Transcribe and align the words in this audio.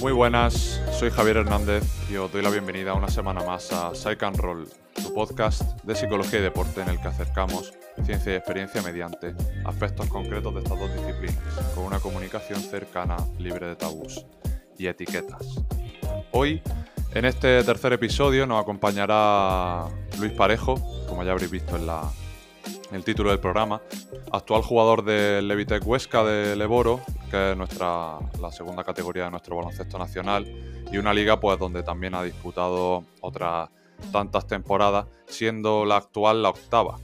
Muy 0.00 0.12
buenas, 0.12 0.80
soy 0.98 1.10
Javier 1.10 1.38
Hernández 1.38 1.84
y 2.10 2.16
os 2.16 2.30
doy 2.32 2.42
la 2.42 2.50
bienvenida 2.50 2.94
una 2.94 3.08
semana 3.08 3.42
más 3.44 3.72
a 3.72 3.94
Psych 3.94 4.22
and 4.22 4.36
Roll, 4.36 4.68
tu 4.94 5.14
podcast 5.14 5.62
de 5.84 5.94
psicología 5.94 6.40
y 6.40 6.42
deporte 6.42 6.82
en 6.82 6.88
el 6.90 7.00
que 7.00 7.08
acercamos 7.08 7.72
ciencia 8.10 8.32
y 8.32 8.36
experiencia 8.36 8.82
mediante 8.82 9.36
aspectos 9.64 10.08
concretos 10.08 10.52
de 10.52 10.62
estas 10.62 10.76
dos 10.76 10.92
disciplinas, 10.92 11.38
con 11.76 11.84
una 11.84 12.00
comunicación 12.00 12.60
cercana, 12.60 13.16
libre 13.38 13.68
de 13.68 13.76
tabús 13.76 14.26
y 14.76 14.88
etiquetas. 14.88 15.62
Hoy, 16.32 16.60
en 17.14 17.24
este 17.24 17.62
tercer 17.62 17.92
episodio, 17.92 18.48
nos 18.48 18.60
acompañará 18.60 19.84
Luis 20.18 20.32
Parejo, 20.32 20.74
como 21.08 21.22
ya 21.22 21.30
habréis 21.30 21.52
visto 21.52 21.76
en, 21.76 21.86
la, 21.86 22.02
en 22.88 22.96
el 22.96 23.04
título 23.04 23.30
del 23.30 23.38
programa, 23.38 23.80
actual 24.32 24.62
jugador 24.62 25.04
del 25.04 25.46
Levitec 25.46 25.86
Huesca 25.86 26.24
de 26.24 26.56
Leboro 26.56 27.00
que 27.30 27.52
es 27.52 27.56
nuestra, 27.56 28.18
la 28.40 28.50
segunda 28.50 28.82
categoría 28.82 29.26
de 29.26 29.30
nuestro 29.30 29.54
baloncesto 29.54 29.98
nacional, 29.98 30.52
y 30.90 30.98
una 30.98 31.14
liga 31.14 31.38
pues 31.38 31.60
donde 31.60 31.84
también 31.84 32.16
ha 32.16 32.24
disputado 32.24 33.04
otras 33.20 33.70
tantas 34.10 34.48
temporadas, 34.48 35.06
siendo 35.26 35.84
la 35.84 35.98
actual 35.98 36.42
la 36.42 36.48
octava, 36.48 36.98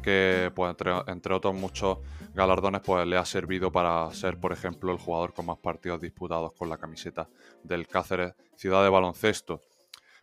que 0.00 0.50
pues 0.54 0.74
entre, 1.06 1.34
otros 1.34 1.54
muchos 1.54 1.98
galardones 2.34 2.80
pues 2.82 3.06
le 3.06 3.16
ha 3.16 3.24
servido 3.24 3.70
para 3.70 4.10
ser, 4.12 4.38
por 4.38 4.52
ejemplo, 4.52 4.92
el 4.92 4.98
jugador 4.98 5.32
con 5.32 5.46
más 5.46 5.58
partidos 5.58 6.00
disputados 6.00 6.52
con 6.54 6.68
la 6.68 6.78
camiseta 6.78 7.28
del 7.62 7.86
Cáceres 7.86 8.34
Ciudad 8.56 8.82
de 8.82 8.90
Baloncesto. 8.90 9.60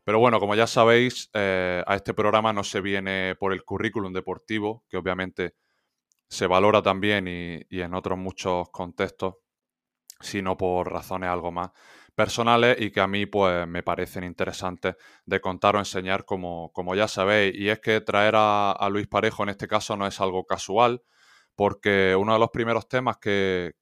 Pero 0.04 0.20
bueno, 0.20 0.40
como 0.40 0.56
ya 0.56 0.68
sabéis, 0.68 1.30
eh, 1.34 1.84
a 1.86 1.96
este 1.96 2.14
programa 2.14 2.54
no 2.54 2.64
se 2.64 2.82
viene 2.82 3.36
por 3.36 3.52
el 3.52 3.64
currículum 3.64 4.14
deportivo, 4.14 4.84
que 4.90 4.98
obviamente 4.98 5.56
se 6.30 6.48
valora 6.48 6.82
también 6.82 7.28
y, 7.28 7.62
y 7.70 7.82
en 7.82 7.94
otros 7.94 8.18
muchos 8.18 8.70
contextos 8.70 9.36
sino 10.20 10.58
por 10.58 10.92
razones 10.92 11.30
algo 11.30 11.52
más 11.52 11.72
personales 12.18 12.78
y 12.80 12.90
que 12.90 13.00
a 13.00 13.06
mí 13.06 13.28
pues 13.28 13.68
me 13.68 13.84
parecen 13.84 14.24
interesantes 14.24 14.96
de 15.28 15.40
contar 15.40 15.76
o 15.76 15.80
enseñar 15.80 16.26
como, 16.26 16.72
como 16.74 16.96
ya 16.96 17.08
sabéis. 17.08 17.54
Y 17.56 17.70
es 17.70 17.80
que 17.80 18.02
traer 18.02 18.34
a, 18.36 18.90
Luis 18.92 19.06
Parejo 19.06 19.44
en 19.44 19.50
este 19.50 19.68
caso 19.68 19.96
no 19.96 20.08
es 20.08 20.20
algo 20.20 20.44
casual, 20.44 21.04
porque 21.54 22.16
uno 22.16 22.34
de 22.34 22.40
los 22.40 22.50
primeros 22.50 22.88
temas 22.90 23.18
que, 23.20 23.76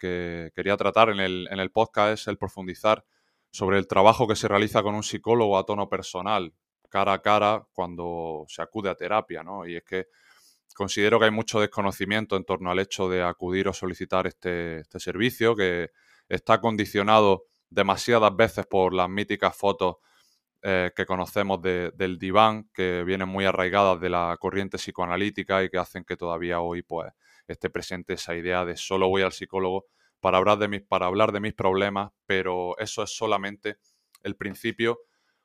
quería 0.53 0.75
tratar 0.75 1.11
en 1.11 1.21
el, 1.21 1.47
en 1.49 1.59
el, 1.59 1.71
podcast 1.71 2.19
es 2.19 2.27
el 2.27 2.37
profundizar 2.37 3.05
sobre 3.51 3.77
el 3.77 3.87
trabajo 3.87 4.27
que 4.27 4.35
se 4.35 4.49
realiza 4.49 4.83
con 4.83 4.95
un 4.95 5.03
psicólogo 5.03 5.57
a 5.57 5.65
tono 5.65 5.87
personal, 5.87 6.53
cara 6.89 7.13
a 7.13 7.21
cara, 7.21 7.65
cuando 7.71 8.43
se 8.49 8.61
acude 8.61 8.89
a 8.89 8.95
terapia, 8.95 9.43
¿no? 9.43 9.65
Y 9.65 9.77
es 9.77 9.83
que 9.85 10.07
considero 10.75 11.19
que 11.19 11.25
hay 11.25 11.31
mucho 11.31 11.61
desconocimiento 11.61 12.35
en 12.35 12.43
torno 12.43 12.69
al 12.69 12.79
hecho 12.79 13.07
de 13.07 13.23
acudir 13.23 13.69
o 13.69 13.73
solicitar 13.73 14.27
este, 14.27 14.79
este 14.81 14.99
servicio, 14.99 15.55
que 15.55 15.91
está 16.27 16.59
condicionado 16.59 17.45
demasiadas 17.75 18.35
veces 18.35 18.65
por 18.65 18.93
las 18.93 19.09
míticas 19.09 19.55
fotos 19.55 19.97
eh, 20.63 20.91
que 20.95 21.05
conocemos 21.05 21.61
del 21.61 22.17
diván, 22.17 22.69
que 22.73 23.03
vienen 23.03 23.27
muy 23.27 23.45
arraigadas 23.45 23.99
de 23.99 24.09
la 24.09 24.35
corriente 24.39 24.77
psicoanalítica 24.77 25.63
y 25.63 25.69
que 25.69 25.77
hacen 25.77 26.05
que 26.05 26.17
todavía 26.17 26.61
hoy 26.61 26.81
pues, 26.81 27.11
esté 27.47 27.69
presente 27.69 28.13
esa 28.13 28.33
idea 28.33 28.65
de 28.65 28.77
solo 28.77 29.09
voy 29.09 29.21
al 29.21 29.33
psicólogo 29.33 29.85
para 30.21 30.37
hablar 30.37 30.57
de 30.57 30.69
mis, 30.69 30.81
para 30.81 31.05
hablar 31.05 31.33
de 31.33 31.41
mis 31.41 31.53
problemas, 31.53 32.11
pero 32.25 32.77
eso 32.79 33.03
es 33.03 33.15
solamente 33.15 33.77
el 34.23 34.35
principio 34.35 35.01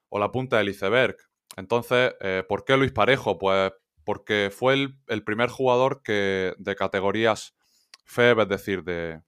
o 0.08 0.18
la 0.18 0.30
punta 0.30 0.56
del 0.58 0.70
iceberg. 0.70 1.16
Entonces, 1.56 2.14
eh, 2.20 2.44
¿por 2.48 2.64
qué 2.64 2.76
Luis 2.76 2.92
Parejo? 2.92 3.36
Pues 3.36 3.72
porque 4.04 4.50
fue 4.50 4.74
el, 4.74 4.96
el 5.08 5.24
primer 5.24 5.50
jugador 5.50 6.02
que 6.02 6.54
de 6.56 6.76
categorías 6.76 7.54
FEB, 8.04 8.40
es 8.40 8.48
decir, 8.48 8.84
de, 8.84 9.20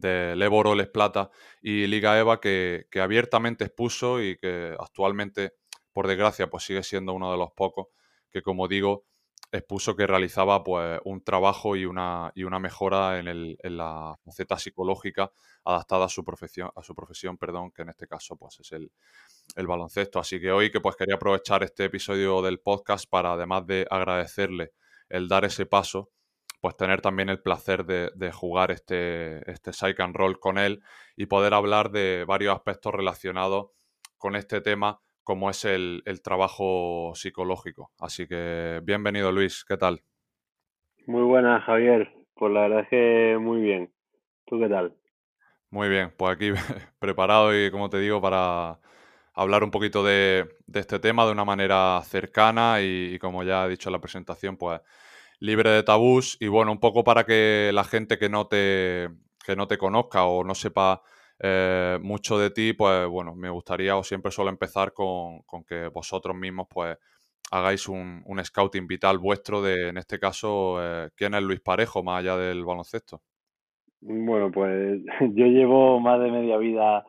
de 0.00 0.34
Leboro, 0.36 0.74
Les 0.74 0.88
Plata 0.88 1.30
y 1.60 1.86
Liga 1.86 2.18
EVA 2.18 2.40
que, 2.40 2.86
abiertamente 3.00 3.64
expuso 3.64 4.22
y 4.22 4.36
que 4.36 4.74
actualmente, 4.78 5.54
por 5.92 6.06
desgracia, 6.06 6.48
pues 6.48 6.64
sigue 6.64 6.82
siendo 6.82 7.12
uno 7.12 7.30
de 7.30 7.38
los 7.38 7.52
pocos 7.52 7.88
que, 8.30 8.42
como 8.42 8.68
digo, 8.68 9.04
expuso 9.52 9.96
que 9.96 10.06
realizaba 10.06 10.62
pues 10.64 11.00
un 11.04 11.22
trabajo 11.22 11.76
y 11.76 11.86
una, 11.86 12.32
y 12.34 12.44
una 12.44 12.58
mejora 12.58 13.18
en, 13.18 13.28
el, 13.28 13.58
en 13.62 13.76
la 13.76 14.16
faceta 14.24 14.58
psicológica 14.58 15.30
adaptada 15.64 16.06
a 16.06 16.08
su 16.08 16.24
profesión, 16.24 16.70
a 16.74 16.82
su 16.82 16.94
profesión, 16.94 17.38
perdón, 17.38 17.70
que 17.72 17.82
en 17.82 17.90
este 17.90 18.06
caso 18.06 18.36
pues 18.36 18.60
es 18.60 18.72
el, 18.72 18.90
el 19.54 19.66
baloncesto. 19.66 20.18
Así 20.18 20.40
que 20.40 20.52
hoy 20.52 20.70
que 20.70 20.80
pues 20.80 20.96
quería 20.96 21.16
aprovechar 21.16 21.62
este 21.62 21.84
episodio 21.84 22.42
del 22.42 22.60
podcast 22.60 23.08
para 23.08 23.32
además 23.32 23.66
de 23.66 23.86
agradecerle 23.90 24.72
el 25.08 25.28
dar 25.28 25.44
ese 25.44 25.66
paso, 25.66 26.10
pues 26.60 26.76
tener 26.76 27.00
también 27.00 27.28
el 27.28 27.40
placer 27.40 27.84
de, 27.84 28.32
jugar 28.32 28.70
este, 28.70 29.50
este 29.50 29.72
Psych 29.72 29.98
and 30.00 30.16
Roll 30.16 30.38
con 30.40 30.58
él 30.58 30.82
y 31.16 31.26
poder 31.26 31.54
hablar 31.54 31.90
de 31.90 32.24
varios 32.26 32.54
aspectos 32.54 32.94
relacionados 32.94 33.70
con 34.18 34.36
este 34.36 34.60
tema, 34.60 35.00
como 35.22 35.50
es 35.50 35.64
el, 35.64 36.02
trabajo 36.22 37.12
psicológico. 37.14 37.90
Así 37.98 38.26
que 38.26 38.80
bienvenido 38.82 39.32
Luis, 39.32 39.64
¿qué 39.64 39.76
tal? 39.76 40.02
Muy 41.06 41.22
buenas 41.22 41.62
Javier, 41.64 42.12
pues 42.34 42.52
la 42.52 42.62
verdad 42.62 42.80
es 42.80 42.88
que 42.88 43.36
muy 43.38 43.60
bien. 43.60 43.92
¿Tú 44.46 44.58
qué 44.60 44.68
tal? 44.68 44.96
Muy 45.70 45.88
bien, 45.88 46.12
pues 46.16 46.32
aquí 46.32 46.50
preparado 46.98 47.54
y 47.54 47.70
como 47.70 47.90
te 47.90 47.98
digo 47.98 48.20
para 48.20 48.78
hablar 49.36 49.62
un 49.62 49.70
poquito 49.70 50.02
de, 50.02 50.48
este 50.72 50.98
tema 50.98 51.26
de 51.26 51.32
una 51.32 51.44
manera 51.44 52.00
cercana 52.02 52.80
y, 52.80 53.18
como 53.18 53.44
ya 53.44 53.66
he 53.66 53.68
dicho 53.68 53.90
en 53.90 53.92
la 53.92 54.00
presentación, 54.00 54.56
pues 54.56 54.80
libre 55.40 55.70
de 55.70 55.82
tabús 55.82 56.36
y 56.40 56.48
bueno, 56.48 56.72
un 56.72 56.80
poco 56.80 57.04
para 57.04 57.24
que 57.24 57.70
la 57.72 57.84
gente 57.84 58.18
que 58.18 58.28
no 58.28 58.46
te, 58.46 59.08
que 59.44 59.56
no 59.56 59.66
te 59.66 59.78
conozca 59.78 60.24
o 60.24 60.44
no 60.44 60.54
sepa 60.54 61.02
eh, 61.38 61.98
mucho 62.02 62.38
de 62.38 62.50
ti, 62.50 62.72
pues 62.72 63.06
bueno, 63.08 63.34
me 63.34 63.50
gustaría 63.50 63.96
o 63.96 64.02
siempre 64.02 64.30
suelo 64.30 64.50
empezar 64.50 64.92
con, 64.92 65.42
que 65.66 65.88
vosotros 65.88 66.34
mismos 66.36 66.66
pues 66.70 66.96
hagáis 67.50 67.88
un, 67.88 68.22
un, 68.24 68.44
scouting 68.44 68.86
vital 68.86 69.18
vuestro 69.18 69.62
de, 69.62 69.88
en 69.88 69.98
este 69.98 70.18
caso, 70.18 70.78
eh, 70.80 71.10
quién 71.14 71.34
es 71.34 71.42
Luis 71.42 71.60
Parejo 71.60 72.02
más 72.02 72.20
allá 72.20 72.36
del 72.36 72.64
baloncesto. 72.64 73.20
Bueno, 74.00 74.50
pues 74.50 75.00
yo 75.20 75.46
llevo 75.46 76.00
más 76.00 76.20
de 76.20 76.30
media 76.30 76.56
vida 76.56 77.04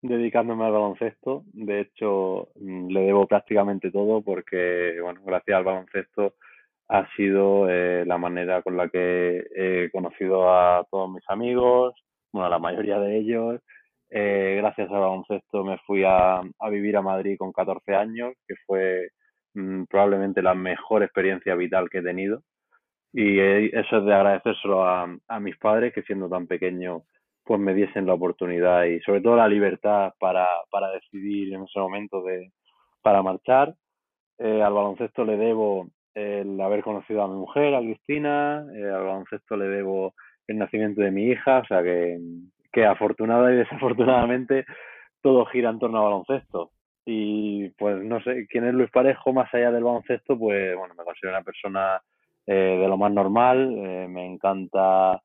dedicándome 0.00 0.64
al 0.64 0.72
baloncesto. 0.72 1.44
De 1.52 1.80
hecho, 1.80 2.48
mm, 2.56 2.88
le 2.88 3.00
debo 3.02 3.26
prácticamente 3.26 3.90
todo 3.90 4.22
porque, 4.22 4.98
bueno, 5.02 5.20
gracias 5.24 5.56
al 5.56 5.64
baloncesto 5.64 6.34
ha 6.92 7.08
sido 7.16 7.70
eh, 7.70 8.04
la 8.06 8.18
manera 8.18 8.60
con 8.60 8.76
la 8.76 8.86
que 8.90 9.42
he 9.56 9.90
conocido 9.90 10.52
a 10.52 10.86
todos 10.90 11.10
mis 11.10 11.24
amigos, 11.28 11.94
bueno, 12.30 12.46
a 12.46 12.50
la 12.50 12.58
mayoría 12.58 12.98
de 13.00 13.16
ellos. 13.16 13.60
Eh, 14.10 14.56
gracias 14.58 14.90
al 14.90 15.00
baloncesto 15.00 15.64
me 15.64 15.78
fui 15.86 16.04
a, 16.06 16.42
vivir 16.70 16.98
a 16.98 17.02
Madrid 17.02 17.36
con 17.38 17.50
14 17.50 17.94
años, 17.94 18.34
que 18.46 18.56
fue 18.66 19.08
mm, 19.54 19.84
probablemente 19.84 20.42
la 20.42 20.54
mejor 20.54 21.02
experiencia 21.02 21.54
vital 21.54 21.88
que 21.88 21.98
he 21.98 22.02
tenido. 22.02 22.42
Y 23.12 23.38
eh, 23.38 23.70
eso 23.72 23.98
es 23.98 24.04
de 24.04 24.14
agradecérselo 24.14 24.84
a, 24.84 25.06
mis 25.40 25.56
padres, 25.56 25.94
que 25.94 26.02
siendo 26.02 26.28
tan 26.28 26.46
pequeño, 26.46 27.04
pues 27.42 27.58
me 27.58 27.72
diesen 27.74 28.06
la 28.06 28.14
oportunidad 28.14 28.84
y 28.84 29.00
sobre 29.00 29.22
todo 29.22 29.36
la 29.36 29.48
libertad 29.48 30.12
para, 30.20 30.46
para 30.70 30.90
decidir 30.90 31.54
en 31.54 31.62
ese 31.62 31.80
momento 31.80 32.22
de, 32.22 32.52
para 33.02 33.22
marchar. 33.22 33.74
al 34.38 34.72
baloncesto 34.74 35.24
le 35.24 35.36
debo 35.38 35.88
el 36.14 36.60
haber 36.60 36.82
conocido 36.82 37.22
a 37.22 37.28
mi 37.28 37.34
mujer, 37.34 37.74
a 37.74 37.80
Cristina, 37.80 38.66
eh, 38.74 38.84
al 38.84 39.04
baloncesto 39.04 39.56
le 39.56 39.66
debo 39.66 40.14
el 40.46 40.58
nacimiento 40.58 41.00
de 41.00 41.10
mi 41.10 41.24
hija, 41.24 41.58
o 41.58 41.64
sea 41.64 41.82
que, 41.82 42.18
que 42.72 42.84
afortunada 42.84 43.52
y 43.52 43.56
desafortunadamente 43.58 44.66
todo 45.20 45.46
gira 45.46 45.70
en 45.70 45.78
torno 45.78 45.98
al 45.98 46.04
baloncesto. 46.04 46.70
Y 47.04 47.70
pues 47.70 48.02
no 48.04 48.22
sé, 48.22 48.46
¿quién 48.48 48.64
es 48.64 48.74
Luis 48.74 48.90
Parejo 48.90 49.32
más 49.32 49.52
allá 49.54 49.72
del 49.72 49.84
baloncesto? 49.84 50.38
Pues 50.38 50.76
bueno, 50.76 50.94
me 50.96 51.04
considero 51.04 51.36
una 51.36 51.44
persona 51.44 52.00
eh, 52.46 52.78
de 52.80 52.88
lo 52.88 52.96
más 52.96 53.12
normal, 53.12 53.74
eh, 53.76 54.06
me 54.08 54.26
encanta, 54.26 55.20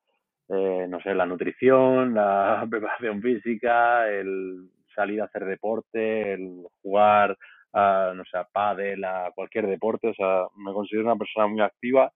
no 0.50 1.02
sé, 1.02 1.14
la 1.14 1.26
nutrición, 1.26 2.14
la 2.14 2.66
preparación 2.70 3.22
física, 3.22 4.10
el 4.10 4.70
salir 4.96 5.22
a 5.22 5.26
hacer 5.26 5.46
deporte, 5.46 6.34
el 6.34 6.64
jugar 6.82 7.38
a, 7.74 8.14
no 8.16 8.24
sé, 8.26 8.38
a 8.38 8.46
pádel, 8.46 9.04
a 9.04 9.32
cualquier 9.36 9.68
deporte, 9.68 10.10
o 10.10 10.14
sea, 10.14 10.48
me 10.56 10.74
considero 10.74 11.06
una 11.06 11.16
persona 11.16 11.48
muy 11.48 11.62
activa, 11.62 12.12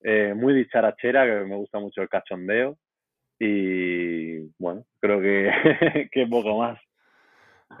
eh, 0.00 0.34
muy 0.34 0.54
dicharachera, 0.54 1.24
que 1.24 1.46
me 1.46 1.56
gusta 1.56 1.78
mucho 1.78 2.02
el 2.02 2.08
cachondeo 2.08 2.76
y 3.38 4.38
bueno, 4.58 4.84
creo 5.00 5.20
que, 5.20 5.50
que 6.12 6.26
poco 6.26 6.58
más. 6.58 6.80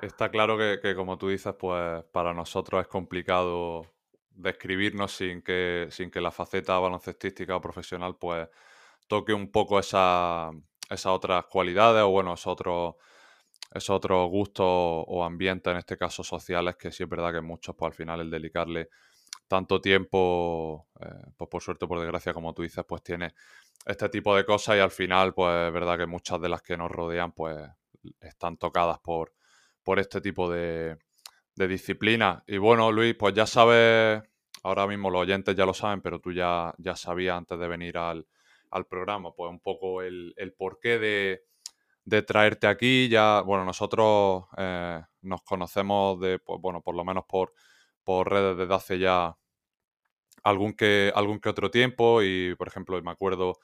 Está 0.00 0.30
claro 0.30 0.56
que, 0.56 0.78
que, 0.82 0.94
como 0.94 1.18
tú 1.18 1.28
dices, 1.28 1.54
pues 1.58 2.02
para 2.12 2.32
nosotros 2.32 2.80
es 2.80 2.88
complicado 2.88 3.86
describirnos 4.34 5.12
sin 5.12 5.42
que, 5.42 5.88
sin 5.90 6.10
que 6.10 6.20
la 6.20 6.30
faceta 6.30 6.78
baloncestística 6.78 7.56
o 7.56 7.60
profesional 7.60 8.16
pues 8.18 8.48
toque 9.06 9.34
un 9.34 9.50
poco 9.52 9.78
esa, 9.78 10.50
esas 10.88 11.06
otras 11.06 11.44
cualidades 11.46 12.02
o 12.02 12.10
bueno, 12.10 12.34
esos 12.34 12.46
otros, 12.46 12.94
esos 13.74 13.90
otros 13.90 14.28
gustos 14.28 14.66
o 14.66 15.24
ambientes, 15.24 15.70
en 15.70 15.78
este 15.78 15.96
caso 15.96 16.22
sociales, 16.22 16.76
que 16.76 16.90
sí 16.90 17.02
es 17.02 17.08
verdad 17.08 17.32
que 17.32 17.40
muchos, 17.40 17.74
pues 17.74 17.90
al 17.90 17.94
final 17.94 18.20
el 18.20 18.30
dedicarle 18.30 18.88
tanto 19.48 19.80
tiempo, 19.80 20.88
eh, 21.00 21.30
pues 21.36 21.48
por 21.50 21.62
suerte, 21.62 21.86
por 21.86 21.98
desgracia, 21.98 22.32
como 22.32 22.54
tú 22.54 22.62
dices, 22.62 22.84
pues 22.86 23.02
tiene 23.02 23.34
este 23.84 24.08
tipo 24.08 24.34
de 24.36 24.44
cosas 24.44 24.76
y 24.76 24.80
al 24.80 24.90
final, 24.90 25.34
pues 25.34 25.68
es 25.68 25.72
verdad 25.72 25.98
que 25.98 26.06
muchas 26.06 26.40
de 26.40 26.48
las 26.48 26.62
que 26.62 26.76
nos 26.76 26.90
rodean, 26.90 27.32
pues 27.32 27.56
están 28.20 28.56
tocadas 28.56 28.98
por, 29.00 29.32
por 29.82 29.98
este 29.98 30.20
tipo 30.20 30.50
de, 30.50 30.96
de 31.54 31.68
disciplina. 31.68 32.42
Y 32.46 32.58
bueno, 32.58 32.90
Luis, 32.92 33.14
pues 33.14 33.34
ya 33.34 33.46
sabes, 33.46 34.22
ahora 34.62 34.86
mismo 34.86 35.10
los 35.10 35.22
oyentes 35.22 35.54
ya 35.56 35.66
lo 35.66 35.74
saben, 35.74 36.00
pero 36.00 36.20
tú 36.20 36.32
ya, 36.32 36.74
ya 36.78 36.96
sabías 36.96 37.36
antes 37.36 37.58
de 37.58 37.68
venir 37.68 37.98
al, 37.98 38.26
programa, 38.88 39.34
pues 39.34 39.50
un 39.50 39.60
poco 39.60 40.02
el, 40.02 40.34
porqué 40.56 40.98
de, 40.98 41.44
traerte 42.26 42.66
aquí. 42.66 43.08
Ya, 43.08 43.42
bueno, 43.42 43.64
nosotros 43.64 44.44
eh, 44.56 45.02
nos 45.22 45.42
conocemos 45.42 46.20
de, 46.20 46.38
pues, 46.38 46.60
bueno, 46.60 46.80
por 46.82 46.94
lo 46.96 47.04
menos 47.04 47.24
por, 47.28 47.52
por 48.04 48.30
redes 48.30 48.56
desde 48.56 48.74
hace 48.74 48.98
ya 48.98 49.36
algún 50.42 50.74
que, 50.74 51.12
algún 51.14 51.40
que 51.40 51.48
otro 51.48 51.70
tiempo 51.70 52.22
y, 52.22 52.54
por 52.56 52.68
ejemplo, 52.68 53.00
me 53.02 53.10
acuerdo 53.10 53.58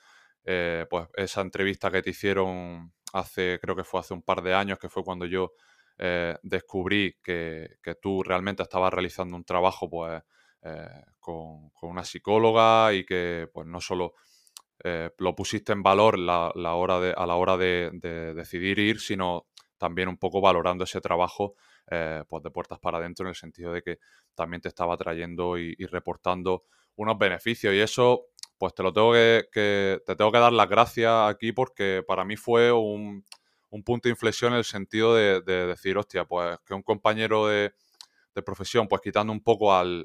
eh, 0.45 0.87
pues 0.89 1.09
esa 1.17 1.41
entrevista 1.43 1.91
que 1.91 2.03
te 2.03 2.11
hicieron 2.11 2.93
hace, 3.13 3.59
creo 3.61 3.77
que 3.77 3.85
fue 3.85 4.01
hace 4.01 4.15
un 4.15 4.23
par 4.23 4.43
de 4.43 4.55
años, 4.55 4.79
que 4.79 4.89
fue 4.89 5.05
cuando 5.05 5.27
yo 5.27 5.53
eh, 5.99 6.37
descubrí 6.43 7.19
que, 7.23 7.77
tú 8.01 8.23
realmente 8.23 8.63
estabas 8.63 8.93
realizando 8.93 9.37
un 9.37 9.45
trabajo 9.45 9.91
pues, 9.91 10.23
eh, 10.63 11.05
con, 11.19 11.71
una 11.83 12.05
psicóloga 12.05 12.93
y 12.93 13.05
que 13.05 13.49
pues, 13.53 13.67
no 13.67 13.81
solo 13.81 14.15
lo 14.85 15.35
pusiste 15.35 15.73
en 15.73 15.83
valor 15.83 16.19
la, 16.19 16.53
hora 16.55 17.01
de, 17.01 17.15
a 17.17 17.27
la 17.27 17.35
hora 17.35 17.57
de, 17.57 17.91
decidir 18.35 18.79
ir, 18.79 19.01
sino 19.01 19.47
también 19.77 20.09
un 20.09 20.19
poco 20.19 20.41
valorando 20.41 20.85
ese 20.85 21.01
trabajo 21.01 21.55
pues 21.87 22.43
de 22.43 22.51
puertas 22.51 22.79
para 22.79 22.99
adentro 22.99 23.25
en 23.25 23.31
el 23.31 23.35
sentido 23.35 23.73
de 23.73 23.83
que 23.83 23.99
también 24.35 24.61
te 24.61 24.69
estaba 24.69 24.97
trayendo 24.97 25.59
y, 25.59 25.75
reportando 25.87 26.65
unos 26.97 27.19
beneficios. 27.19 27.75
Y 27.75 27.81
eso, 27.81 28.27
pues 28.57 28.75
te 28.75 28.83
lo 28.83 28.93
tengo 28.93 29.13
que, 29.13 30.01
te 30.07 30.17
tengo 30.17 30.31
que 30.31 30.39
dar 30.39 30.53
las 30.53 30.69
gracias 30.69 31.13
aquí 31.29 31.53
porque 31.53 32.05
para 32.07 32.25
mí 32.25 32.37
fue 32.37 32.71
un, 32.73 33.25
punto 33.85 34.09
de 34.09 34.11
inflexión 34.11 34.53
en 34.53 34.59
el 34.59 34.65
sentido 34.65 35.15
de, 35.15 35.41
decir, 35.41 35.99
hostia, 35.99 36.25
pues 36.25 36.59
que 36.65 36.75
un 36.75 36.83
compañero 36.83 37.47
de, 37.47 37.73
profesión, 38.47 38.87
pues 38.87 39.03
quitando 39.03 39.33
un 39.33 39.43
poco 39.43 39.75
al, 39.75 40.05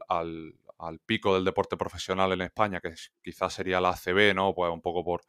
pico 1.06 1.36
del 1.36 1.46
deporte 1.46 1.78
profesional 1.78 2.32
en 2.32 2.42
España, 2.42 2.80
que 2.80 2.94
quizás 3.24 3.54
sería 3.54 3.82
la 3.82 3.90
ACB, 3.90 4.34
¿no? 4.36 4.54
Pues 4.54 4.72
un 4.72 4.82
poco 4.82 5.04
por, 5.04 5.22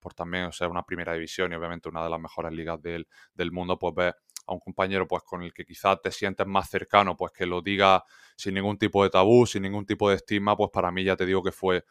por 0.00 0.14
también 0.14 0.52
ser 0.52 0.68
una 0.68 0.82
primera 0.82 1.14
división 1.14 1.52
y 1.52 1.54
obviamente 1.56 1.88
una 1.88 2.04
de 2.04 2.10
las 2.10 2.20
mejores 2.20 2.52
ligas 2.52 2.80
del, 2.82 3.08
del 3.34 3.52
mundo, 3.52 3.78
pues 3.78 3.94
ves 3.94 4.14
a 4.46 4.52
un 4.52 4.60
compañero 4.60 5.08
pues 5.08 5.22
con 5.22 5.42
el 5.42 5.52
que 5.52 5.64
quizás 5.64 6.00
te 6.02 6.10
sientes 6.10 6.46
más 6.46 6.68
cercano, 6.68 7.16
pues 7.16 7.32
que 7.32 7.46
lo 7.46 7.62
diga 7.62 8.04
sin 8.36 8.54
ningún 8.54 8.78
tipo 8.78 9.02
de 9.02 9.10
tabú, 9.10 9.46
sin 9.46 9.62
ningún 9.62 9.86
tipo 9.86 10.10
de 10.10 10.16
estigma, 10.16 10.56
pues 10.56 10.70
para 10.72 10.90
mí 10.90 11.04
ya 11.04 11.16
te 11.16 11.26
digo 11.26 11.42
que 11.42 11.52
fue, 11.52 11.84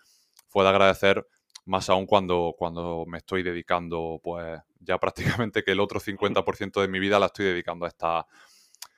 fue 0.48 0.63
de 0.63 0.69
agradecer 0.69 1.25
más 1.66 1.89
aún 1.89 2.06
cuando, 2.06 2.54
cuando 2.57 3.06
me 3.07 3.19
estoy 3.19 3.42
dedicando, 3.42 4.19
pues 4.24 4.59
ya 4.80 4.98
prácticamente 5.00 5.63
que 5.63 5.71
el 5.71 5.80
otro 5.80 6.00
50% 6.00 6.81
de 6.81 6.88
mi 6.88 7.00
vida 7.00 7.19
la 7.19 7.27
estoy 7.27 7.45
dedicando 7.45 7.86
a 7.86 7.88
esta, 7.88 8.27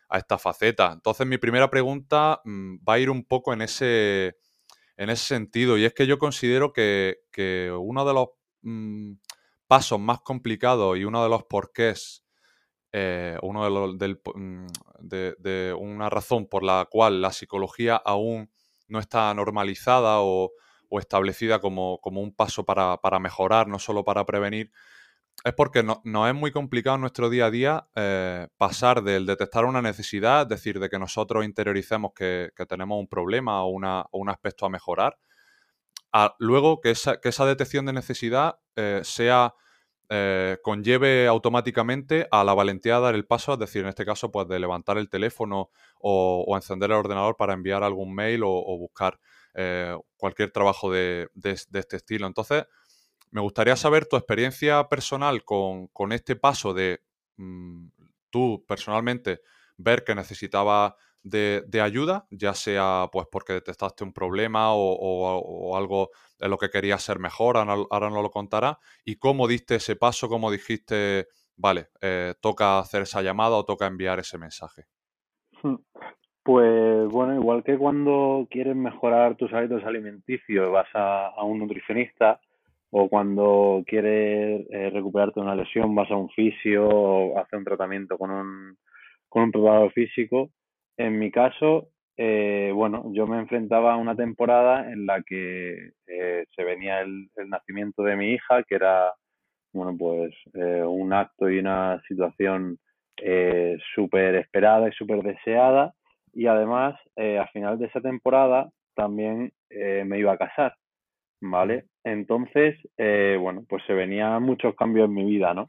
a 0.10 0.18
esta 0.18 0.38
faceta. 0.38 0.92
Entonces 0.94 1.26
mi 1.28 1.38
primera 1.38 1.70
pregunta 1.70 2.42
mm, 2.46 2.78
va 2.88 2.94
a 2.94 3.00
ir 3.00 3.10
un 3.10 3.26
poco 3.26 3.54
en 3.54 3.62
ese, 3.62 4.38
en 4.98 5.10
ese 5.10 5.26
sentido 5.26 5.78
y 5.78 5.86
es 5.86 5.94
que 5.94 6.08
yo 6.08 6.20
considero 6.20 6.74
que, 6.74 7.18
uno 7.78 8.06
de 8.06 8.14
los 8.14 8.28
mm, 8.62 9.14
pasos 9.68 10.00
más 10.00 10.22
complicados 10.22 10.98
y 10.98 11.06
uno 11.06 11.24
de 11.24 11.30
los 11.30 11.44
porqués 11.44 12.26
eh, 12.98 13.38
uno 13.42 13.66
de, 13.66 14.08
los, 14.08 14.20
mm, 14.36 14.68
de, 15.00 15.76
una 15.78 16.10
razón 16.10 16.48
por 16.48 16.64
la 16.64 16.88
cual 16.90 17.22
la 17.22 17.34
psicología 17.34 17.98
aún 17.98 18.50
no 18.88 19.00
está 19.00 19.34
normalizada 19.34 20.22
o, 20.22 20.54
establecida 20.92 21.60
como, 21.60 22.00
un 22.02 22.34
paso 22.34 22.64
para, 22.64 23.20
mejorar, 23.20 23.68
no 23.68 23.80
solo 23.80 24.06
para 24.06 24.26
prevenir, 24.26 24.72
es 25.44 25.54
porque 25.54 25.84
no, 25.84 26.28
es 26.28 26.34
muy 26.34 26.52
complicado 26.52 26.96
en 26.96 27.02
nuestro 27.02 27.30
día 27.30 27.46
a 27.46 27.52
día 27.52 27.88
eh, 27.96 28.48
pasar 28.58 29.04
del 29.04 29.28
detectar 29.28 29.66
una 29.66 29.82
necesidad, 29.82 30.44
es 30.44 30.48
decir, 30.48 30.80
de 30.80 30.90
que 30.90 30.98
nosotros 30.98 31.46
interioricemos 31.46 32.14
que, 32.16 32.50
tenemos 32.68 33.00
un 33.00 33.08
problema 33.08 33.64
o, 33.64 33.70
un 33.70 34.30
aspecto 34.30 34.66
a 34.66 34.70
mejorar, 34.70 35.20
a 36.12 36.36
luego 36.40 36.82
que 36.82 36.90
esa, 36.92 37.46
detección 37.46 37.86
de 37.86 37.94
necesidad 37.94 38.58
eh, 38.76 39.02
sea 39.04 39.54
eh, 40.10 40.58
conlleve 40.64 41.28
automáticamente 41.28 42.28
a 42.32 42.44
la 42.44 42.54
valentía 42.54 42.96
de 42.96 43.02
dar 43.02 43.16
el 43.16 43.28
paso, 43.28 43.54
es 43.54 43.60
decir, 43.60 43.84
en 43.84 43.90
este 43.90 44.06
caso, 44.06 44.32
pues 44.32 44.48
de 44.48 44.60
levantar 44.60 44.98
el 44.98 45.10
teléfono 45.10 45.70
o, 46.00 46.56
encender 46.56 46.90
el 46.90 46.98
ordenador 46.98 47.36
para 47.38 47.54
enviar 47.54 47.84
algún 47.84 48.16
mail 48.16 48.42
o, 48.44 48.78
buscar 48.80 49.20
cualquier 50.18 50.52
trabajo 50.52 50.92
de, 50.92 51.30
este 51.44 51.98
estilo. 51.98 52.28
Entonces, 52.28 52.66
me 53.36 53.42
gustaría 53.42 53.76
saber 53.76 54.06
tu 54.06 54.16
experiencia 54.16 54.88
personal 54.88 55.44
con, 55.44 55.90
este 56.14 56.38
paso 56.38 56.74
de 56.74 57.02
mm, 57.36 57.88
tú 58.30 58.64
personalmente 58.66 59.42
ver 59.76 60.06
que 60.06 60.16
necesitaba 60.16 60.96
de, 61.22 61.82
ayuda, 61.84 62.28
ya 62.32 62.54
sea 62.54 63.10
pues 63.12 63.28
porque 63.30 63.52
detectaste 63.52 64.06
un 64.06 64.14
problema 64.14 64.74
o, 64.74 65.76
algo 65.76 66.12
en 66.40 66.50
lo 66.50 66.58
que 66.58 66.70
querías 66.70 67.04
ser 67.04 67.20
mejor, 67.20 67.58
ahora, 67.58 68.10
no 68.10 68.22
lo 68.22 68.32
contará, 68.32 68.80
y 69.04 69.18
cómo 69.18 69.50
diste 69.50 69.76
ese 69.76 69.98
paso, 69.98 70.30
cómo 70.30 70.50
dijiste, 70.50 71.28
vale, 71.58 71.90
eh, 72.00 72.36
toca 72.40 72.80
hacer 72.80 73.02
esa 73.02 73.22
llamada 73.22 73.58
o 73.58 73.66
toca 73.66 73.86
enviar 73.86 74.18
ese 74.20 74.38
mensaje. 74.38 74.86
Hmm. 75.62 75.76
Pues 76.46 77.08
bueno, 77.10 77.34
igual 77.34 77.64
que 77.64 77.76
cuando 77.76 78.48
quieres 78.52 78.76
mejorar 78.76 79.36
tus 79.36 79.52
hábitos 79.52 79.84
alimenticios, 79.84 80.72
vas 80.72 80.88
a, 80.94 81.44
un 81.44 81.58
nutricionista, 81.58 82.40
o 82.98 83.10
cuando 83.10 83.84
quieres 83.86 84.66
eh, 84.72 84.90
recuperarte 84.90 85.42
una 85.42 85.54
lesión, 85.54 85.94
vas 85.94 86.10
a 86.10 86.16
un 86.16 86.30
fisio 86.30 86.88
o 86.88 87.38
hacer 87.38 87.60
un 87.60 87.66
tratamiento 87.66 88.18
con 88.18 88.32
un, 88.32 88.78
con 89.28 89.44
un 89.44 89.52
preparador 89.52 89.92
físico, 89.92 90.50
en 90.96 91.20
mi 91.20 91.30
caso, 91.30 91.90
eh, 92.16 92.72
bueno, 92.74 93.12
yo 93.12 93.28
me 93.28 93.38
enfrentaba 93.38 93.94
a 93.94 93.98
una 93.98 94.16
temporada 94.16 94.90
en 94.90 95.06
la 95.06 95.22
que 95.24 95.92
eh, 96.08 96.46
se 96.56 96.64
venía 96.64 97.02
el, 97.02 97.28
nacimiento 97.48 98.02
de 98.02 98.16
mi 98.16 98.32
hija, 98.32 98.64
que 98.64 98.76
era, 98.76 99.12
bueno, 99.74 99.94
pues 100.00 100.34
eh, 100.54 100.82
un 100.82 101.12
acto 101.12 101.50
y 101.50 101.60
una 101.60 102.02
situación 102.08 102.78
súper 103.94 104.36
esperada 104.36 104.88
y 104.88 104.94
súper 104.94 105.22
deseada. 105.22 105.94
Y 106.34 106.48
además, 106.48 106.96
a 107.18 107.48
final 107.48 107.78
de 107.78 107.88
esa 107.88 108.02
temporada, 108.02 108.70
también 108.94 109.52
me 109.70 110.20
iba 110.20 110.34
a 110.34 110.38
casar, 110.38 110.76
¿vale? 111.42 111.86
Entonces, 112.04 112.78
bueno, 112.98 113.64
pues 113.68 113.84
se 113.88 113.94
venían 113.94 114.44
muchos 114.44 114.76
cambios 114.76 115.08
en 115.08 115.14
mi 115.14 115.26
vida, 115.26 115.54
¿no? 115.54 115.68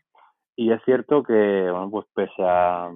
Y 0.57 0.73
es 0.73 0.83
cierto 0.85 1.23
que, 1.23 1.33
bueno, 1.71 1.91
pues 1.91 2.07
pese 2.15 2.43
a, 2.43 2.91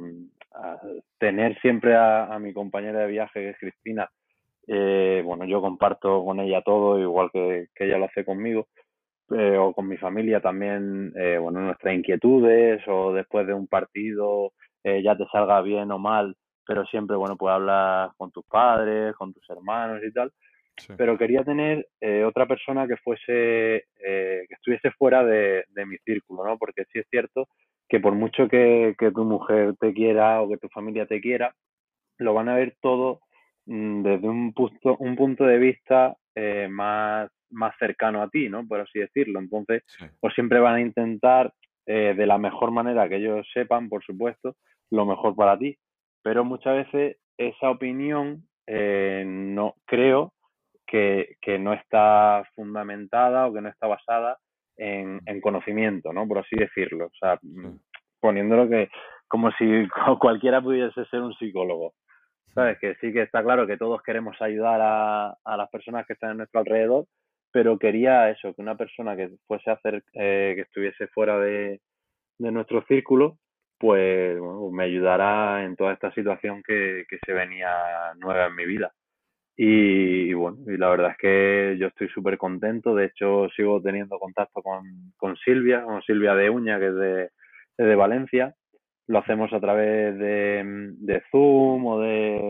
tener 1.19 1.61
siempre 1.61 1.95
a, 1.95 2.39
mi 2.41 2.53
compañera 2.53 3.01
de 3.01 3.07
viaje, 3.07 3.41
que 3.41 3.51
es 3.51 3.59
Cristina, 3.59 4.11
eh, 4.67 5.23
bueno, 5.25 5.45
yo 5.45 5.61
comparto 5.61 6.25
con 6.25 6.41
ella 6.41 6.63
todo, 6.63 6.99
igual 6.99 7.31
que, 7.33 7.69
ella 7.77 7.99
lo 7.99 8.07
hace 8.07 8.25
conmigo, 8.25 8.69
eh, 9.31 9.57
o 9.59 9.75
con 9.75 9.89
mi 9.89 9.97
familia 9.99 10.41
también, 10.41 11.13
eh, 11.17 11.39
bueno, 11.39 11.61
nuestras 11.61 11.95
inquietudes, 11.95 12.83
o 12.89 13.13
después 13.13 13.47
de 13.47 13.55
un 13.55 13.67
partido, 13.67 14.53
ya 14.83 15.15
te 15.15 15.27
salga 15.31 15.61
bien 15.61 15.91
o 15.93 15.99
mal, 15.99 16.35
pero 16.67 16.87
siempre, 16.87 17.15
bueno, 17.17 17.37
pues 17.37 17.53
hablar 17.53 18.13
con 18.17 18.31
tus 18.33 18.45
padres, 18.47 19.15
con 19.17 19.35
tus 19.35 19.49
hermanos 19.51 20.01
y 20.03 20.11
tal. 20.11 20.33
Pero 20.97 21.19
quería 21.19 21.45
tener 21.45 21.87
otra 22.25 22.47
persona 22.47 22.89
que 22.89 22.97
fuese, 22.97 23.85
que 23.99 24.47
estuviese 24.49 24.91
fuera 24.93 25.23
de, 25.23 25.65
de 25.69 25.87
mi 25.87 25.97
círculo, 25.99 26.45
¿no? 26.45 26.57
Porque 26.57 26.85
sí 26.91 27.01
es 27.01 27.07
cierto 27.11 27.49
que 27.91 27.99
por 27.99 28.15
mucho 28.15 28.49
que, 28.49 28.95
tu 29.13 29.25
mujer 29.25 29.75
te 29.79 29.93
quiera 29.93 30.41
o 30.41 30.49
que 30.49 30.57
tu 30.59 30.69
familia 30.69 31.07
te 31.07 31.21
quiera, 31.21 31.55
lo 32.19 32.33
van 32.33 32.49
a 32.49 32.55
ver 32.55 32.77
todo 32.81 33.21
mm, 33.67 34.03
desde 34.03 34.29
un 34.29 34.55
punto, 34.55 34.97
un 34.99 35.17
punto 35.17 35.45
de 35.45 35.59
vista 35.59 36.17
eh, 36.37 36.69
más, 36.71 37.29
más 37.51 37.75
cercano 37.79 38.23
a 38.23 38.31
ti, 38.31 38.49
¿no? 38.49 38.67
Por 38.67 38.81
así 38.81 39.01
decirlo. 39.01 39.41
Entonces, 39.41 39.83
pues 40.21 40.33
siempre 40.35 40.61
van 40.61 40.77
a 40.77 40.81
intentar, 40.81 41.53
eh, 41.85 42.15
de 42.17 42.27
la 42.27 42.39
mejor 42.39 42.71
manera 42.71 43.09
que 43.09 43.17
ellos 43.17 43.45
sepan, 43.53 43.89
por 43.89 44.05
supuesto, 44.05 44.55
lo 44.91 45.05
mejor 45.05 45.35
para 45.35 45.59
ti. 45.59 45.77
Pero 46.23 46.45
muchas 46.45 46.87
veces 46.87 47.17
esa 47.37 47.71
opinión 47.71 48.45
eh, 48.69 49.25
no 49.27 49.75
creo 49.85 50.33
que, 50.91 51.37
que, 51.41 51.59
no 51.59 51.73
está 51.73 52.43
fundamentada 52.55 53.47
o 53.47 53.55
que 53.55 53.61
no 53.61 53.69
está 53.69 53.87
basada 53.87 54.39
en, 54.77 55.21
en, 55.27 55.41
conocimiento, 55.41 56.13
¿no? 56.13 56.27
Por 56.27 56.39
así 56.39 56.57
decirlo. 56.57 57.07
O 57.07 57.17
sea, 57.19 57.39
mm, 57.43 57.79
poniéndolo 58.21 58.69
que 58.69 58.91
como 59.29 59.51
si 59.53 59.89
cualquiera 60.21 60.61
pudiese 60.61 61.05
ser 61.07 61.21
un 61.21 61.35
psicólogo. 61.35 61.95
¿Sabes? 62.53 62.79
Que 62.81 62.97
sí 62.97 63.13
que 63.13 63.23
está 63.23 63.45
claro 63.45 63.65
que 63.65 63.77
todos 63.77 64.03
queremos 64.03 64.37
ayudar 64.43 64.81
a, 64.83 65.37
a 65.45 65.57
las 65.57 65.71
personas 65.71 66.05
que 66.05 66.15
están 66.15 66.31
a 66.31 66.35
nuestro 66.35 66.59
alrededor, 66.59 67.07
pero 67.53 67.79
quería 67.79 68.29
eso, 68.29 68.53
que 68.53 68.61
una 68.61 68.77
persona 68.77 69.17
que 69.17 69.31
fuese 69.47 69.71
a 69.71 69.75
hacer, 69.75 70.03
eh, 70.15 70.55
que 70.57 70.63
estuviese 70.63 71.07
fuera 71.09 71.39
de, 71.39 71.81
de 72.39 72.51
nuestro 72.51 72.83
círculo, 72.89 73.39
pues 73.79 74.39
bueno, 74.39 74.69
me 74.73 74.85
ayudará 74.85 75.65
en 75.65 75.77
toda 75.77 75.93
esta 75.93 76.13
situación 76.13 76.61
que, 76.67 77.05
que 77.09 77.19
se 77.25 77.33
venía 77.33 77.71
nueva 78.19 78.47
en 78.47 78.57
mi 78.57 78.67
vida. 78.67 78.93
Y, 79.63 80.33
bueno, 80.33 80.57
y 80.69 80.79
la 80.79 80.89
verdad 80.89 81.11
es 81.11 81.19
que 81.19 81.77
yo 81.79 81.89
estoy 81.89 82.09
súper 82.09 82.39
contento. 82.39 82.95
De 82.95 83.05
hecho, 83.05 83.47
sigo 83.55 83.79
teniendo 83.83 84.19
contacto 84.19 84.63
con, 84.63 85.13
con 85.19 85.37
Silvia, 85.37 85.85
con 85.85 86.01
Silvia 86.01 86.35
de 86.35 86.49
Uña, 86.49 86.79
que 86.79 86.87
es 86.87 86.95
de, 86.95 87.31
de 87.77 87.95
Valencia. 87.95 88.55
Lo 89.07 89.19
hacemos 89.19 89.53
a 89.53 89.61
través 89.61 90.19
de, 90.19 90.63
de 90.65 91.23
Zoom 91.31 91.85
o 91.85 92.01
de, 92.01 92.41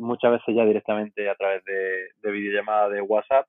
muchas 0.00 0.32
veces 0.32 0.56
ya 0.56 0.64
directamente 0.64 1.30
a 1.30 1.36
través 1.36 1.62
de, 1.62 2.08
de 2.20 2.32
videollamada 2.32 2.88
de 2.88 3.00
WhatsApp. 3.00 3.46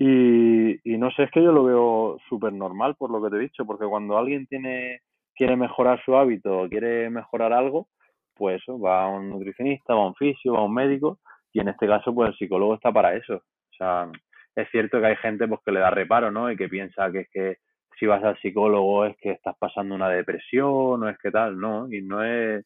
Y, 0.00 0.80
y 0.82 0.98
no 0.98 1.12
sé, 1.12 1.22
es 1.22 1.30
que 1.30 1.44
yo 1.44 1.52
lo 1.52 1.62
veo 1.62 2.18
súper 2.28 2.52
normal 2.52 2.96
por 2.96 3.12
lo 3.12 3.22
que 3.22 3.30
te 3.30 3.36
he 3.36 3.46
dicho, 3.46 3.64
porque 3.64 3.86
cuando 3.86 4.18
alguien 4.18 4.48
tiene 4.48 4.98
quiere 5.36 5.54
mejorar 5.54 6.02
su 6.04 6.16
hábito, 6.16 6.66
quiere 6.68 7.08
mejorar 7.08 7.52
algo, 7.52 7.86
pues 8.34 8.60
va 8.68 9.04
a 9.04 9.06
un 9.06 9.30
nutricionista, 9.30 9.94
va 9.94 10.02
a 10.02 10.08
un 10.08 10.16
fisio, 10.16 10.54
va 10.54 10.58
a 10.58 10.64
un 10.64 10.74
médico 10.74 11.20
y 11.52 11.60
en 11.60 11.68
este 11.68 11.86
caso 11.86 12.14
pues 12.14 12.30
el 12.30 12.36
psicólogo 12.36 12.74
está 12.74 12.92
para 12.92 13.14
eso. 13.14 13.36
O 13.36 13.74
sea, 13.76 14.10
es 14.56 14.68
cierto 14.70 15.00
que 15.00 15.06
hay 15.06 15.16
gente 15.16 15.46
pues 15.48 15.60
que 15.64 15.72
le 15.72 15.80
da 15.80 15.90
reparo, 15.90 16.30
¿no? 16.30 16.50
Y 16.50 16.56
que 16.56 16.68
piensa 16.68 17.10
que 17.10 17.20
es 17.20 17.30
que 17.30 17.56
si 17.98 18.06
vas 18.06 18.22
al 18.24 18.38
psicólogo 18.40 19.06
es 19.06 19.16
que 19.18 19.30
estás 19.30 19.56
pasando 19.58 19.94
una 19.94 20.08
depresión 20.08 21.02
o 21.02 21.08
es 21.08 21.18
que 21.18 21.30
tal, 21.30 21.58
no, 21.58 21.92
y 21.92 22.02
no 22.02 22.24
es 22.24 22.64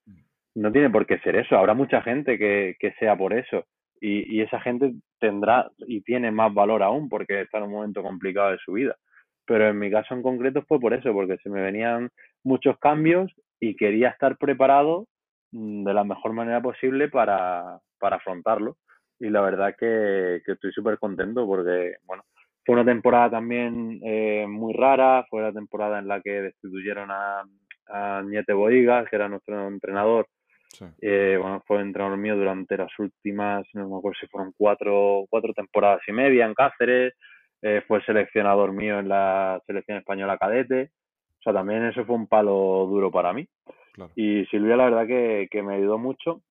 no 0.54 0.72
tiene 0.72 0.88
por 0.88 1.06
qué 1.06 1.18
ser 1.18 1.36
eso. 1.36 1.56
Habrá 1.56 1.74
mucha 1.74 2.00
gente 2.00 2.38
que, 2.38 2.76
que 2.78 2.92
sea 2.92 3.16
por 3.16 3.34
eso 3.34 3.64
y, 4.00 4.36
y 4.36 4.40
esa 4.40 4.60
gente 4.60 4.94
tendrá 5.20 5.70
y 5.78 6.00
tiene 6.02 6.30
más 6.30 6.52
valor 6.54 6.82
aún 6.82 7.08
porque 7.08 7.42
está 7.42 7.58
en 7.58 7.64
un 7.64 7.72
momento 7.72 8.02
complicado 8.02 8.52
de 8.52 8.58
su 8.58 8.72
vida. 8.72 8.96
Pero 9.46 9.68
en 9.68 9.78
mi 9.78 9.90
caso 9.90 10.14
en 10.14 10.22
concreto 10.22 10.62
fue 10.66 10.80
por 10.80 10.92
eso, 10.94 11.12
porque 11.12 11.36
se 11.38 11.50
me 11.50 11.60
venían 11.60 12.10
muchos 12.42 12.78
cambios 12.78 13.30
y 13.60 13.76
quería 13.76 14.08
estar 14.08 14.36
preparado 14.38 15.06
mm, 15.52 15.84
de 15.84 15.94
la 15.94 16.04
mejor 16.04 16.32
manera 16.32 16.60
posible 16.60 17.08
para, 17.08 17.80
para 17.98 18.16
afrontarlo. 18.16 18.76
Y 19.18 19.30
la 19.30 19.40
verdad 19.40 19.74
que, 19.78 20.42
que 20.44 20.52
estoy 20.52 20.72
súper 20.72 20.98
contento 20.98 21.46
porque, 21.46 21.96
bueno, 22.04 22.24
fue 22.64 22.74
una 22.74 22.84
temporada 22.84 23.30
también 23.30 24.00
eh, 24.04 24.46
muy 24.46 24.74
rara, 24.74 25.24
fue 25.30 25.42
la 25.42 25.52
temporada 25.52 25.98
en 25.98 26.08
la 26.08 26.20
que 26.20 26.42
destituyeron 26.42 27.10
a, 27.10 27.44
a 27.88 28.22
Niete 28.22 28.52
Boigas, 28.52 29.08
que 29.08 29.16
era 29.16 29.28
nuestro 29.28 29.68
entrenador. 29.68 30.26
Eh, 31.00 31.38
bueno, 31.40 31.62
fue 31.66 31.80
entrenador 31.80 32.18
mío 32.18 32.36
durante 32.36 32.76
las 32.76 32.90
últimas, 32.98 33.66
no 33.72 33.88
me 33.88 33.96
acuerdo 33.96 34.18
si 34.20 34.26
fueron 34.26 34.52
cuatro, 34.58 35.24
cuatro 35.30 35.54
temporadas 35.54 36.02
y 36.06 36.12
media 36.12 36.44
en 36.44 36.52
Cáceres, 36.52 37.14
eh, 37.62 37.82
fue 37.88 38.04
seleccionador 38.04 38.72
mío 38.72 38.98
en 38.98 39.08
la 39.08 39.58
selección 39.66 39.96
española 39.96 40.36
cadete 40.36 40.90
sea, 41.46 41.52
también 41.52 41.84
eso 41.84 42.04
fue 42.04 42.16
un 42.16 42.26
palo 42.26 42.86
duro 42.88 43.10
para 43.10 43.32
mí. 43.32 43.46
Y 44.14 44.44
Silvia, 44.46 44.76
la 44.76 44.84
verdad 44.84 45.06
que, 45.06 45.48
que 45.50 45.62
me 45.62 45.76
ayudó 45.76 45.96
mucho. 45.96 46.42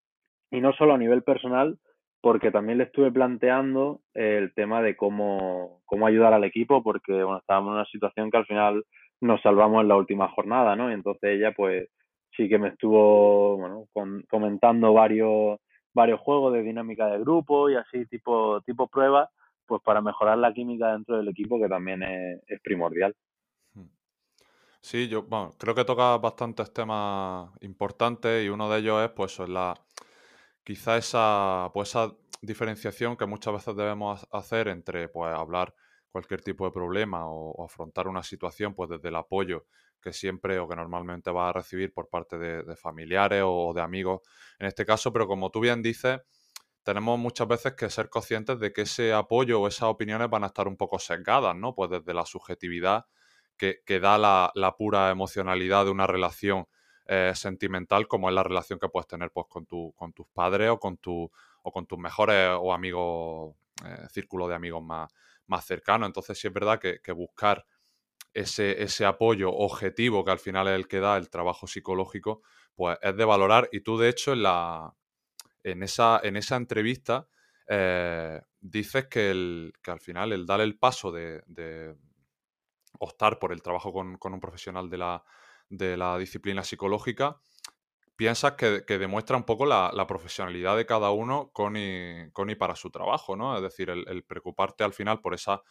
Y 0.55 0.61
no 0.61 0.73
solo 0.73 0.93
a 0.93 0.97
nivel 0.97 1.23
personal, 1.23 1.77
porque 2.21 2.49
también 2.49 2.77
le 2.77 2.85
estuve 2.85 3.11
planteando 3.11 4.01
el 4.13 4.53
tema 4.53 4.81
de 4.81 4.95
cómo, 4.95 5.81
cómo 5.85 6.07
ayudar 6.07 6.33
al 6.33 6.43
equipo, 6.43 6.81
porque 6.81 7.11
bueno, 7.11 7.37
estábamos 7.37 7.71
en 7.71 7.75
una 7.75 7.85
situación 7.85 8.31
que 8.31 8.37
al 8.37 8.45
final 8.45 8.83
nos 9.21 9.41
salvamos 9.41 9.81
en 9.81 9.89
la 9.89 9.97
última 9.97 10.29
jornada, 10.29 10.75
¿no? 10.75 10.89
Y 10.89 10.93
entonces 10.93 11.31
ella, 11.31 11.53
pues, 11.55 11.89
sí 12.35 12.49
que 12.49 12.57
me 12.57 12.69
estuvo, 12.69 13.57
bueno, 13.57 13.87
comentando 14.29 14.93
varios, 14.93 15.59
varios 15.93 16.19
juegos 16.21 16.53
de 16.53 16.63
dinámica 16.63 17.07
de 17.07 17.19
grupo 17.19 17.69
y 17.69 17.75
así, 17.75 18.05
tipo, 18.07 18.61
tipo 18.61 18.87
pruebas, 18.87 19.29
pues 19.65 19.81
para 19.83 20.01
mejorar 20.01 20.37
la 20.37 20.53
química 20.53 20.93
dentro 20.93 21.17
del 21.17 21.27
equipo, 21.27 21.59
que 21.59 21.67
también 21.67 22.01
es 22.03 22.61
primordial. 22.63 23.13
Sí, 24.81 25.07
yo 25.07 25.23
bueno, 25.23 25.51
creo 25.57 25.73
que 25.73 25.83
toca 25.83 26.15
bastantes 26.17 26.71
temas 26.71 27.49
importantes 27.61 28.45
y 28.45 28.49
uno 28.49 28.69
de 28.69 28.79
ellos 28.79 29.03
es 29.03 29.09
pues 29.09 29.39
la 29.39 29.73
quizá 30.65 30.97
esa 30.97 31.71
pues 31.73 31.89
esa 31.89 32.13
diferenciación 32.41 33.15
que 33.15 33.25
muchas 33.25 33.53
veces 33.53 33.75
debemos 33.75 34.27
hacer 34.31 34.67
entre 34.67 35.07
pues 35.07 35.33
hablar 35.33 35.73
cualquier 36.11 36.41
tipo 36.41 36.65
de 36.65 36.71
problema 36.71 37.27
o, 37.27 37.63
afrontar 37.63 38.07
una 38.07 38.23
situación 38.23 38.73
pues 38.73 38.89
desde 38.89 39.09
el 39.09 39.15
apoyo 39.15 39.65
que 40.01 40.11
siempre 40.11 40.59
o 40.59 40.67
que 40.67 40.75
normalmente 40.75 41.31
va 41.31 41.49
a 41.49 41.53
recibir 41.53 41.93
por 41.93 42.09
parte 42.09 42.37
de, 42.37 42.75
familiares 42.75 43.43
o 43.45 43.73
de 43.73 43.81
amigos 43.81 44.21
en 44.59 44.67
este 44.67 44.85
caso, 44.85 45.11
pero 45.11 45.27
como 45.27 45.49
tú 45.49 45.59
bien 45.61 45.81
dices, 45.81 46.21
tenemos 46.83 47.17
muchas 47.17 47.47
veces 47.47 47.73
que 47.73 47.89
ser 47.89 48.09
conscientes 48.09 48.59
de 48.59 48.71
que 48.71 48.81
ese 48.81 49.11
apoyo 49.13 49.59
o 49.59 49.67
esas 49.67 49.89
opiniones 49.89 50.29
van 50.29 50.43
a 50.43 50.47
estar 50.47 50.67
un 50.67 50.77
poco 50.77 50.99
sesgadas, 50.99 51.55
¿no? 51.55 51.73
Pues 51.73 51.89
desde 51.89 52.13
la 52.13 52.25
subjetividad 52.25 53.05
que, 53.57 53.99
da 53.99 54.17
la, 54.17 54.75
pura 54.77 55.09
emocionalidad 55.09 55.85
de 55.85 55.91
una 55.91 56.07
relación 56.07 56.67
eh, 57.07 57.33
sentimental 57.35 58.07
como 58.07 58.29
es 58.29 58.35
la 58.35 58.43
relación 58.43 58.79
que 58.79 58.89
puedes 58.89 59.07
tener 59.07 59.31
pues, 59.31 59.47
con, 59.47 59.65
tu, 59.65 59.93
con 59.95 60.13
tus 60.13 60.27
padres 60.27 60.69
o 60.69 60.79
con, 60.79 60.97
tu, 60.97 61.31
o 61.61 61.71
con 61.71 61.85
tus 61.85 61.99
mejores 61.99 62.49
o 62.59 62.73
amigos, 62.73 63.55
eh, 63.85 64.07
círculo 64.09 64.47
de 64.47 64.55
amigos 64.55 64.83
más, 64.83 65.11
más 65.47 65.65
cercanos. 65.65 66.07
Entonces 66.07 66.37
sí 66.37 66.47
es 66.47 66.53
verdad 66.53 66.79
que, 66.79 67.11
buscar 67.11 67.65
ese, 68.33 68.81
ese, 68.81 69.05
apoyo 69.05 69.51
objetivo 69.51 70.25
que 70.25 70.31
al 70.31 70.39
final 70.39 70.67
es 70.67 70.75
el 70.75 70.87
que 70.87 70.99
da 70.99 71.17
el 71.17 71.29
trabajo 71.29 71.67
psicológico, 71.67 72.41
pues 72.75 72.97
es 73.01 73.15
de 73.15 73.25
valorar. 73.25 73.69
Y 73.71 73.81
tú, 73.81 73.97
de 73.97 74.09
hecho, 74.09 74.33
en, 74.33 74.43
la, 74.43 74.93
en, 75.63 75.83
esa, 75.83 76.19
en 76.23 76.35
esa 76.37 76.55
entrevista 76.55 77.27
eh, 77.67 78.41
dices 78.59 79.07
que, 79.07 79.31
el, 79.31 79.73
que 79.81 79.91
al 79.91 79.99
final 79.99 80.33
el 80.33 80.45
dar 80.45 80.61
el 80.61 80.77
paso 80.77 81.11
de, 81.11 81.95
optar 82.99 83.39
por 83.39 83.51
el 83.51 83.61
trabajo 83.61 83.91
con, 83.91 84.17
un 84.21 84.39
profesional 84.39 84.89
de 84.89 84.97
la, 84.97 85.23
de 85.69 85.97
la, 85.97 86.17
disciplina 86.17 86.63
psicológica, 86.63 87.39
piensas 88.15 88.53
que, 88.53 88.81
demuestra 88.87 89.37
un 89.37 89.43
poco 89.43 89.65
la, 89.65 90.05
profesionalidad 90.07 90.77
de 90.77 90.85
cada 90.85 91.11
uno 91.11 91.51
con 91.51 91.75
y, 91.77 92.55
para 92.57 92.75
su 92.75 92.89
trabajo, 92.89 93.35
¿no? 93.35 93.55
Es 93.55 93.61
decir, 93.61 93.89
el, 93.89 94.23
preocuparte 94.23 94.83
al 94.83 94.93
final 94.93 95.21
por 95.21 95.33
esa, 95.33 95.61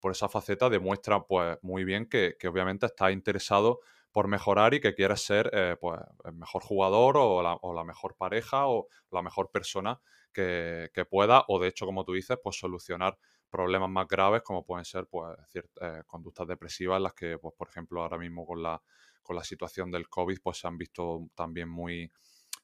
por 0.00 0.12
esa 0.12 0.28
faceta 0.28 0.68
demuestra 0.68 1.22
pues 1.24 1.58
muy 1.62 1.84
bien 1.84 2.08
que, 2.08 2.36
obviamente 2.48 2.86
estás 2.86 3.12
interesado 3.12 3.80
por 4.10 4.28
mejorar 4.28 4.74
y 4.74 4.80
que 4.80 4.94
quieres 4.94 5.24
ser 5.24 5.50
eh, 5.54 5.76
pues, 5.80 5.98
el 6.24 6.34
mejor 6.34 6.62
jugador 6.62 7.16
o 7.16 7.42
la, 7.42 7.54
o 7.54 7.72
la, 7.72 7.84
mejor 7.84 8.14
pareja 8.16 8.66
o 8.66 8.88
la 9.10 9.22
mejor 9.22 9.50
persona 9.50 10.00
que, 10.34 10.90
que, 10.92 11.06
pueda 11.06 11.44
o 11.48 11.58
de 11.58 11.68
hecho, 11.68 11.86
como 11.86 12.04
tú 12.04 12.12
dices, 12.12 12.38
pues 12.42 12.58
solucionar 12.58 13.16
problemas 13.52 13.90
más 13.90 14.08
graves 14.08 14.42
como 14.42 14.64
pueden 14.64 14.84
ser 14.86 15.06
pues, 15.06 15.36
ciertas, 15.50 16.00
eh, 16.00 16.02
conductas 16.06 16.48
depresivas, 16.48 17.00
las 17.00 17.12
que, 17.12 17.38
pues, 17.38 17.54
por 17.56 17.68
ejemplo, 17.68 18.02
ahora 18.02 18.16
mismo 18.16 18.46
con 18.46 18.62
la, 18.62 18.82
con 19.22 19.36
la 19.36 19.44
situación 19.44 19.90
del 19.90 20.08
COVID 20.08 20.38
pues, 20.42 20.58
se 20.58 20.68
han 20.68 20.78
visto 20.78 21.28
también 21.34 21.68
muy, 21.68 22.10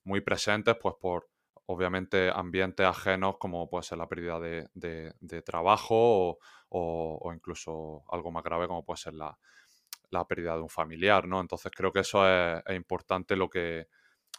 muy 0.04 0.20
presentes 0.20 0.76
pues, 0.80 0.94
por, 1.00 1.28
obviamente, 1.66 2.30
ambientes 2.34 2.86
ajenos 2.86 3.36
como 3.38 3.68
puede 3.68 3.84
ser 3.84 3.98
la 3.98 4.08
pérdida 4.08 4.40
de, 4.40 4.68
de, 4.74 5.42
trabajo 5.42 6.38
o, 6.70 7.32
incluso 7.34 8.04
algo 8.10 8.30
más 8.32 8.42
grave 8.42 8.66
como 8.66 8.84
puede 8.84 8.98
ser 8.98 9.14
la, 9.14 9.38
la 10.10 10.26
pérdida 10.26 10.54
de 10.54 10.62
un 10.62 10.68
familiar, 10.68 11.26
¿no? 11.28 11.40
Entonces 11.40 11.70
creo 11.74 11.92
que 11.92 12.00
eso 12.00 12.26
es, 12.26 12.62
importante 12.74 13.36
lo 13.36 13.50
que, 13.50 13.86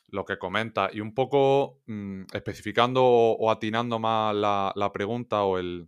lo 0.07 0.25
que 0.25 0.37
comenta. 0.39 0.89
Y 0.91 1.01
un 1.01 1.13
poco 1.13 1.81
mm, 1.85 2.23
especificando 2.33 3.03
o, 3.05 3.51
atinando 3.51 3.99
más 3.99 4.35
la, 4.35 4.73
la, 4.75 4.91
pregunta 4.91 5.43
o 5.43 5.59
el, 5.59 5.87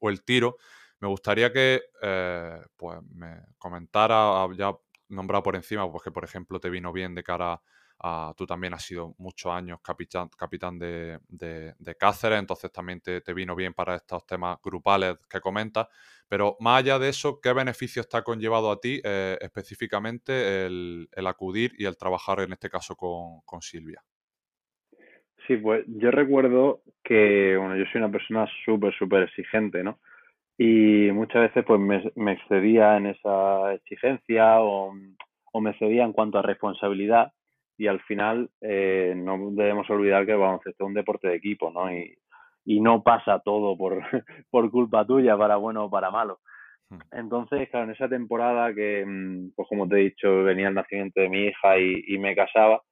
o 0.00 0.10
el 0.10 0.24
tiro, 0.24 0.56
me 0.98 1.08
gustaría 1.08 1.52
que 1.52 1.82
eh, 2.02 2.60
pues 2.76 2.98
me 3.10 3.42
comentara, 3.58 4.46
ya 4.56 4.72
nombrado 5.12 5.42
por 5.42 5.56
encima, 5.56 5.90
pues 5.90 6.02
que 6.02 6.10
por 6.10 6.24
ejemplo 6.24 6.58
te 6.58 6.70
vino 6.70 6.92
bien 6.92 7.14
de 7.14 7.22
cara 7.22 7.60
a, 8.00 8.34
tú 8.36 8.46
también 8.46 8.74
has 8.74 8.82
sido 8.82 9.14
muchos 9.18 9.52
años 9.52 9.80
capitán, 9.80 10.28
capitán 10.36 10.78
de, 10.78 11.18
de, 11.28 11.94
Cáceres, 11.96 12.38
entonces 12.38 12.72
también 12.72 13.00
te, 13.00 13.20
vino 13.32 13.54
bien 13.54 13.74
para 13.74 13.94
estos 13.94 14.26
temas 14.26 14.58
grupales 14.62 15.18
que 15.30 15.40
comentas, 15.40 15.86
pero 16.28 16.56
más 16.58 16.80
allá 16.80 16.98
de 16.98 17.10
eso, 17.10 17.38
¿qué 17.40 17.52
beneficios 17.52 18.08
te 18.08 18.16
ha 18.16 18.22
conllevado 18.22 18.72
a 18.72 18.80
ti 18.80 19.00
eh, 19.04 19.38
específicamente 19.40 20.66
el, 20.66 21.08
acudir 21.26 21.72
y 21.78 21.84
el 21.84 21.96
trabajar 21.96 22.40
en 22.40 22.52
este 22.52 22.68
caso 22.68 22.96
con, 22.96 23.42
con 23.44 23.62
Silvia? 23.62 24.02
Sí, 25.46 25.56
pues 25.56 25.84
yo 25.86 26.10
recuerdo 26.10 26.82
que, 27.02 27.56
bueno, 27.56 27.76
yo 27.76 27.84
soy 27.92 28.00
una 28.00 28.10
persona 28.10 28.48
súper, 28.64 28.94
súper 28.94 29.24
exigente, 29.24 29.82
¿no? 29.82 29.98
Y 30.58 31.10
muchas 31.12 31.42
veces 31.42 31.64
pues 31.66 31.80
me, 31.80 32.32
excedía 32.32 32.96
en 32.96 33.06
esa 33.06 33.74
exigencia 33.74 34.60
o, 34.60 34.92
me 35.60 35.70
excedía 35.70 36.04
en 36.04 36.12
cuanto 36.12 36.38
a 36.38 36.42
responsabilidad 36.42 37.32
y 37.78 37.86
al 37.86 38.00
final 38.02 38.50
eh, 38.60 39.14
no 39.16 39.50
debemos 39.52 39.88
olvidar 39.90 40.24
que 40.24 40.32
el 40.32 40.38
baloncesto 40.38 40.84
es 40.84 40.88
un 40.88 40.94
deporte 40.94 41.28
de 41.28 41.36
equipo, 41.36 41.70
¿no? 41.70 41.92
Y, 41.92 42.16
y 42.64 42.80
no 42.80 43.02
pasa 43.02 43.40
todo 43.40 43.76
por, 43.76 44.00
por 44.50 44.70
culpa 44.70 45.06
tuya, 45.06 45.36
para 45.36 45.56
bueno 45.56 45.84
o 45.84 45.90
para 45.90 46.10
malo. 46.10 46.40
Hmm. 46.90 46.98
Entonces, 47.12 47.68
claro, 47.70 47.86
en 47.86 47.92
esa 47.92 48.08
temporada 48.08 48.72
que, 48.74 49.04
mm, 49.06 49.52
pues 49.56 49.68
como 49.68 49.88
te 49.88 49.96
he 49.96 50.04
dicho, 50.04 50.44
venía 50.44 50.68
el 50.68 50.74
nacimiento 50.74 51.20
de 51.20 51.28
mi 51.28 51.46
hija 51.46 51.78
y, 51.78 52.04
y 52.06 52.18
me 52.18 52.34
casaba, 52.34 52.82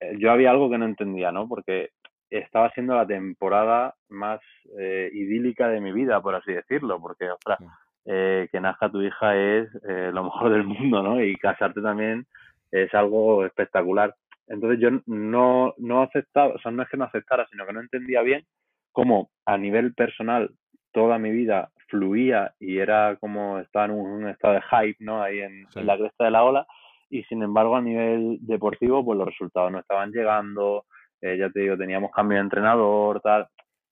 eh, 0.00 0.16
yo 0.18 0.30
había 0.32 0.50
algo 0.50 0.70
que 0.70 0.78
no 0.78 0.86
entendía, 0.86 1.30
¿no? 1.30 1.48
Porque 1.48 1.90
estaba 2.38 2.70
siendo 2.70 2.94
la 2.94 3.06
temporada 3.06 3.94
más 4.08 4.40
eh, 4.78 5.10
idílica 5.12 5.68
de 5.68 5.80
mi 5.80 5.92
vida, 5.92 6.20
por 6.20 6.34
así 6.34 6.52
decirlo, 6.52 7.00
porque, 7.00 7.30
ostras, 7.30 7.58
eh, 8.04 8.48
que 8.50 8.60
nazca 8.60 8.90
tu 8.90 9.02
hija 9.02 9.36
es 9.36 9.68
eh, 9.88 10.10
lo 10.12 10.24
mejor 10.24 10.50
del 10.50 10.64
mundo, 10.64 11.02
¿no? 11.02 11.22
Y 11.22 11.36
casarte 11.36 11.80
también 11.82 12.26
es 12.70 12.92
algo 12.94 13.44
espectacular. 13.44 14.14
Entonces 14.48 14.80
yo 14.80 14.90
no, 15.06 15.74
no 15.78 16.02
aceptaba, 16.02 16.54
o 16.54 16.58
sea, 16.58 16.72
no 16.72 16.82
es 16.82 16.88
que 16.88 16.96
no 16.96 17.04
aceptara, 17.04 17.46
sino 17.50 17.66
que 17.66 17.72
no 17.72 17.80
entendía 17.80 18.22
bien 18.22 18.44
cómo 18.92 19.30
a 19.46 19.56
nivel 19.56 19.94
personal 19.94 20.50
toda 20.92 21.18
mi 21.18 21.30
vida 21.30 21.70
fluía 21.88 22.54
y 22.58 22.78
era 22.78 23.16
como 23.20 23.58
estaba 23.58 23.86
en 23.86 23.90
un, 23.92 24.28
estado 24.28 24.54
de 24.54 24.62
hype, 24.62 24.96
¿no? 25.00 25.22
Ahí 25.22 25.40
en, 25.40 25.66
la 25.74 25.96
cresta 25.96 26.24
de 26.24 26.30
la 26.30 26.44
ola. 26.44 26.66
Y 27.10 27.24
sin 27.24 27.42
embargo, 27.42 27.76
a 27.76 27.82
nivel 27.82 28.38
deportivo, 28.40 29.04
pues 29.04 29.18
los 29.18 29.28
resultados 29.28 29.70
no 29.70 29.78
estaban 29.78 30.10
llegando. 30.12 30.86
Eh, 31.22 31.38
ya 31.38 31.50
te 31.50 31.60
digo, 31.60 31.76
teníamos 31.78 32.10
cambio 32.10 32.36
de 32.38 32.42
entrenador, 32.42 33.20
tal. 33.20 33.48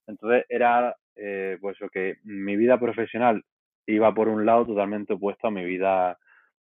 Entonces 0.06 0.44
era, 0.48 0.96
eh, 1.16 1.58
pues, 1.60 1.78
que 1.92 2.16
mi 2.24 2.56
vida 2.56 2.78
profesional 2.78 3.42
iba 3.86 4.12
por 4.14 4.28
un 4.28 4.44
lado 4.44 4.66
totalmente 4.66 5.14
opuesto 5.14 5.46
a 5.48 5.50
mi 5.52 5.64
vida 5.64 6.18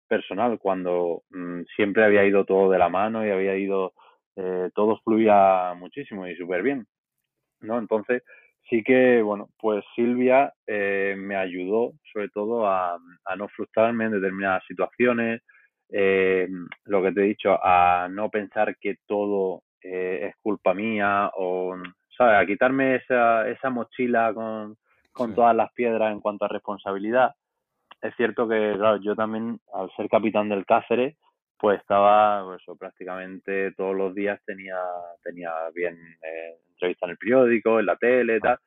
personal, 0.08 0.58
cuando 0.58 1.22
mm, 1.30 1.62
siempre 1.76 2.04
había 2.04 2.24
ido 2.24 2.44
todo 2.44 2.70
de 2.70 2.78
la 2.78 2.88
mano 2.90 3.26
y 3.26 3.30
había 3.30 3.56
ido, 3.56 3.94
eh, 4.36 4.70
todo 4.74 5.00
fluía 5.04 5.74
muchísimo 5.76 6.26
y 6.26 6.36
súper 6.36 6.62
bien, 6.62 6.86
¿no? 7.60 7.78
Entonces, 7.78 8.22
sí 8.70 8.82
que, 8.84 9.22
bueno, 9.22 9.48
pues 9.58 9.84
Silvia 9.96 10.52
eh, 10.66 11.14
me 11.18 11.36
ayudó 11.36 11.94
sobre 12.12 12.28
todo 12.30 12.66
a, 12.68 12.98
no 13.36 13.48
frustrarme 13.48 14.06
en 14.06 14.12
determinadas 14.12 14.64
situaciones, 14.66 15.42
lo 15.90 17.02
que 17.02 17.12
te 17.12 17.20
he 17.22 17.24
dicho, 17.24 17.58
a 17.62 18.08
no 18.10 18.30
pensar 18.30 18.76
que 18.78 18.96
todo 19.06 19.62
es 19.82 20.34
culpa 20.42 20.74
mía 20.74 21.30
o, 21.36 21.76
¿sabes? 22.16 22.36
A 22.36 22.46
quitarme 22.46 22.96
esa, 22.96 23.48
esa 23.48 23.70
mochila 23.70 24.32
con, 24.34 24.76
con 25.12 25.34
todas 25.34 25.54
las 25.54 25.72
piedras 25.72 26.12
en 26.12 26.20
cuanto 26.20 26.44
a 26.44 26.48
responsabilidad. 26.48 27.34
Es 28.00 28.14
cierto 28.16 28.48
que, 28.48 28.74
claro, 28.76 28.98
yo 28.98 29.16
también, 29.16 29.58
al 29.72 29.90
ser 29.96 30.08
capitán 30.08 30.48
del 30.48 30.64
Cáceres, 30.64 31.16
pues 31.58 31.80
estaba, 31.80 32.44
pues, 32.44 32.78
prácticamente 32.78 33.72
todos 33.72 33.96
los 33.96 34.14
días 34.14 34.40
tenía, 34.44 34.76
tenía 35.24 35.50
bien 35.74 35.96
eh, 36.22 36.56
entrevista 36.70 37.06
en 37.06 37.10
el 37.10 37.18
periódico, 37.18 37.80
en 37.80 37.86
la 37.86 37.96
tele, 37.96 38.38
tal. 38.40 38.58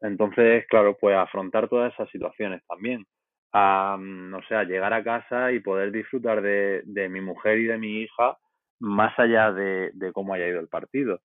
Entonces, 0.00 0.66
claro, 0.68 0.96
pues 1.00 1.16
afrontar 1.16 1.68
todas 1.68 1.92
esas 1.92 2.10
situaciones 2.10 2.62
también. 2.66 3.06
A, 3.52 3.96
no 3.98 4.42
sé, 4.48 4.56
a 4.56 4.64
llegar 4.64 4.92
a 4.92 5.04
casa 5.04 5.52
y 5.52 5.60
poder 5.60 5.92
disfrutar 5.92 6.42
de, 6.42 6.82
de 6.84 7.08
mi 7.08 7.20
mujer 7.20 7.58
y 7.58 7.64
de 7.64 7.78
mi 7.78 8.02
hija 8.02 8.36
más 8.80 9.18
allá 9.18 9.52
de, 9.52 9.90
de 9.94 10.12
cómo 10.12 10.34
haya 10.34 10.48
ido 10.48 10.60
el 10.60 10.68
partido. 10.68 11.20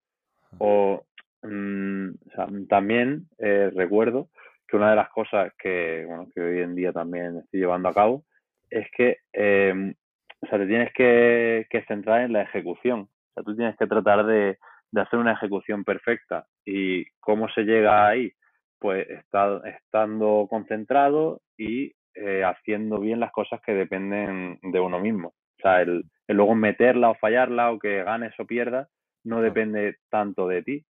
O, 0.57 1.05
mm, 1.43 2.09
o 2.09 2.31
sea, 2.35 2.47
también 2.69 3.27
eh, 3.37 3.71
recuerdo 3.75 4.29
que 4.67 4.77
una 4.77 4.91
de 4.91 4.95
las 4.95 5.09
cosas 5.09 5.53
que, 5.57 6.05
bueno, 6.07 6.27
que 6.33 6.41
hoy 6.41 6.59
en 6.59 6.75
día 6.75 6.91
también 6.91 7.37
estoy 7.37 7.59
llevando 7.59 7.89
a 7.89 7.93
cabo 7.93 8.23
es 8.69 8.87
que 8.95 9.17
eh, 9.33 9.93
o 10.41 10.47
sea, 10.47 10.57
te 10.57 10.67
tienes 10.67 10.91
que, 10.93 11.83
centrar 11.87 12.21
en 12.21 12.33
la 12.33 12.41
ejecución. 12.41 13.01
O 13.01 13.33
sea, 13.33 13.43
tú 13.43 13.55
tienes 13.55 13.77
que 13.77 13.87
tratar 13.87 14.25
de, 14.25 14.57
hacer 14.95 15.19
una 15.19 15.33
ejecución 15.33 15.83
perfecta. 15.83 16.47
¿Y 16.65 17.05
cómo 17.19 17.47
se 17.49 17.61
llega 17.61 18.07
ahí? 18.07 18.33
Pues 18.79 19.07
está, 19.09 19.61
estando 19.65 20.47
concentrado 20.49 21.41
y 21.57 21.93
eh, 22.15 22.43
haciendo 22.43 22.99
bien 22.99 23.19
las 23.19 23.31
cosas 23.31 23.61
que 23.61 23.73
dependen 23.73 24.59
de 24.63 24.79
uno 24.79 24.99
mismo. 24.99 25.29
O 25.29 25.61
sea, 25.61 25.81
el, 25.81 26.03
el, 26.31 26.37
luego 26.37 26.55
meterla 26.55 27.11
o 27.11 27.15
fallarla 27.15 27.71
o 27.71 27.79
que 27.79 28.03
ganes 28.03 28.33
o 28.39 28.45
pierdas 28.45 28.87
no 29.23 29.41
depende 29.41 29.97
tanto 30.09 30.47
de 30.47 30.63
ti. 30.63 30.85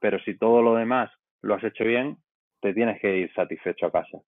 Pero 0.00 0.18
si 0.20 0.36
todo 0.36 0.62
lo 0.62 0.74
demás 0.74 1.10
lo 1.42 1.54
has 1.54 1.64
hecho 1.64 1.84
bien, 1.84 2.16
te 2.60 2.72
tienes 2.72 3.00
que 3.00 3.16
ir 3.18 3.32
satisfecho 3.34 3.86
a 3.86 3.92
casa. 3.92 4.18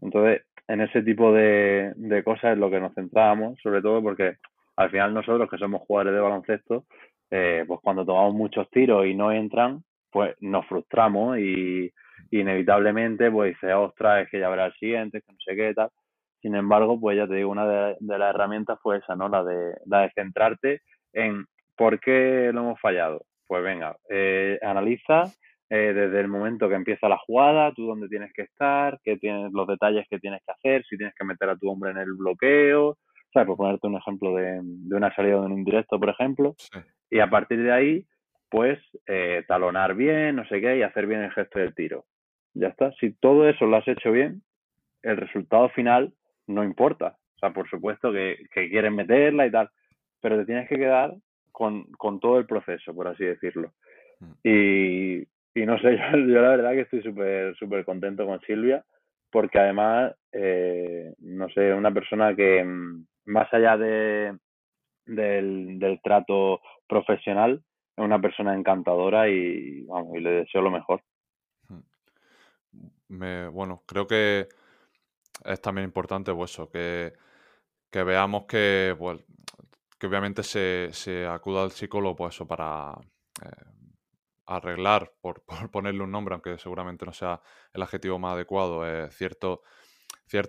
Entonces, 0.00 0.42
en 0.68 0.80
ese 0.80 1.02
tipo 1.02 1.32
de, 1.32 1.94
cosas 2.24 2.52
es 2.52 2.58
lo 2.58 2.70
que 2.70 2.80
nos 2.80 2.94
centrábamos, 2.94 3.58
sobre 3.62 3.82
todo 3.82 4.02
porque 4.02 4.36
al 4.76 4.90
final 4.90 5.14
nosotros 5.14 5.48
que 5.48 5.58
somos 5.58 5.82
jugadores 5.82 6.14
de 6.14 6.20
baloncesto, 6.20 6.84
eh, 7.30 7.64
pues 7.66 7.80
cuando 7.82 8.04
tomamos 8.04 8.34
muchos 8.34 8.68
tiros 8.70 9.06
y 9.06 9.14
no 9.14 9.32
entran, 9.32 9.82
pues 10.10 10.34
nos 10.40 10.66
frustramos 10.66 11.38
y, 11.38 11.92
inevitablemente 12.30 13.30
pues 13.30 13.54
dices, 13.54 13.74
ostras, 13.74 14.24
es 14.24 14.30
que 14.30 14.40
ya 14.40 14.46
habrá 14.46 14.66
el 14.66 14.74
siguiente, 14.74 15.20
que 15.20 15.32
no 15.32 15.38
sé 15.44 15.54
qué 15.54 15.74
tal. 15.74 15.90
Sin 16.46 16.54
embargo, 16.54 17.00
pues 17.00 17.16
ya 17.16 17.26
te 17.26 17.34
digo, 17.34 17.50
una 17.50 17.66
de, 17.66 17.96
las 17.98 18.32
herramientas 18.32 18.78
fue 18.80 18.98
esa, 18.98 19.16
¿no? 19.16 19.28
La 19.28 19.42
de, 19.42 19.74
la 19.84 20.02
de 20.02 20.12
centrarte 20.14 20.80
en 21.12 21.44
por 21.76 21.98
qué 21.98 22.52
lo 22.54 22.60
hemos 22.60 22.80
fallado. 22.80 23.24
Pues 23.48 23.64
venga, 23.64 23.96
eh, 24.08 24.56
analiza 24.62 25.24
eh, 25.68 25.92
desde 25.92 26.20
el 26.20 26.28
momento 26.28 26.68
que 26.68 26.76
empieza 26.76 27.08
la 27.08 27.18
jugada, 27.18 27.72
tú 27.72 27.88
dónde 27.88 28.06
tienes 28.06 28.32
que 28.32 28.42
estar, 28.42 29.00
qué 29.02 29.16
tienes, 29.16 29.50
los 29.52 29.66
detalles 29.66 30.06
que 30.08 30.20
tienes 30.20 30.40
que 30.46 30.52
hacer, 30.52 30.84
si 30.84 30.96
tienes 30.96 31.16
que 31.16 31.24
meter 31.24 31.48
a 31.48 31.56
tu 31.56 31.68
hombre 31.68 31.90
en 31.90 31.98
el 31.98 32.12
bloqueo, 32.12 32.96
¿sabes? 33.32 33.48
Por 33.48 33.56
ponerte 33.56 33.88
un 33.88 33.96
ejemplo 33.96 34.36
de, 34.36 34.60
una 34.94 35.12
salida 35.16 35.40
de 35.40 35.46
un 35.46 35.58
indirecto, 35.58 35.98
por 35.98 36.10
ejemplo. 36.10 36.54
Y 37.10 37.18
a 37.18 37.28
partir 37.28 37.60
de 37.60 37.72
ahí, 37.72 38.06
pues, 38.48 38.78
eh, 39.08 39.42
talonar 39.48 39.96
bien, 39.96 40.36
no 40.36 40.46
sé 40.46 40.60
qué, 40.60 40.78
y 40.78 40.82
hacer 40.82 41.08
bien 41.08 41.22
el 41.22 41.32
gesto 41.32 41.58
del 41.58 41.74
tiro. 41.74 42.04
Ya 42.54 42.68
está. 42.68 42.92
Si 43.00 43.14
todo 43.14 43.48
eso 43.48 43.66
lo 43.66 43.78
has 43.78 43.88
hecho 43.88 44.12
bien, 44.12 44.42
el 45.02 45.16
resultado 45.16 45.70
final 45.70 46.12
no 46.46 46.64
importa. 46.64 47.16
O 47.36 47.38
sea, 47.38 47.52
por 47.52 47.68
supuesto 47.68 48.12
que, 48.12 48.46
que 48.52 48.70
quieres 48.70 48.92
meterla 48.92 49.46
y 49.46 49.50
tal, 49.50 49.70
pero 50.20 50.38
te 50.38 50.46
tienes 50.46 50.68
que 50.68 50.76
quedar 50.76 51.14
con, 51.52 51.84
con 51.92 52.20
todo 52.20 52.38
el 52.38 52.46
proceso, 52.46 52.94
por 52.94 53.08
así 53.08 53.24
decirlo. 53.24 53.72
Mm. 54.20 54.32
Y, 54.42 55.16
y 55.54 55.66
no 55.66 55.78
sé, 55.78 55.96
yo, 56.12 56.40
la 56.40 56.48
verdad 56.50 56.72
que 56.72 56.80
estoy 56.82 57.02
súper, 57.02 57.54
súper 57.56 57.84
contento 57.84 58.26
con 58.26 58.40
Silvia, 58.40 58.84
porque 59.30 59.58
además, 59.58 60.14
eh, 60.32 61.14
no 61.18 61.48
sé, 61.50 61.72
una 61.72 61.92
persona 61.92 62.34
que 62.34 62.64
mm, 62.64 63.06
más 63.26 63.52
allá 63.52 63.76
de, 63.76 64.36
del, 65.06 65.78
del 65.78 66.00
trato 66.02 66.60
profesional, 66.88 67.62
es 67.96 68.04
una 68.04 68.20
persona 68.20 68.54
encantadora 68.54 69.28
y, 69.28 69.82
vamos, 69.84 70.16
y 70.16 70.20
le 70.20 70.30
deseo 70.30 70.60
lo 70.60 70.70
mejor. 70.70 71.02
Hmm. 71.68 71.80
Me, 73.08 73.48
bueno, 73.48 73.82
creo 73.86 74.06
que 74.06 74.48
es 75.44 75.60
también 75.60 75.84
importante 75.84 76.32
pues 76.34 76.52
eso, 76.52 76.68
que, 76.70 77.12
que 77.90 78.02
veamos 78.02 78.44
que, 78.46 78.94
pues, 78.98 79.24
que 79.98 80.06
obviamente 80.06 80.42
se, 80.42 80.90
se 80.92 81.26
acuda 81.26 81.62
al 81.62 81.72
psicólogo 81.72 82.16
pues 82.16 82.34
eso, 82.34 82.46
para, 82.46 82.94
eh, 83.44 83.76
arreglar, 84.46 85.12
por, 85.20 85.42
ponerle 85.72 86.02
un 86.02 86.10
nombre, 86.10 86.34
aunque 86.34 86.58
seguramente 86.58 87.04
no 87.04 87.12
sea 87.12 87.40
el 87.72 87.82
adjetivo 87.82 88.18
más 88.18 88.34
adecuado, 88.34 88.86
eh, 88.86 89.10
ciertos 89.10 89.60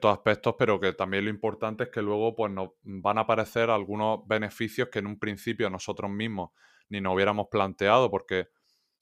aspectos, 0.03 0.55
pero 0.57 0.79
que 0.79 0.93
también 0.93 1.25
lo 1.25 1.29
importante 1.29 1.85
es 1.85 1.89
que 1.89 2.01
luego 2.01 2.35
pues, 2.35 2.51
nos 2.51 2.69
van 2.83 3.17
a 3.17 3.21
aparecer 3.21 3.69
algunos 3.69 4.25
beneficios 4.27 4.89
que 4.89 4.99
en 4.99 5.07
un 5.07 5.19
principio 5.19 5.69
nosotros 5.69 6.09
mismos 6.09 6.51
ni 6.89 7.01
nos 7.01 7.13
hubiéramos 7.15 7.47
planteado, 7.49 8.09
porque 8.09 8.47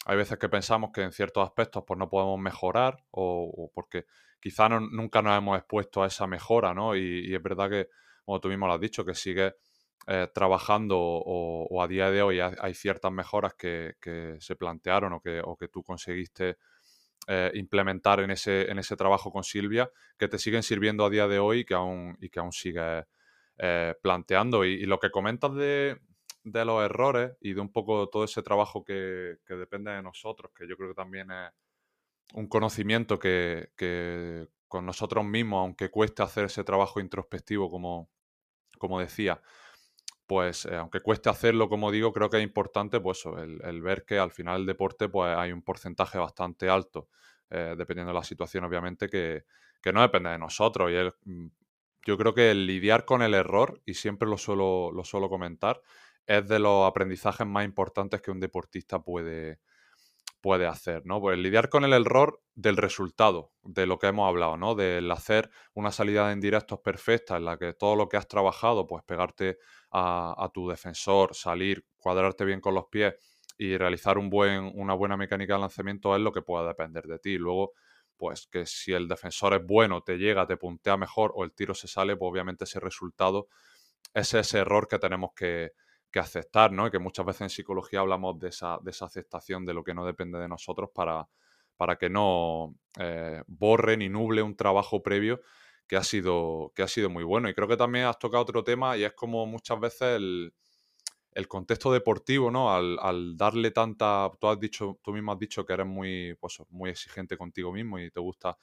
hay 0.06 0.18
veces 0.18 0.38
que 0.38 0.50
pensamos 0.50 0.92
que 0.94 1.02
en 1.02 1.12
ciertos 1.12 1.44
aspectos 1.44 1.84
pues, 1.86 1.98
no 1.98 2.10
podemos 2.10 2.40
mejorar 2.40 3.04
o, 3.12 3.72
porque 3.74 4.06
quizá 4.40 4.70
nunca 4.70 5.22
nos 5.22 5.38
hemos 5.38 5.58
expuesto 5.58 6.04
a 6.04 6.08
esa 6.08 6.28
mejora, 6.28 6.74
¿no? 6.74 6.96
Y, 6.96 7.34
es 7.34 7.42
verdad 7.42 7.70
que, 7.70 7.90
como 8.24 8.40
tú 8.40 8.48
mismo 8.48 8.68
lo 8.68 8.74
has 8.74 8.80
dicho, 8.80 9.04
que 9.04 9.16
sigue 9.16 9.56
eh, 10.08 10.28
trabajando 10.34 10.98
o, 11.00 11.82
a 11.82 11.88
día 11.88 12.12
de 12.12 12.22
hoy 12.22 12.40
hay, 12.40 12.74
ciertas 12.76 13.12
mejoras 13.12 13.56
que, 13.56 13.96
se 14.40 14.56
plantearon 14.56 15.14
o 15.14 15.22
que, 15.22 15.42
o 15.44 15.58
que 15.58 15.68
tú 15.68 15.84
conseguiste 15.84 16.58
eh, 17.28 17.52
implementar 17.56 18.20
en 18.20 18.30
ese, 18.30 18.70
en 18.70 18.78
ese 18.78 18.96
trabajo 18.96 19.32
con 19.32 19.44
Silvia 19.44 19.90
que 20.20 20.28
te 20.28 20.38
siguen 20.38 20.62
sirviendo 20.62 21.04
a 21.04 21.10
día 21.10 21.28
de 21.28 21.40
hoy 21.40 21.62
y 21.62 21.66
que 21.66 21.74
aún, 21.74 22.16
y 22.22 22.30
que 22.30 22.40
aún 22.40 22.52
sigues 22.52 23.04
eh, 23.58 23.96
planteando. 24.00 24.64
Y, 24.64 24.86
lo 24.86 25.00
que 25.00 25.10
comentas 25.10 25.56
de, 25.56 25.98
de, 26.46 26.66
los 26.66 26.84
errores 26.84 27.34
y 27.42 27.54
de 27.54 27.62
un 27.62 27.72
poco 27.72 28.08
todo 28.10 28.24
ese 28.24 28.42
trabajo 28.42 28.84
que, 28.84 29.38
que, 29.46 29.56
depende 29.56 29.92
de 29.92 30.02
nosotros, 30.02 30.52
que 30.56 30.68
yo 30.68 30.78
creo 30.78 30.90
que 30.90 30.96
también 30.96 31.32
es 31.32 31.52
un 32.34 32.48
conocimiento 32.48 33.20
que, 33.20 33.72
que 33.76 34.48
con 34.68 34.86
nosotros 34.86 35.26
mismos, 35.26 35.62
aunque 35.62 35.90
cueste 35.90 36.24
hacer 36.24 36.46
ese 36.46 36.64
trabajo 36.64 37.00
introspectivo, 37.00 37.70
como, 37.70 38.10
como 38.78 39.00
decía, 39.00 39.42
pues 40.26 40.66
eh, 40.66 40.76
aunque 40.76 41.02
cueste 41.02 41.30
hacerlo, 41.30 41.70
como 41.70 41.92
digo, 41.92 42.12
creo 42.12 42.30
que 42.30 42.38
es 42.38 42.44
importante 42.44 43.00
pues, 43.00 43.26
el, 43.26 43.82
ver 43.82 44.06
que 44.06 44.18
al 44.18 44.32
final 44.32 44.62
el 44.62 44.66
deporte 44.66 45.10
pues, 45.10 45.36
hay 45.38 45.52
un 45.52 45.62
porcentaje 45.62 46.18
bastante 46.18 46.70
alto, 46.70 47.10
eh, 47.50 47.76
dependiendo 47.78 48.12
de 48.12 48.20
la 48.20 48.24
situación, 48.24 48.64
obviamente, 48.64 49.08
que, 49.08 49.44
no 49.94 50.02
depende 50.02 50.32
de 50.32 50.40
nosotros. 50.40 50.92
Y 50.92 51.30
mm, 51.30 51.52
yo 52.08 52.18
creo 52.18 52.34
que 52.34 52.50
el 52.52 52.66
lidiar 52.66 53.06
con 53.06 53.22
el 53.22 53.36
error, 53.36 53.82
y 53.86 53.94
siempre 53.94 54.28
lo 54.28 54.38
suelo, 54.38 54.92
lo 54.92 55.04
suelo 55.04 55.30
comentar, 55.30 55.80
es 56.28 56.48
de 56.48 56.60
los 56.60 56.88
aprendizajes 56.88 57.46
más 57.46 57.66
importantes 57.66 58.22
que 58.22 58.32
un 58.32 58.40
deportista 58.40 59.00
puede, 59.00 59.60
puede 60.46 60.68
hacer, 60.68 61.08
¿no? 61.08 61.20
Pues 61.20 61.40
lidiar 61.40 61.70
con 61.70 61.84
el 61.86 61.94
error 61.94 62.40
del 62.54 62.78
resultado, 62.78 63.52
de 63.64 63.88
lo 63.88 63.98
que 63.98 64.06
hemos 64.06 64.28
hablado, 64.28 64.58
¿no? 64.58 64.76
Del 64.76 65.10
hacer 65.12 65.50
una 65.74 65.92
salida 65.92 66.32
en 66.32 66.40
directos 66.40 66.82
perfecta 66.82 67.38
en 67.38 67.46
la 67.46 67.58
que 67.58 67.74
todo 67.74 67.96
lo 67.96 68.08
que 68.10 68.18
has 68.18 68.28
trabajado, 68.28 68.86
pues 68.86 69.04
pegarte 69.04 69.58
a, 69.90 70.52
tu 70.54 70.70
defensor, 70.70 71.34
salir, 71.34 71.84
cuadrarte 71.98 72.46
bien 72.46 72.62
con 72.62 72.76
los 72.76 72.86
pies 72.92 73.16
y 73.58 73.76
realizar 73.76 74.20
un 74.20 74.30
buen, 74.30 74.72
una 74.76 74.94
buena 74.94 75.18
mecánica 75.18 75.56
de 75.56 75.62
lanzamiento 75.62 76.16
es 76.16 76.22
lo 76.22 76.32
que 76.32 76.44
pueda 76.44 76.68
depender 76.68 77.06
de 77.06 77.18
ti. 77.18 77.40
Luego, 77.40 77.72
pues 78.16 78.46
que 78.46 78.68
si 78.68 78.94
el 78.94 79.08
defensor 79.08 79.56
es 79.56 79.66
bueno, 79.66 80.02
te 80.02 80.18
llega, 80.18 80.46
te 80.46 80.58
puntea 80.58 80.96
mejor 80.96 81.32
o 81.34 81.44
el 81.44 81.54
tiro 81.54 81.74
se 81.74 81.88
sale, 81.88 82.16
pues 82.18 82.30
obviamente 82.30 82.66
ese 82.66 82.80
resultado 82.80 83.48
es 84.14 84.32
ese 84.36 84.60
error 84.60 84.88
que 84.88 85.00
tenemos 85.00 85.32
que, 85.36 85.72
aceptar, 86.20 86.72
¿no? 86.72 86.90
Que 86.90 87.00
muchas 87.00 87.26
veces 87.26 87.42
en 87.42 87.50
psicología 87.50 88.00
hablamos 88.00 88.40
de 88.40 88.50
esa, 88.50 88.78
de 88.82 88.92
esa 88.92 89.06
aceptación 89.06 89.66
de 89.66 89.74
lo 89.74 89.84
que 89.84 89.94
no 89.94 90.06
depende 90.06 90.40
de 90.40 90.48
nosotros 90.48 90.90
para, 90.94 91.28
para 91.78 91.98
que 91.98 92.10
no 92.10 92.76
eh, 93.00 93.44
borre 93.48 93.98
ni 93.98 94.10
nuble 94.10 94.42
un 94.42 94.56
trabajo 94.56 95.04
previo 95.04 95.42
que 95.88 95.98
ha, 95.98 96.04
sido, 96.04 96.72
que 96.76 96.84
ha 96.84 96.88
sido 96.88 97.10
muy 97.10 97.24
bueno. 97.24 97.50
Y 97.50 97.54
creo 97.54 97.68
que 97.68 97.78
también 97.78 98.06
has 98.06 98.18
tocado 98.20 98.44
otro 98.44 98.64
tema 98.64 98.98
y 98.98 99.04
es 99.04 99.14
como 99.14 99.46
muchas 99.46 99.80
veces 99.80 100.18
el, 100.18 100.54
el 101.36 101.48
contexto 101.48 101.92
deportivo, 101.92 102.50
¿no? 102.50 102.74
Al, 102.74 103.36
darle 103.38 103.72
tanta. 103.72 104.32
Tú 104.40 104.48
has 104.48 104.60
dicho, 104.60 105.00
tú 105.04 105.12
mismo 105.12 105.34
has 105.34 105.40
dicho 105.40 105.66
que 105.66 105.74
eres 105.74 105.86
muy, 105.86 106.36
pues, 106.40 106.62
muy 106.70 106.90
exigente 106.90 107.38
contigo 107.38 107.72
mismo 107.72 108.00
y 108.00 108.10
te 108.10 108.22
gusta 108.22 108.58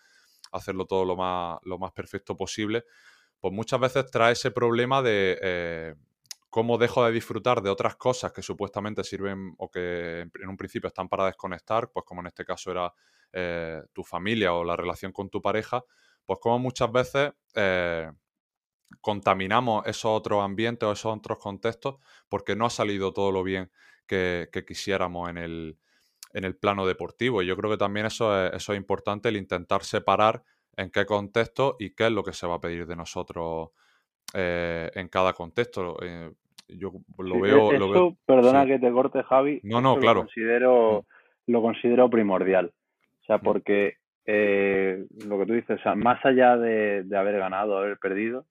hacerlo 0.52 0.86
todo 0.86 1.04
lo 1.04 1.14
más, 1.14 1.58
lo 1.64 1.78
más 1.78 1.92
perfecto 1.92 2.36
posible. 2.36 2.84
Pues 3.38 3.52
muchas 3.52 3.78
veces 3.78 4.10
trae 4.10 4.32
ese 4.32 4.50
problema 4.50 5.02
de 5.02 5.38
eh, 5.42 5.94
cómo 6.52 6.76
dejo 6.76 7.02
de 7.06 7.12
disfrutar 7.12 7.62
de 7.62 7.70
otras 7.70 7.96
cosas 7.96 8.30
que 8.30 8.42
supuestamente 8.42 9.02
sirven 9.04 9.54
o 9.56 9.70
que 9.70 10.20
en 10.20 10.48
un 10.50 10.58
principio 10.58 10.88
están 10.88 11.08
para 11.08 11.24
desconectar, 11.24 11.90
pues 11.90 12.04
como 12.04 12.20
en 12.20 12.26
este 12.26 12.44
caso 12.44 12.70
era 12.70 12.92
eh, 13.32 13.80
tu 13.94 14.04
familia 14.04 14.52
o 14.52 14.62
la 14.62 14.76
relación 14.76 15.12
con 15.12 15.30
tu 15.30 15.40
pareja, 15.40 15.82
pues 16.26 16.38
como 16.42 16.58
muchas 16.58 16.92
veces 16.92 17.32
eh, 17.54 18.12
contaminamos 19.00 19.86
esos 19.86 20.10
otros 20.10 20.44
ambientes 20.44 20.86
o 20.86 20.92
esos 20.92 21.16
otros 21.16 21.38
contextos 21.38 21.96
porque 22.28 22.54
no 22.54 22.66
ha 22.66 22.70
salido 22.70 23.14
todo 23.14 23.32
lo 23.32 23.42
bien 23.42 23.72
que, 24.06 24.50
quisiéramos 24.68 25.30
en 25.30 25.38
el, 25.38 25.78
en 26.34 26.44
el, 26.44 26.54
plano 26.54 26.86
deportivo. 26.86 27.42
Y 27.42 27.46
yo 27.46 27.56
creo 27.56 27.70
que 27.70 27.78
también 27.78 28.04
eso 28.04 28.46
es, 28.46 28.52
eso 28.52 28.74
es 28.74 28.76
importante, 28.76 29.30
el 29.30 29.38
intentar 29.38 29.84
separar 29.84 30.44
en 30.76 30.90
qué 30.90 31.06
contexto 31.06 31.76
y 31.78 31.94
qué 31.94 32.08
es 32.08 32.12
lo 32.12 32.22
que 32.22 32.34
se 32.34 32.46
va 32.46 32.56
a 32.56 32.60
pedir 32.60 32.86
de 32.86 32.96
nosotros 32.96 33.70
eh, 34.34 34.90
en 34.94 35.08
cada 35.08 35.34
contexto. 35.34 35.96
Yo 36.68 36.92
lo 37.18 37.40
veo, 37.40 38.16
Perdona 38.26 38.66
que 38.66 38.78
te 38.78 38.90
corte, 38.90 39.22
Javi. 39.22 39.60
No, 39.62 39.80
no, 39.80 39.96
claro. 39.96 40.20
Lo 40.20 40.26
considero, 40.26 41.04
mm. 41.46 41.52
lo 41.52 41.62
considero 41.62 42.10
primordial. 42.10 42.72
O 43.22 43.24
sea, 43.24 43.38
mm. 43.38 43.42
porque 43.42 43.96
eh, 44.26 45.04
lo 45.26 45.38
que 45.38 45.46
tú 45.46 45.52
dices, 45.54 45.78
o 45.78 45.82
sea, 45.82 45.94
más 45.94 46.24
allá 46.24 46.56
de, 46.56 47.02
de 47.04 47.16
haber 47.16 47.38
ganado, 47.38 47.78
haber 47.78 47.98
perdido, 47.98 48.46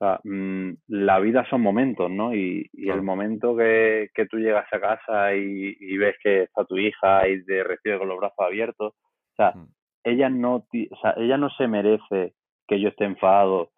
sea, 0.00 0.20
mm, 0.24 0.72
la 0.88 1.20
vida 1.20 1.46
son 1.48 1.60
momentos, 1.60 2.10
¿no? 2.10 2.34
Y, 2.34 2.68
el 2.72 3.02
momento 3.02 3.54
que, 3.56 4.10
tú 4.30 4.38
llegas 4.38 4.66
a 4.72 4.80
casa 4.80 5.34
y, 5.34 5.96
ves 5.98 6.16
que 6.22 6.44
está 6.44 6.64
tu 6.64 6.78
hija 6.78 7.28
y 7.28 7.44
te 7.44 7.62
recibe 7.62 7.98
con 7.98 8.08
los 8.08 8.18
brazos 8.18 8.38
abiertos, 8.38 8.94
o 8.94 9.34
sea, 9.36 9.52
mm. 9.52 9.68
ella 10.04 10.30
no, 10.30 10.56
o 10.56 10.96
sea, 11.00 11.14
ella 11.18 11.36
no 11.36 11.50
se 11.50 11.68
merece 11.68 12.32
que 12.66 12.80
yo 12.80 12.88
esté 12.88 13.04
enfadado 13.04 13.70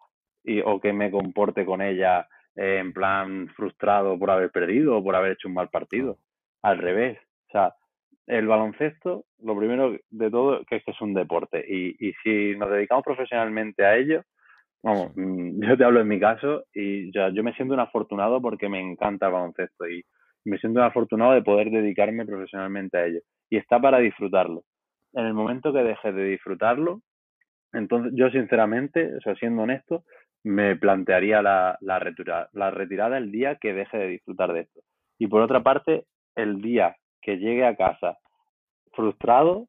y, 0.43 0.61
o 0.61 0.79
que 0.79 0.93
me 0.93 1.11
comporte 1.11 1.65
con 1.65 1.81
ella 1.81 2.27
en 2.55 2.93
plan 2.93 3.47
frustrado 3.55 4.17
por 4.17 4.29
haber 4.31 4.51
perdido 4.51 4.97
o 4.97 5.03
por 5.03 5.15
haber 5.15 5.33
hecho 5.33 5.47
un 5.47 5.55
mal 5.55 5.69
partido. 5.69 6.17
Al 6.61 6.77
revés, 6.77 7.17
o 7.49 7.51
sea, 7.51 7.73
el 8.27 8.47
baloncesto, 8.47 9.25
lo 9.41 9.57
primero 9.57 9.97
de 10.09 10.31
todo, 10.31 10.63
que 10.65 10.77
es 10.77 10.83
que 10.83 10.91
es 10.91 11.01
un 11.01 11.13
deporte 11.13 11.63
y, 11.67 11.95
y 11.99 12.13
si 12.23 12.55
nos 12.57 12.69
dedicamos 12.69 13.03
profesionalmente 13.03 13.85
a 13.85 13.97
ello, 13.97 14.23
Vamos, 14.83 15.15
mm, 15.15 15.61
yo 15.67 15.77
te 15.77 15.85
hablo 15.85 16.01
en 16.01 16.07
mi 16.07 16.19
caso 16.19 16.65
y 16.73 17.11
ya, 17.13 17.29
yo 17.29 17.43
me 17.43 17.53
siento 17.53 17.73
un 17.73 17.79
afortunado 17.79 18.41
porque 18.41 18.69
me 18.69 18.81
encanta 18.81 19.27
el 19.27 19.33
baloncesto 19.33 19.87
y 19.87 20.03
me 20.45 20.57
siento 20.59 20.81
un 20.81 20.85
afortunado 20.85 21.31
de 21.31 21.41
poder 21.41 21.71
dedicarme 21.71 22.25
profesionalmente 22.25 22.97
a 22.97 23.05
ello. 23.05 23.21
Y 23.49 23.57
está 23.57 23.79
para 23.79 23.99
disfrutarlo. 23.99 24.63
En 25.13 25.25
el 25.25 25.33
momento 25.33 25.71
que 25.71 25.83
deje 25.83 26.11
de 26.11 26.25
disfrutarlo, 26.25 27.01
entonces 27.71 28.11
yo 28.15 28.29
sinceramente, 28.29 29.15
o 29.15 29.21
sea, 29.21 29.35
siendo 29.35 29.63
honesto, 29.63 30.03
me 30.43 30.75
plantearía 30.75 31.41
la, 31.41 31.77
la, 31.81 31.99
retirada, 31.99 32.49
la 32.53 32.71
retirada 32.71 33.17
el 33.17 33.31
día 33.31 33.55
que 33.55 33.73
deje 33.73 33.97
de 33.97 34.07
disfrutar 34.07 34.53
de 34.53 34.61
esto. 34.61 34.81
Y 35.17 35.27
por 35.27 35.41
otra 35.41 35.63
parte, 35.63 36.05
el 36.35 36.61
día 36.61 36.95
que 37.21 37.37
llegue 37.37 37.65
a 37.65 37.75
casa 37.75 38.17
frustrado, 38.91 39.67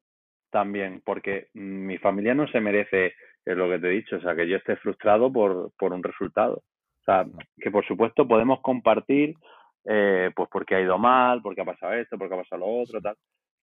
también, 0.51 1.01
porque 1.05 1.47
mi 1.53 1.97
familia 1.97 2.33
no 2.33 2.47
se 2.47 2.61
merece 2.61 3.13
es 3.45 3.57
lo 3.57 3.69
que 3.69 3.77
te 3.77 3.87
he 3.87 3.91
dicho, 3.91 4.15
o 4.15 4.21
sea, 4.21 4.35
que 4.35 4.47
yo 4.47 4.57
esté 4.57 4.75
frustrado 4.77 5.31
por, 5.31 5.71
por 5.77 5.93
un 5.93 6.01
resultado. 6.01 6.63
O 7.01 7.03
sea, 7.03 7.25
que 7.57 7.69
por 7.69 7.85
supuesto 7.85 8.27
podemos 8.27 8.61
compartir, 8.61 9.35
eh, 9.83 10.31
pues 10.35 10.49
porque 10.49 10.75
ha 10.75 10.81
ido 10.81 10.97
mal, 10.97 11.41
porque 11.41 11.61
ha 11.61 11.65
pasado 11.65 11.93
esto, 11.93 12.17
porque 12.17 12.33
ha 12.33 12.37
pasado 12.37 12.61
lo 12.61 12.81
otro, 12.81 13.01
tal, 13.01 13.15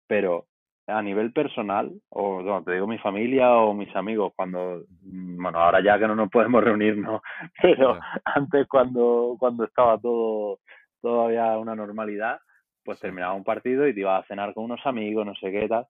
pero 0.06 0.46
a 0.88 1.02
nivel 1.02 1.32
personal, 1.32 1.92
o 2.08 2.42
no, 2.42 2.64
te 2.64 2.72
digo 2.72 2.86
mi 2.86 2.98
familia 2.98 3.52
o 3.56 3.74
mis 3.74 3.94
amigos, 3.94 4.32
cuando, 4.34 4.84
mm, 5.02 5.42
bueno, 5.42 5.58
ahora 5.58 5.82
ya 5.82 5.98
que 5.98 6.08
no 6.08 6.16
nos 6.16 6.30
podemos 6.30 6.64
reunir, 6.64 6.96
¿no? 6.96 7.22
Pero 7.62 7.98
antes 8.24 8.66
cuando, 8.66 9.36
cuando 9.38 9.64
estaba 9.64 9.98
todo 9.98 10.58
todavía 11.00 11.56
una 11.58 11.76
normalidad, 11.76 12.40
pues 12.84 12.98
terminaba 12.98 13.34
un 13.34 13.44
partido 13.44 13.86
y 13.86 13.94
te 13.94 14.00
ibas 14.00 14.24
a 14.24 14.26
cenar 14.26 14.54
con 14.54 14.64
unos 14.64 14.84
amigos, 14.86 15.24
no 15.24 15.34
sé 15.36 15.52
qué 15.52 15.68
tal, 15.68 15.86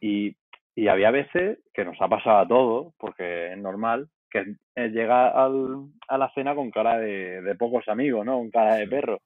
y 0.00 0.36
y 0.74 0.88
había 0.88 1.10
veces 1.10 1.58
que 1.74 1.84
nos 1.84 2.00
ha 2.00 2.08
pasado 2.08 2.38
a 2.38 2.48
todos, 2.48 2.94
porque 2.98 3.52
es 3.52 3.58
normal, 3.58 4.08
que 4.30 4.54
llega 4.76 5.28
al, 5.28 5.88
a 6.08 6.16
la 6.16 6.32
cena 6.32 6.54
con 6.54 6.70
cara 6.70 6.98
de, 6.98 7.42
de, 7.42 7.54
pocos 7.56 7.88
amigos, 7.88 8.24
¿no? 8.24 8.38
Con 8.38 8.50
cara 8.50 8.76
de 8.76 8.86
perro. 8.86 9.20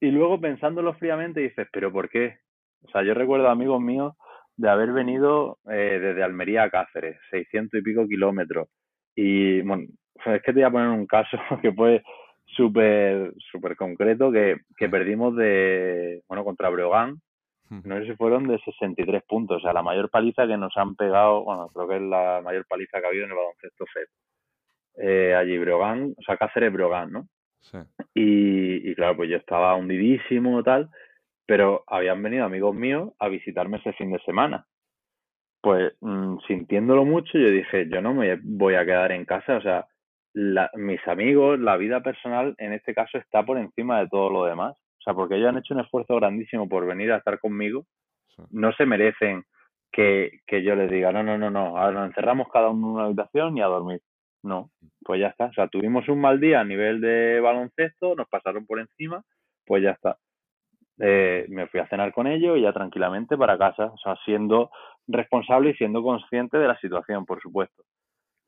Y 0.00 0.10
luego 0.10 0.40
pensándolo 0.40 0.94
fríamente 0.94 1.40
dices, 1.40 1.66
¿pero 1.72 1.90
por 1.90 2.08
qué? 2.08 2.38
O 2.84 2.90
sea, 2.90 3.02
yo 3.02 3.14
recuerdo 3.14 3.48
amigos 3.48 3.80
míos 3.80 4.14
de 4.58 4.68
haber 4.68 4.92
venido 4.92 5.58
eh, 5.70 5.98
desde 6.00 6.22
Almería 6.22 6.64
a 6.64 6.70
Cáceres, 6.70 7.16
600 7.30 7.80
y 7.80 7.82
pico 7.82 8.06
kilómetros. 8.06 8.68
Y 9.14 9.62
bueno, 9.62 9.84
es 10.26 10.42
que 10.42 10.52
te 10.52 10.60
voy 10.60 10.62
a 10.64 10.70
poner 10.70 10.88
un 10.88 11.06
caso 11.06 11.38
que 11.62 11.72
fue 11.72 12.02
súper 12.44 13.32
súper 13.52 13.76
concreto 13.76 14.32
que, 14.32 14.56
que 14.76 14.88
perdimos 14.88 15.36
de, 15.36 16.22
bueno, 16.28 16.44
contra 16.44 16.70
Breogán, 16.70 17.20
no 17.70 17.98
sé 17.98 18.06
si 18.06 18.16
fueron 18.16 18.48
de 18.48 18.58
63 18.60 19.22
puntos, 19.28 19.58
o 19.58 19.60
sea, 19.60 19.74
la 19.74 19.82
mayor 19.82 20.08
paliza 20.08 20.46
que 20.46 20.56
nos 20.56 20.74
han 20.78 20.96
pegado, 20.96 21.44
bueno, 21.44 21.68
creo 21.68 21.86
que 21.86 21.96
es 21.96 22.02
la 22.02 22.40
mayor 22.42 22.64
paliza 22.66 22.98
que 22.98 23.04
ha 23.04 23.08
habido 23.10 23.26
en 23.26 23.30
el 23.30 23.36
baloncesto 23.36 23.84
FED. 23.92 24.06
Eh, 25.06 25.34
allí 25.34 25.58
Brogan, 25.58 26.14
o 26.16 26.22
sea, 26.22 26.38
Cáceres 26.38 26.72
Brogan, 26.72 27.12
¿no? 27.12 27.28
Sí. 27.60 27.76
Y, 28.14 28.90
y, 28.90 28.94
claro, 28.94 29.16
pues 29.18 29.28
yo 29.28 29.36
estaba 29.36 29.76
hundidísimo 29.76 30.62
tal, 30.62 30.88
pero 31.48 31.82
habían 31.86 32.22
venido 32.22 32.44
amigos 32.44 32.74
míos 32.74 33.14
a 33.18 33.28
visitarme 33.28 33.78
ese 33.78 33.94
fin 33.94 34.12
de 34.12 34.18
semana. 34.18 34.66
Pues 35.62 35.94
mm, 36.02 36.40
sintiéndolo 36.46 37.06
mucho, 37.06 37.38
yo 37.38 37.50
dije, 37.50 37.88
yo 37.88 38.02
no 38.02 38.12
me 38.12 38.38
voy 38.42 38.74
a 38.74 38.84
quedar 38.84 39.12
en 39.12 39.24
casa, 39.24 39.56
o 39.56 39.62
sea, 39.62 39.86
mis 40.74 41.08
amigos, 41.08 41.58
la 41.58 41.78
vida 41.78 42.02
personal 42.02 42.54
en 42.58 42.74
este 42.74 42.94
caso 42.94 43.16
está 43.16 43.46
por 43.46 43.56
encima 43.56 43.98
de 43.98 44.08
todo 44.08 44.28
lo 44.28 44.44
demás. 44.44 44.76
O 44.76 45.02
sea, 45.02 45.14
porque 45.14 45.36
ellos 45.36 45.48
han 45.48 45.56
hecho 45.56 45.72
un 45.72 45.80
esfuerzo 45.80 46.16
grandísimo 46.16 46.68
por 46.68 46.86
venir 46.86 47.10
a 47.12 47.16
estar 47.16 47.40
conmigo. 47.40 47.86
No 48.50 48.70
se 48.72 48.84
merecen 48.84 49.44
que, 49.90 50.40
que 50.46 50.62
yo 50.62 50.76
les 50.76 50.90
diga, 50.90 51.12
no, 51.12 51.22
no, 51.22 51.38
no, 51.38 51.50
no, 51.50 51.78
ahora 51.78 51.92
nos 51.92 52.08
encerramos 52.08 52.48
cada 52.52 52.68
uno 52.68 52.88
en 52.88 52.92
una 52.92 53.04
habitación 53.06 53.56
y 53.56 53.62
a 53.62 53.66
dormir. 53.66 54.02
No, 54.42 54.70
pues 55.02 55.18
ya 55.18 55.28
está. 55.28 55.46
O 55.46 55.52
sea, 55.54 55.68
tuvimos 55.68 56.06
un 56.10 56.20
mal 56.20 56.40
día 56.40 56.60
a 56.60 56.64
nivel 56.64 57.00
de 57.00 57.40
baloncesto, 57.40 58.14
nos 58.14 58.28
pasaron 58.28 58.66
por 58.66 58.80
encima, 58.80 59.24
pues 59.64 59.82
ya 59.82 59.92
está. 59.92 60.18
Eh, 61.00 61.46
me 61.48 61.68
fui 61.68 61.80
a 61.80 61.88
cenar 61.88 62.12
con 62.12 62.26
ellos 62.26 62.58
y 62.58 62.62
ya 62.62 62.72
tranquilamente 62.72 63.36
para 63.36 63.56
casa, 63.56 63.86
o 63.86 63.98
sea, 63.98 64.16
siendo 64.24 64.70
responsable 65.06 65.70
y 65.70 65.74
siendo 65.74 66.02
consciente 66.02 66.58
de 66.58 66.66
la 66.66 66.78
situación, 66.80 67.24
por 67.24 67.40
supuesto. 67.40 67.84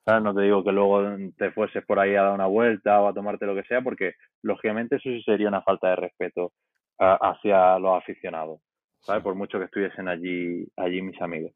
No 0.07 0.35
te 0.35 0.43
digo 0.43 0.65
que 0.65 0.73
luego 0.73 1.17
te 1.37 1.53
fueses 1.53 1.85
por 1.85 2.01
ahí 2.01 2.17
a 2.17 2.23
dar 2.23 2.35
una 2.35 2.47
vuelta 2.47 3.01
o 3.01 3.07
a 3.07 3.15
tomarte 3.15 3.47
lo 3.47 3.55
que 3.55 3.63
sea, 3.65 3.81
porque 3.81 4.15
lógicamente 4.43 4.97
eso 4.97 5.09
sí 5.09 5.23
sería 5.23 5.47
una 5.47 5.63
falta 5.63 5.91
de 5.91 5.97
respeto 5.97 6.53
hacia 6.99 7.79
los 7.79 7.97
aficionados, 7.97 8.61
¿sabes? 9.01 9.23
Por 9.23 9.35
mucho 9.35 9.59
que 9.59 9.67
estuviesen 9.67 10.09
allí, 10.09 10.67
allí 10.77 11.01
mis 11.01 11.21
amigos. 11.23 11.53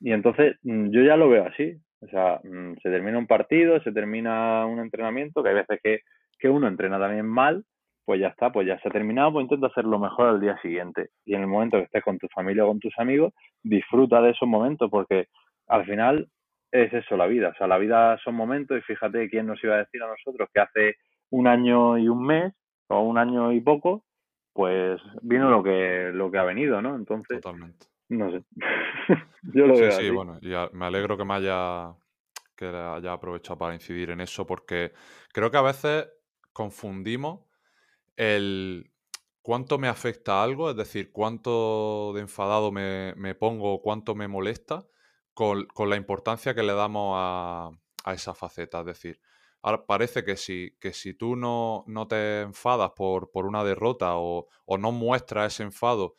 Y 0.00 0.12
entonces 0.12 0.56
mm, 0.62 0.90
yo 0.90 1.02
ya 1.02 1.16
lo 1.16 1.28
veo 1.28 1.46
así, 1.46 1.76
o 2.00 2.08
sea, 2.08 2.40
mm, 2.42 2.74
se 2.82 2.90
termina 2.90 3.18
un 3.18 3.26
partido, 3.26 3.80
se 3.82 3.92
termina 3.92 4.66
un 4.66 4.80
entrenamiento, 4.80 5.42
que 5.42 5.50
hay 5.50 5.54
veces 5.54 5.80
que, 5.82 6.00
que 6.38 6.48
uno 6.48 6.66
entrena 6.68 6.98
también 6.98 7.26
mal, 7.26 7.64
pues 8.04 8.20
ya 8.20 8.28
está, 8.28 8.50
pues 8.50 8.66
ya 8.66 8.78
se 8.80 8.88
ha 8.88 8.92
terminado, 8.92 9.32
pues 9.32 9.44
intenta 9.44 9.68
hacer 9.68 9.84
lo 9.84 9.98
mejor 9.98 10.28
al 10.28 10.40
día 10.40 10.58
siguiente. 10.60 11.10
Y 11.24 11.34
en 11.34 11.42
el 11.42 11.46
momento 11.46 11.78
que 11.78 11.84
estés 11.84 12.02
con 12.02 12.18
tu 12.18 12.28
familia 12.28 12.64
o 12.64 12.68
con 12.68 12.80
tus 12.80 12.94
amigos, 12.98 13.32
disfruta 13.62 14.20
de 14.20 14.30
esos 14.30 14.48
momentos, 14.48 14.90
porque 14.90 15.26
al 15.68 15.84
final 15.84 16.28
es 16.72 16.92
eso 16.92 17.16
la 17.16 17.26
vida. 17.26 17.50
O 17.50 17.54
sea, 17.54 17.66
la 17.66 17.78
vida 17.78 18.18
son 18.24 18.34
momentos 18.34 18.78
y 18.78 18.82
fíjate 18.82 19.28
quién 19.28 19.46
nos 19.46 19.62
iba 19.62 19.74
a 19.74 19.78
decir 19.78 20.02
a 20.02 20.08
nosotros 20.08 20.48
que 20.52 20.60
hace 20.60 20.96
un 21.30 21.46
año 21.46 21.98
y 21.98 22.08
un 22.08 22.26
mes 22.26 22.52
o 22.88 23.00
un 23.00 23.18
año 23.18 23.52
y 23.52 23.60
poco, 23.60 24.04
pues 24.52 25.00
vino 25.22 25.48
lo 25.50 25.62
que 25.62 26.10
lo 26.12 26.30
que 26.30 26.38
ha 26.38 26.44
venido, 26.44 26.82
¿no? 26.82 26.96
Entonces, 26.96 27.40
Totalmente. 27.40 27.86
no 28.08 28.30
sé. 28.30 28.42
Yo 29.54 29.66
lo 29.66 29.76
sí, 29.76 29.82
veo 29.82 29.90
sí, 29.92 30.10
bueno, 30.10 30.38
y 30.40 30.50
me 30.76 30.86
alegro 30.86 31.16
que 31.16 31.24
me 31.24 31.34
haya 31.34 31.94
que 32.56 32.66
haya 32.66 33.12
aprovechado 33.12 33.58
para 33.58 33.74
incidir 33.74 34.10
en 34.10 34.20
eso 34.20 34.46
porque 34.46 34.92
creo 35.32 35.50
que 35.50 35.56
a 35.56 35.62
veces 35.62 36.08
confundimos 36.52 37.40
el 38.22 38.92
cuánto 39.42 39.78
me 39.78 39.88
afecta 39.88 40.42
algo, 40.42 40.70
es 40.70 40.76
decir, 40.76 41.12
cuánto 41.12 42.12
de 42.14 42.20
enfadado 42.20 42.70
me, 42.70 43.14
me 43.16 43.34
pongo, 43.34 43.82
cuánto 43.82 44.14
me 44.14 44.28
molesta, 44.28 44.86
con, 45.34 45.66
la 45.88 45.96
importancia 45.96 46.54
que 46.54 46.62
le 46.62 46.72
damos 46.74 47.14
a, 47.18 47.70
esa 48.12 48.34
faceta. 48.34 48.80
Es 48.80 48.86
decir, 48.86 49.20
ahora 49.62 49.84
parece 49.86 50.24
que 50.24 50.36
si, 50.36 50.76
que 50.80 50.92
si 50.92 51.14
tú 51.14 51.36
no, 51.36 51.84
no 51.86 52.06
te 52.06 52.42
enfadas 52.42 52.92
por, 52.96 53.30
por 53.30 53.46
una 53.46 53.64
derrota 53.64 54.16
o, 54.16 54.48
no 54.78 54.92
muestras 54.92 55.54
ese 55.54 55.64
enfado 55.64 56.14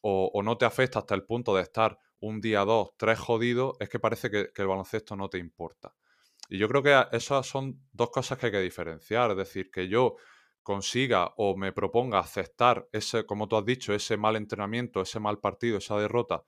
o, 0.00 0.42
no 0.42 0.56
te 0.58 0.64
afecta 0.64 1.00
hasta 1.00 1.14
el 1.14 1.24
punto 1.24 1.54
de 1.54 1.62
estar 1.62 1.98
un 2.20 2.40
día, 2.40 2.64
dos, 2.64 2.90
tres 2.96 3.18
jodidos, 3.18 3.76
es 3.80 3.88
que 3.88 4.00
parece 4.00 4.30
que, 4.30 4.50
que 4.52 4.62
el 4.62 4.68
baloncesto 4.68 5.16
no 5.16 5.28
te 5.28 5.38
importa. 5.38 5.94
Y 6.48 6.58
yo 6.58 6.68
creo 6.68 6.82
que 6.82 7.06
esas 7.12 7.46
son 7.46 7.80
dos 7.92 8.10
cosas 8.10 8.38
que 8.38 8.46
hay 8.46 8.52
que 8.52 8.60
diferenciar. 8.60 9.32
Es 9.32 9.36
decir, 9.36 9.70
que 9.70 9.88
yo 9.88 10.16
consiga 10.66 11.32
o 11.36 11.56
me 11.56 11.70
proponga 11.70 12.18
aceptar 12.18 12.88
ese, 12.90 13.24
como 13.24 13.46
tú 13.46 13.56
has 13.56 13.64
dicho, 13.64 13.94
ese 13.94 14.16
mal 14.16 14.34
entrenamiento, 14.34 15.00
ese 15.00 15.20
mal 15.20 15.38
partido, 15.38 15.78
esa 15.78 15.96
derrota 15.96 16.42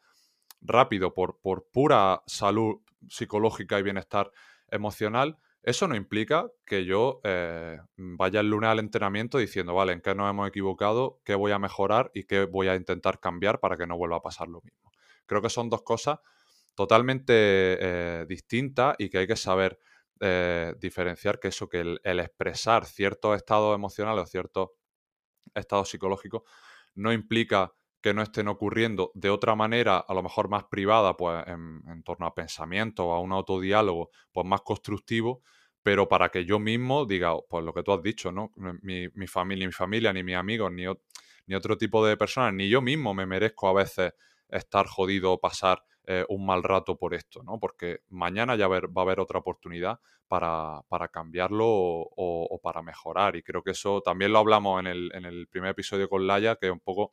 rápido 0.61 1.15
por, 1.15 1.39
por 1.39 1.69
pura 1.71 2.25
salud 2.27 2.81
psicológica 3.09 3.79
y 3.79 3.85
bienestar 3.85 4.33
emocional, 4.73 5.39
eso 5.63 5.87
no 5.87 5.95
implica 5.95 6.51
que 6.67 6.85
yo 6.85 7.21
eh, 7.23 7.79
vaya 7.97 8.41
el 8.41 8.51
lunes 8.51 8.71
al 8.71 8.81
entrenamiento 8.81 9.39
diciendo, 9.39 9.73
vale, 9.73 9.93
en 9.93 10.01
qué 10.01 10.17
nos 10.17 10.29
hemos 10.29 10.49
equivocado, 10.49 11.21
qué 11.25 11.37
voy 11.37 11.53
a 11.53 11.61
mejorar 11.61 12.11
y 12.13 12.25
qué 12.25 12.45
voy 12.45 12.67
a 12.67 12.75
intentar 12.75 13.21
cambiar 13.21 13.61
para 13.61 13.77
que 13.77 13.87
no 13.87 13.97
vuelva 13.97 14.17
a 14.17 14.23
pasar 14.23 14.49
lo 14.49 14.61
mismo. 14.63 14.91
Creo 15.27 15.41
que 15.41 15.49
son 15.49 15.71
dos 15.71 15.83
cosas 15.83 16.19
totalmente 16.75 17.35
eh, 17.37 18.27
distintas 18.29 18.97
y 18.99 19.11
que 19.11 19.19
hay 19.19 19.29
que 19.29 19.37
saber 19.37 19.79
eh, 20.21 20.75
diferenciar 20.79 21.39
que 21.39 21.49
eso, 21.49 21.69
que 21.69 21.81
el, 21.81 22.21
expresar 22.21 22.85
ciertos 22.85 23.37
estados 23.37 23.75
emocionales 23.75 24.25
o 24.25 24.27
ciertos 24.27 24.69
estados 25.55 25.89
psicológicos 25.91 26.43
no 26.95 27.13
implica 27.13 27.73
que 28.01 28.15
no 28.15 28.23
estén 28.23 28.49
ocurriendo 28.49 29.11
de 29.15 29.31
otra 29.31 29.55
manera, 29.55 29.99
a 29.99 30.15
lo 30.15 30.23
mejor 30.23 30.49
más 30.49 30.65
privada, 30.65 31.17
pues 31.17 31.45
en, 31.47 32.03
torno 32.05 32.27
a 32.27 32.35
pensamiento 32.35 33.07
o 33.07 33.13
a 33.13 33.21
un 33.21 33.33
autodiálogo, 33.33 34.11
pues 34.33 34.47
más 34.47 34.61
constructivo, 34.63 35.43
pero 35.83 36.09
para 36.09 36.29
que 36.29 36.45
yo 36.45 36.59
mismo 36.59 37.07
diga, 37.07 37.35
pues 37.49 37.65
lo 37.65 37.73
que 37.73 37.83
tú 37.83 37.93
has 37.93 38.03
dicho, 38.03 38.31
¿no? 38.31 38.53
Mi, 38.83 39.09
mi 39.15 39.27
familia, 39.27 39.63
ni 39.63 39.67
mi 39.67 39.73
familia, 39.73 40.13
ni 40.13 40.23
mis 40.23 40.37
amigos, 40.37 40.71
ni, 40.73 40.85
ni 41.47 41.55
otro 41.55 41.77
tipo 41.77 42.07
de 42.07 42.17
personas, 42.17 42.55
ni 42.55 42.69
yo 42.69 42.81
mismo 42.81 43.15
me 43.15 43.27
merezco 43.27 43.69
a 43.69 43.73
veces 43.73 44.13
estar 44.49 44.87
jodido 44.87 45.33
o 45.33 45.41
pasar 45.41 45.83
eh, 46.11 46.25
un 46.31 46.47
mal 46.47 46.63
rato 46.63 46.97
por 46.97 47.13
esto, 47.13 47.43
¿no? 47.43 47.61
Porque 47.61 48.01
mañana 48.09 48.57
ya 48.57 48.67
va 48.67 48.79
a 48.79 49.01
haber 49.03 49.21
otra 49.21 49.41
oportunidad 49.41 50.01
para, 50.27 50.83
cambiarlo 51.13 51.67
o, 51.69 52.61
para 52.63 52.81
mejorar. 52.81 53.37
Y 53.37 53.43
creo 53.43 53.63
que 53.63 53.73
eso 53.73 54.01
también 54.01 54.33
lo 54.33 54.39
hablamos 54.39 54.81
en 54.81 54.87
el, 54.87 55.49
primer 55.51 55.73
episodio 55.73 56.09
con 56.09 56.27
Laia, 56.27 56.57
que 56.57 56.71
un 56.71 56.81
poco, 56.81 57.13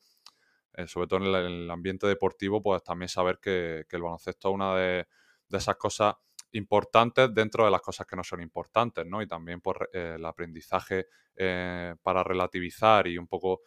eh, 0.76 0.88
sobre 0.88 1.08
todo 1.08 1.20
en 1.26 1.36
el, 1.36 1.70
ambiente 1.70 2.08
deportivo, 2.08 2.64
pues 2.64 2.84
también 2.84 3.10
saber 3.10 3.40
que, 3.42 3.86
el 3.90 4.02
baloncesto 4.02 4.48
es 4.48 4.56
una 4.56 4.74
de, 4.78 5.08
esas 5.52 5.76
cosas 5.76 6.16
importantes 6.54 7.34
dentro 7.34 7.66
de 7.66 7.72
las 7.72 7.82
cosas 7.82 8.08
que 8.08 8.16
no 8.16 8.24
son 8.24 8.42
importantes, 8.42 9.06
¿no? 9.06 9.22
Y 9.22 9.28
también 9.28 9.60
por 9.60 9.90
pues, 9.92 10.06
el 10.06 10.26
aprendizaje 10.26 11.08
eh, 11.36 11.96
para 12.02 12.24
relativizar 12.24 13.08
y 13.08 13.18
un 13.18 13.28
poco 13.28 13.60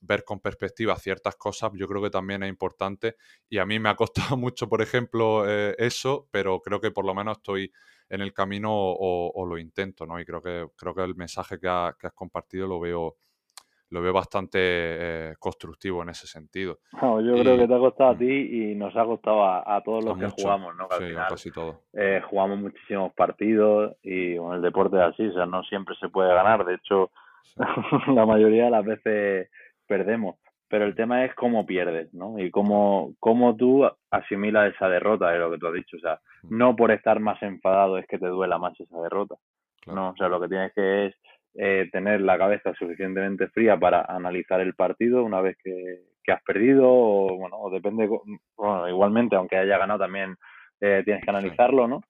ver 0.00 0.24
con 0.24 0.40
perspectiva 0.40 0.96
ciertas 0.96 1.36
cosas, 1.36 1.72
yo 1.74 1.88
creo 1.88 2.02
que 2.02 2.10
también 2.10 2.42
es 2.42 2.48
importante. 2.48 3.16
Y 3.48 3.58
a 3.58 3.66
mí 3.66 3.78
me 3.78 3.88
ha 3.88 3.96
costado 3.96 4.36
mucho, 4.36 4.68
por 4.68 4.82
ejemplo, 4.82 5.44
eh, 5.48 5.74
eso, 5.78 6.28
pero 6.30 6.60
creo 6.60 6.80
que 6.80 6.90
por 6.90 7.04
lo 7.04 7.14
menos 7.14 7.38
estoy 7.38 7.72
en 8.10 8.20
el 8.20 8.32
camino 8.32 8.70
o, 8.72 9.46
lo 9.46 9.58
intento, 9.58 10.06
¿no? 10.06 10.18
Y 10.18 10.24
creo 10.24 10.42
que, 10.42 10.66
creo 10.76 10.94
que 10.94 11.04
el 11.04 11.14
mensaje 11.14 11.58
que, 11.58 11.68
has 11.68 12.12
compartido 12.14 12.66
lo 12.66 12.80
veo, 12.80 13.16
lo 13.90 14.00
veo 14.00 14.14
bastante 14.14 14.58
eh, 14.62 15.34
constructivo 15.38 16.02
en 16.02 16.10
ese 16.10 16.26
sentido. 16.26 16.78
yo 17.02 17.34
creo 17.34 17.58
que 17.58 17.68
te 17.68 17.74
ha 17.74 17.78
costado 17.78 18.10
a 18.10 18.14
mm. 18.14 18.18
ti 18.18 18.70
y 18.70 18.74
nos 18.74 18.96
ha 18.96 19.04
costado 19.04 19.44
a, 19.44 19.82
todos 19.84 20.04
los 20.04 20.16
que 20.16 20.28
jugamos, 20.28 20.74
¿no? 20.74 20.88
sí, 20.98 21.12
casi 21.14 21.50
todo. 21.50 21.82
Eh, 21.92 22.22
jugamos 22.30 22.58
muchísimos 22.58 23.12
partidos 23.12 23.96
y 24.02 24.36
el 24.36 24.62
deporte 24.62 24.96
es 24.96 25.02
así, 25.02 25.26
o 25.26 25.34
sea, 25.34 25.44
no 25.44 25.62
siempre 25.64 25.94
se 26.00 26.08
puede 26.08 26.32
ganar. 26.32 26.64
De 26.64 26.76
hecho, 26.76 27.10
la 28.14 28.24
mayoría 28.24 28.66
de 28.66 28.70
las 28.70 28.84
veces 28.84 29.50
perdemos. 29.88 30.36
Pero 30.68 30.84
el 30.84 30.94
tema 30.94 31.24
es 31.24 31.34
cómo 31.34 31.64
pierdes, 31.64 32.12
¿no? 32.12 32.38
Y 32.38 32.50
cómo, 32.50 33.14
cómo 33.18 33.56
tú 33.56 33.88
asimilas 34.10 34.74
esa 34.74 34.88
derrota, 34.88 35.32
es 35.32 35.40
lo 35.40 35.50
que 35.50 35.58
tú 35.58 35.66
has 35.66 35.74
dicho. 35.74 35.96
O 35.96 36.00
sea, 36.00 36.20
mm. 36.42 36.56
no 36.58 36.76
por 36.76 36.90
estar 36.90 37.20
más 37.20 37.42
enfadado 37.42 37.98
es 37.98 38.06
que 38.06 38.18
te 38.18 38.26
duela 38.26 38.58
más 38.58 38.78
esa 38.78 39.00
derrota. 39.00 39.36
No, 39.86 40.10
o 40.10 40.16
sea, 40.16 40.28
lo 40.28 40.40
que 40.40 40.48
tienes 40.48 40.72
que 40.74 41.06
es 41.06 41.14
eh, 41.54 41.88
tener 41.90 42.20
la 42.20 42.36
cabeza 42.36 42.74
suficientemente 42.74 43.48
fría 43.48 43.78
para 43.78 44.02
analizar 44.02 44.60
el 44.60 44.74
partido 44.74 45.24
una 45.24 45.40
vez 45.40 45.56
que, 45.62 46.02
has 46.30 46.42
perdido, 46.42 46.84
o 46.86 47.38
bueno, 47.38 47.56
o 47.58 47.70
depende, 47.70 48.06
bueno, 48.54 48.86
igualmente, 48.86 49.34
aunque 49.34 49.56
haya 49.56 49.78
ganado 49.78 50.00
también 50.00 50.36
eh, 50.78 51.00
tienes 51.02 51.24
que 51.24 51.30
analizarlo, 51.30 51.88
¿no? 51.88 52.02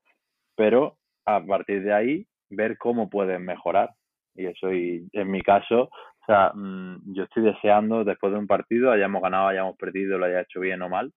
Pero 0.56 0.96
a 1.24 1.40
partir 1.40 1.84
de 1.84 1.92
ahí, 1.92 2.26
ver 2.50 2.78
cómo 2.78 3.08
puedes 3.08 3.38
mejorar. 3.38 3.90
Y 4.38 4.46
eso, 4.46 4.72
y 4.72 5.08
en 5.12 5.30
mi 5.30 5.42
caso, 5.42 5.82
o 5.82 6.24
sea, 6.24 6.52
mm, 6.54 7.12
yo 7.12 7.24
estoy 7.24 7.42
deseando, 7.42 8.04
después 8.04 8.32
de 8.32 8.38
un 8.38 8.46
partido, 8.46 8.92
hayamos 8.92 9.20
ganado, 9.20 9.48
hayamos 9.48 9.76
perdido, 9.76 10.16
lo 10.16 10.26
haya 10.26 10.42
hecho 10.42 10.60
bien 10.60 10.80
o 10.82 10.88
mal, 10.88 11.12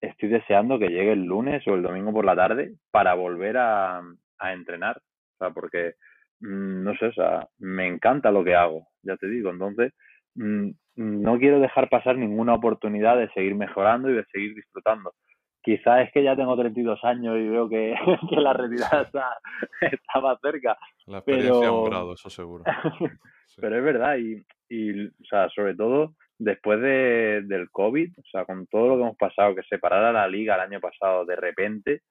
estoy 0.00 0.30
deseando 0.30 0.78
que 0.78 0.88
llegue 0.88 1.12
el 1.12 1.24
lunes 1.24 1.66
o 1.68 1.74
el 1.74 1.82
domingo 1.82 2.12
por 2.12 2.24
la 2.24 2.34
tarde 2.34 2.74
para 2.90 3.14
volver 3.14 3.58
a, 3.58 4.02
entrenar. 4.54 4.96
O 5.34 5.38
sea, 5.38 5.50
porque, 5.50 5.94
mm, 6.40 6.82
no 6.84 6.96
sé, 6.96 7.06
o 7.06 7.12
sea, 7.12 7.46
me 7.58 7.86
encanta 7.86 8.30
lo 8.30 8.42
que 8.42 8.54
hago, 8.54 8.88
ya 9.02 9.16
te 9.16 9.28
digo. 9.28 9.50
Entonces, 9.50 9.92
mm, 10.36 10.70
no 10.96 11.38
quiero 11.38 11.60
dejar 11.60 11.90
pasar 11.90 12.16
ninguna 12.16 12.54
oportunidad 12.54 13.18
de 13.18 13.28
seguir 13.30 13.54
mejorando 13.54 14.08
y 14.10 14.14
de 14.14 14.24
seguir 14.32 14.54
disfrutando. 14.54 15.12
Quizás 15.66 16.06
es 16.06 16.12
que 16.12 16.22
ya 16.22 16.36
tengo 16.36 16.56
32 16.56 17.02
años 17.02 17.36
y 17.38 17.48
veo 17.48 17.68
que, 17.68 17.92
la 18.30 18.52
retirada 18.52 19.02
está, 19.02 19.36
está, 19.80 20.20
más 20.20 20.38
cerca. 20.40 20.78
La 21.06 21.18
experiencia 21.18 21.58
pero... 21.58 21.82
un 21.82 21.90
grado, 21.90 22.14
eso 22.14 22.30
seguro. 22.30 22.62
Pero 23.58 23.78
es 23.78 23.84
verdad, 23.84 24.18
y, 24.18 24.44
y, 24.68 25.06
o 25.06 25.24
sea, 25.30 25.48
sobre 25.48 25.74
todo 25.74 26.12
después 26.38 26.78
de, 26.82 27.40
del 27.46 27.70
COVID, 27.70 28.12
o 28.18 28.22
sea, 28.30 28.44
con 28.44 28.66
todo 28.66 28.88
lo 28.88 28.96
que 28.96 29.02
hemos 29.02 29.16
pasado, 29.16 29.54
que 29.54 29.62
separara 29.62 30.12
la 30.12 30.28
liga 30.28 30.56
el 30.56 30.60
año 30.60 30.78
pasado 30.78 31.24
de 31.24 31.36
repente, 31.36 32.02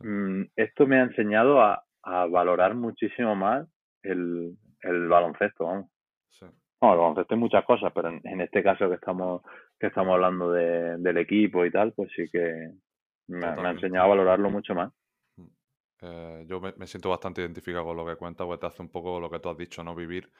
mm, 0.00 0.44
esto 0.56 0.86
me 0.86 0.98
ha 0.98 1.02
enseñado 1.02 1.60
a, 1.60 1.84
a 2.02 2.26
valorar 2.26 2.74
muchísimo 2.74 3.36
más 3.36 3.68
el, 4.02 4.56
el 4.80 5.06
baloncesto, 5.06 5.66
vamos. 5.66 5.90
Sí. 6.30 6.46
No, 6.80 6.92
el 6.92 6.98
baloncesto 6.98 7.34
hay 7.34 7.40
muchas 7.40 7.64
cosas, 7.66 7.92
pero 7.94 8.08
en, 8.08 8.40
este 8.40 8.62
caso 8.62 8.88
que 8.88 8.94
estamos 8.94 9.42
que 9.78 9.88
estamos 9.88 10.14
hablando 10.14 10.50
de, 10.50 10.96
del 10.96 11.18
equipo 11.18 11.66
y 11.66 11.70
tal, 11.70 11.92
pues 11.92 12.10
sí 12.16 12.24
que 12.32 12.70
me, 13.28 13.46
ha 13.46 13.70
enseñado 13.70 14.06
a 14.06 14.08
valorarlo 14.08 14.50
mucho 14.50 14.74
más. 14.74 14.92
Mm. 15.36 15.46
Eh, 16.02 16.44
yo 16.48 16.60
me, 16.60 16.72
me, 16.76 16.86
siento 16.86 17.10
bastante 17.10 17.40
identificado 17.40 17.84
con 17.84 17.96
lo 17.96 18.06
que 18.06 18.16
cuentas, 18.16 18.46
porque 18.46 18.60
te 18.60 18.66
hace 18.66 18.82
un 18.82 18.90
poco 18.90 19.20
lo 19.20 19.30
que 19.30 19.40
tú 19.40 19.48
has 19.48 19.56
dicho, 19.56 19.82
¿no? 19.82 19.94
Vivir 19.94 20.30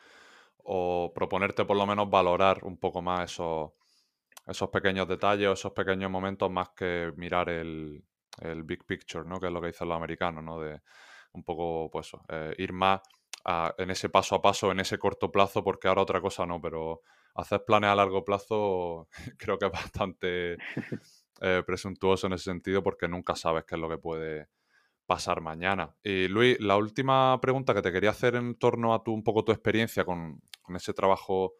o 0.68 1.12
proponerte 1.14 1.64
por 1.64 1.76
lo 1.76 1.86
menos 1.86 2.10
valorar 2.10 2.64
un 2.64 2.78
poco 2.78 3.00
más 3.00 3.30
esos, 3.30 3.70
esos 4.46 4.68
pequeños 4.70 5.06
detalles 5.06 5.48
o 5.48 5.52
esos 5.52 5.72
pequeños 5.72 6.10
momentos 6.10 6.50
más 6.50 6.70
que 6.70 7.12
mirar 7.16 7.48
el, 7.48 8.04
el 8.40 8.62
big 8.64 8.84
picture, 8.84 9.24
¿no? 9.24 9.38
Que 9.38 9.46
es 9.46 9.52
lo 9.52 9.60
que 9.60 9.68
dicen 9.68 9.88
los 9.88 9.96
americanos, 9.96 10.42
¿no? 10.42 10.60
De 10.60 10.80
un 11.32 11.44
poco, 11.44 11.90
pues, 11.90 12.12
eh, 12.28 12.54
ir 12.58 12.72
más 12.72 13.00
en 13.78 13.90
ese 13.90 14.08
paso 14.08 14.34
a 14.34 14.42
paso, 14.42 14.72
en 14.72 14.80
ese 14.80 14.98
corto 14.98 15.30
plazo, 15.30 15.62
porque 15.62 15.86
ahora 15.86 16.02
otra 16.02 16.20
cosa 16.20 16.44
no, 16.46 16.60
pero 16.60 17.02
hacer 17.36 17.64
planes 17.64 17.90
a 17.90 17.94
largo 17.94 18.24
plazo 18.24 19.08
creo 19.38 19.56
que 19.56 19.66
es 19.66 19.72
bastante 19.72 20.56
eh, 21.40 21.62
presuntuoso 21.66 22.26
en 22.26 22.34
ese 22.34 22.44
sentido 22.44 22.82
porque 22.82 23.08
nunca 23.08 23.36
sabes 23.36 23.64
qué 23.64 23.74
es 23.74 23.80
lo 23.80 23.88
que 23.88 23.98
puede 23.98 24.48
pasar 25.06 25.40
mañana. 25.40 25.94
Y 26.02 26.28
Luis, 26.28 26.60
la 26.60 26.76
última 26.76 27.38
pregunta 27.40 27.74
que 27.74 27.82
te 27.82 27.92
quería 27.92 28.10
hacer 28.10 28.34
en 28.34 28.56
torno 28.56 28.94
a 28.94 29.02
tu, 29.02 29.12
un 29.12 29.22
poco 29.22 29.44
tu 29.44 29.52
experiencia 29.52 30.04
con, 30.04 30.40
ese 30.74 30.92
trabajo 30.92 31.54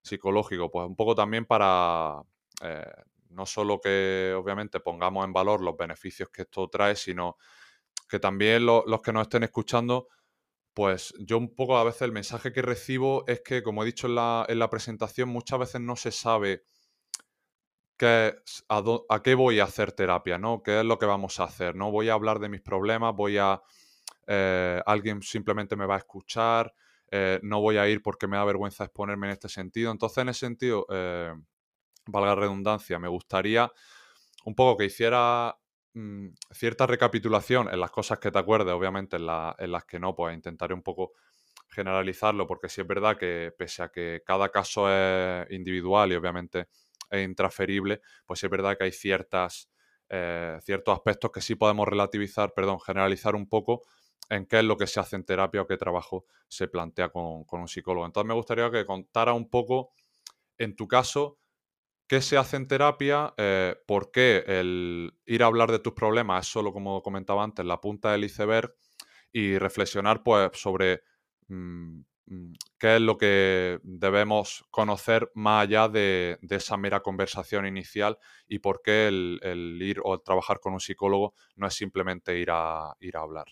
psicológico, 0.00 0.70
pues 0.70 0.86
un 0.86 0.96
poco 0.96 1.14
también 1.14 1.44
para 1.44 2.22
eh, 2.62 2.90
no 3.30 3.44
solo 3.44 3.80
que 3.80 4.34
obviamente 4.36 4.80
pongamos 4.80 5.24
en 5.24 5.32
valor 5.32 5.60
los 5.60 5.76
beneficios 5.76 6.30
que 6.30 6.42
esto 6.42 6.68
trae, 6.68 6.96
sino 6.96 7.36
que 8.08 8.18
también 8.18 8.64
los 8.64 9.02
que 9.02 9.12
nos 9.12 9.22
estén 9.22 9.42
escuchando, 9.42 10.08
pues 10.72 11.14
yo 11.18 11.38
un 11.38 11.54
poco 11.54 11.76
a 11.76 11.84
veces 11.84 12.02
el 12.02 12.12
mensaje 12.12 12.52
que 12.52 12.62
recibo 12.62 13.24
es 13.26 13.40
que, 13.42 13.62
como 13.62 13.82
he 13.82 13.86
dicho 13.86 14.06
en 14.06 14.14
la, 14.14 14.46
en 14.48 14.58
la 14.58 14.70
presentación, 14.70 15.28
muchas 15.28 15.58
veces 15.58 15.80
no 15.80 15.96
se 15.96 16.12
sabe 16.12 16.62
a, 18.04 19.22
qué 19.22 19.34
voy 19.34 19.60
a 19.60 19.64
hacer 19.64 19.92
terapia, 19.92 20.38
¿no? 20.38 20.62
¿Qué 20.62 20.80
es 20.80 20.84
lo 20.84 20.98
que 20.98 21.06
vamos 21.06 21.40
a 21.40 21.44
hacer? 21.44 21.74
¿No? 21.74 21.90
Voy 21.90 22.08
a 22.08 22.14
hablar 22.14 22.38
de 22.38 22.48
mis 22.48 22.60
problemas, 22.60 23.14
voy 23.14 23.38
a... 23.38 23.60
Eh, 24.26 24.82
alguien 24.86 25.22
simplemente 25.22 25.76
me 25.76 25.86
va 25.86 25.94
a 25.94 25.98
escuchar, 25.98 26.74
eh, 27.10 27.38
no 27.42 27.60
voy 27.60 27.76
a 27.76 27.88
ir 27.88 28.02
porque 28.02 28.26
me 28.26 28.36
da 28.36 28.44
vergüenza 28.44 28.84
exponerme 28.84 29.28
en 29.28 29.34
este 29.34 29.48
sentido. 29.48 29.92
Entonces, 29.92 30.18
en 30.18 30.28
ese 30.28 30.40
sentido, 30.40 30.86
eh, 30.90 31.32
valga 32.06 32.30
la 32.30 32.34
redundancia, 32.34 32.98
me 32.98 33.08
gustaría 33.08 33.70
un 34.44 34.54
poco 34.54 34.78
que 34.78 34.84
hiciera 34.86 35.56
mm, 35.94 36.28
cierta 36.52 36.86
recapitulación 36.86 37.68
en 37.72 37.80
las 37.80 37.90
cosas 37.90 38.18
que 38.18 38.30
te 38.30 38.38
acuerdes, 38.38 38.72
obviamente 38.74 39.16
en, 39.16 39.26
las 39.26 39.84
que 39.86 39.98
no, 39.98 40.14
pues 40.14 40.34
intentaré 40.34 40.74
un 40.74 40.82
poco 40.82 41.12
generalizarlo, 41.68 42.46
porque 42.46 42.68
sí 42.68 42.80
es 42.80 42.86
verdad 42.86 43.16
que 43.18 43.52
pese 43.56 43.82
a 43.82 43.88
que 43.90 44.22
cada 44.24 44.48
caso 44.50 44.88
es 44.90 45.50
individual 45.50 46.12
y 46.12 46.14
obviamente 46.14 46.68
es 47.10 47.24
intransferible, 47.24 48.00
pues 48.26 48.42
es 48.42 48.50
verdad 48.50 48.76
que 48.76 48.84
hay 48.84 48.92
ciertas, 48.92 49.70
eh, 50.08 50.58
ciertos 50.62 50.94
aspectos 50.94 51.30
que 51.30 51.40
sí 51.40 51.54
podemos 51.54 51.86
relativizar, 51.86 52.52
perdón, 52.54 52.80
generalizar 52.80 53.34
un 53.34 53.48
poco 53.48 53.82
en 54.28 54.46
qué 54.46 54.58
es 54.58 54.64
lo 54.64 54.76
que 54.76 54.86
se 54.86 55.00
hace 55.00 55.16
en 55.16 55.24
terapia 55.24 55.62
o 55.62 55.66
qué 55.66 55.76
trabajo 55.76 56.26
se 56.48 56.68
plantea 56.68 57.10
con, 57.10 57.44
un 57.48 57.68
psicólogo. 57.68 58.06
Entonces 58.06 58.28
me 58.28 58.34
gustaría 58.34 58.70
que 58.70 58.84
contara 58.84 59.32
un 59.32 59.48
poco, 59.48 59.92
en 60.58 60.74
tu 60.74 60.88
caso, 60.88 61.38
qué 62.08 62.20
se 62.20 62.36
hace 62.36 62.56
en 62.56 62.68
terapia, 62.68 63.34
eh, 63.36 63.76
por 63.86 64.10
qué 64.10 64.44
el 64.46 65.12
ir 65.26 65.42
a 65.42 65.46
hablar 65.46 65.70
de 65.70 65.78
tus 65.78 65.92
problemas 65.92 66.46
es 66.46 66.52
solo, 66.52 66.72
como 66.72 67.02
comentaba 67.02 67.42
antes, 67.44 67.64
la 67.64 67.80
punta 67.80 68.12
del 68.12 68.24
iceberg 68.24 68.74
y 69.32 69.58
reflexionar 69.58 70.22
pues, 70.22 70.50
sobre 70.54 71.02
mm, 71.48 72.00
qué 72.78 72.96
es 72.96 73.00
lo 73.00 73.16
que 73.16 73.78
debemos 73.82 74.64
conocer 74.70 75.28
más 75.34 75.64
allá 75.64 75.88
de, 75.88 76.38
esa 76.50 76.76
mera 76.76 77.00
conversación 77.00 77.66
inicial 77.66 78.16
y 78.48 78.58
por 78.58 78.82
qué 78.82 79.08
el, 79.08 79.78
ir 79.80 79.98
o 80.02 80.18
trabajar 80.18 80.58
con 80.60 80.72
un 80.72 80.80
psicólogo 80.80 81.34
no 81.56 81.66
es 81.66 81.74
simplemente 81.74 82.38
ir 82.38 82.48
a, 82.50 82.94
ir 83.00 83.16
a 83.16 83.20
hablar. 83.20 83.46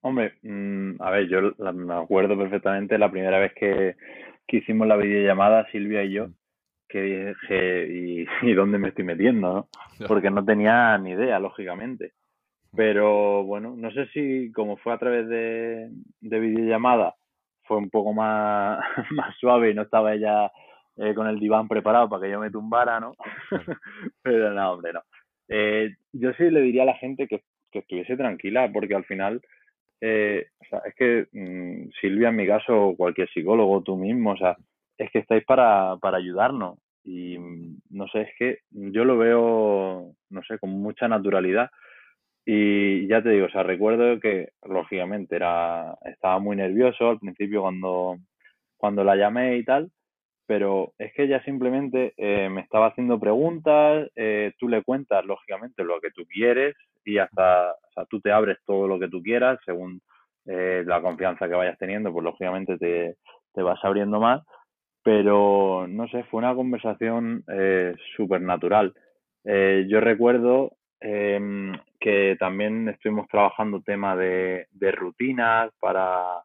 Hombre, 0.00 0.34
mm, 0.42 1.00
a 1.00 1.10
ver, 1.10 1.28
yo 1.28 1.72
me 1.72 1.94
acuerdo 1.94 2.36
perfectamente 2.36 2.98
la 2.98 3.10
primera 3.10 3.38
vez 3.38 3.52
que, 3.54 3.96
hicimos 4.50 4.86
la 4.86 4.96
videollamada, 4.96 5.70
Silvia 5.70 6.04
y 6.04 6.12
yo, 6.12 6.28
que 6.88 7.02
dije, 7.02 7.86
¿y, 7.88 8.26
y 8.42 8.54
dónde 8.54 8.78
me 8.78 8.88
estoy 8.88 9.04
metiendo? 9.04 9.68
¿no? 9.98 10.06
Porque 10.06 10.30
no 10.30 10.44
tenía 10.44 10.96
ni 10.98 11.10
idea, 11.10 11.38
lógicamente. 11.38 12.12
Pero 12.76 13.44
bueno, 13.44 13.74
no 13.76 13.90
sé 13.92 14.06
si 14.08 14.52
como 14.52 14.76
fue 14.76 14.92
a 14.92 14.98
través 14.98 15.26
de, 15.28 15.90
de 16.20 16.38
videollamada, 16.38 17.16
fue 17.68 17.76
un 17.76 17.90
poco 17.90 18.12
más, 18.12 18.80
más 19.12 19.36
suave 19.38 19.70
y 19.70 19.74
no 19.74 19.82
estaba 19.82 20.14
ella 20.14 20.50
eh, 20.96 21.14
con 21.14 21.28
el 21.28 21.38
diván 21.38 21.68
preparado 21.68 22.08
para 22.08 22.24
que 22.24 22.32
yo 22.32 22.40
me 22.40 22.50
tumbara, 22.50 22.98
¿no? 22.98 23.12
Pero 24.22 24.52
no, 24.52 24.72
hombre, 24.72 24.92
no. 24.92 25.02
Eh, 25.48 25.94
yo 26.12 26.32
sí 26.32 26.50
le 26.50 26.60
diría 26.60 26.82
a 26.82 26.86
la 26.86 26.96
gente 26.96 27.28
que, 27.28 27.42
que 27.70 27.80
estuviese 27.80 28.16
tranquila, 28.16 28.68
porque 28.72 28.94
al 28.94 29.04
final, 29.04 29.40
eh, 30.00 30.46
o 30.60 30.64
sea, 30.64 30.80
es 30.86 30.94
que 30.94 31.26
mm, 31.32 31.90
Silvia, 32.00 32.30
en 32.30 32.36
mi 32.36 32.46
caso, 32.46 32.94
cualquier 32.96 33.28
psicólogo, 33.30 33.82
tú 33.82 33.96
mismo, 33.96 34.32
o 34.32 34.36
sea, 34.36 34.56
es 34.96 35.10
que 35.10 35.20
estáis 35.20 35.44
para, 35.44 35.96
para 36.00 36.18
ayudarnos. 36.18 36.78
Y 37.04 37.38
mm, 37.38 37.80
no 37.90 38.08
sé, 38.08 38.22
es 38.22 38.30
que 38.38 38.58
yo 38.70 39.04
lo 39.04 39.16
veo, 39.18 40.14
no 40.30 40.42
sé, 40.42 40.58
con 40.58 40.70
mucha 40.70 41.06
naturalidad. 41.06 41.70
Y 42.50 43.06
ya 43.08 43.22
te 43.22 43.28
digo, 43.28 43.44
o 43.44 43.50
sea, 43.50 43.62
recuerdo 43.62 44.18
que 44.20 44.52
lógicamente 44.66 45.36
era, 45.36 45.98
estaba 46.06 46.38
muy 46.38 46.56
nervioso 46.56 47.10
al 47.10 47.18
principio 47.18 47.60
cuando, 47.60 48.16
cuando 48.78 49.04
la 49.04 49.16
llamé 49.16 49.58
y 49.58 49.64
tal, 49.66 49.90
pero 50.46 50.94
es 50.96 51.12
que 51.12 51.24
ella 51.24 51.44
simplemente 51.44 52.14
eh, 52.16 52.48
me 52.48 52.62
estaba 52.62 52.86
haciendo 52.86 53.20
preguntas, 53.20 54.08
eh, 54.16 54.54
tú 54.58 54.66
le 54.66 54.82
cuentas 54.82 55.26
lógicamente 55.26 55.84
lo 55.84 56.00
que 56.00 56.10
tú 56.10 56.24
quieres 56.26 56.74
y 57.04 57.18
hasta, 57.18 57.72
o 57.72 57.92
sea, 57.94 58.06
tú 58.06 58.18
te 58.22 58.32
abres 58.32 58.56
todo 58.64 58.88
lo 58.88 58.98
que 58.98 59.08
tú 59.08 59.22
quieras 59.22 59.58
según 59.66 60.00
eh, 60.46 60.84
la 60.86 61.02
confianza 61.02 61.50
que 61.50 61.54
vayas 61.54 61.76
teniendo, 61.76 62.10
pues 62.14 62.24
lógicamente 62.24 62.78
te, 62.78 63.16
te 63.52 63.60
vas 63.60 63.78
abriendo 63.84 64.20
más, 64.20 64.42
pero 65.02 65.86
no 65.86 66.08
sé, 66.08 66.24
fue 66.24 66.38
una 66.38 66.54
conversación 66.54 67.44
súper 68.16 68.40
natural. 68.40 68.94
yo 69.44 70.00
recuerdo 70.00 70.78
Em, 71.00 71.72
que 72.00 72.36
también 72.38 72.88
estuvimos 72.88 73.26
trabajando 73.28 73.82
tema 73.82 74.16
de, 74.16 74.66
de 74.70 74.92
rutinas 74.92 75.70
para, 75.80 76.42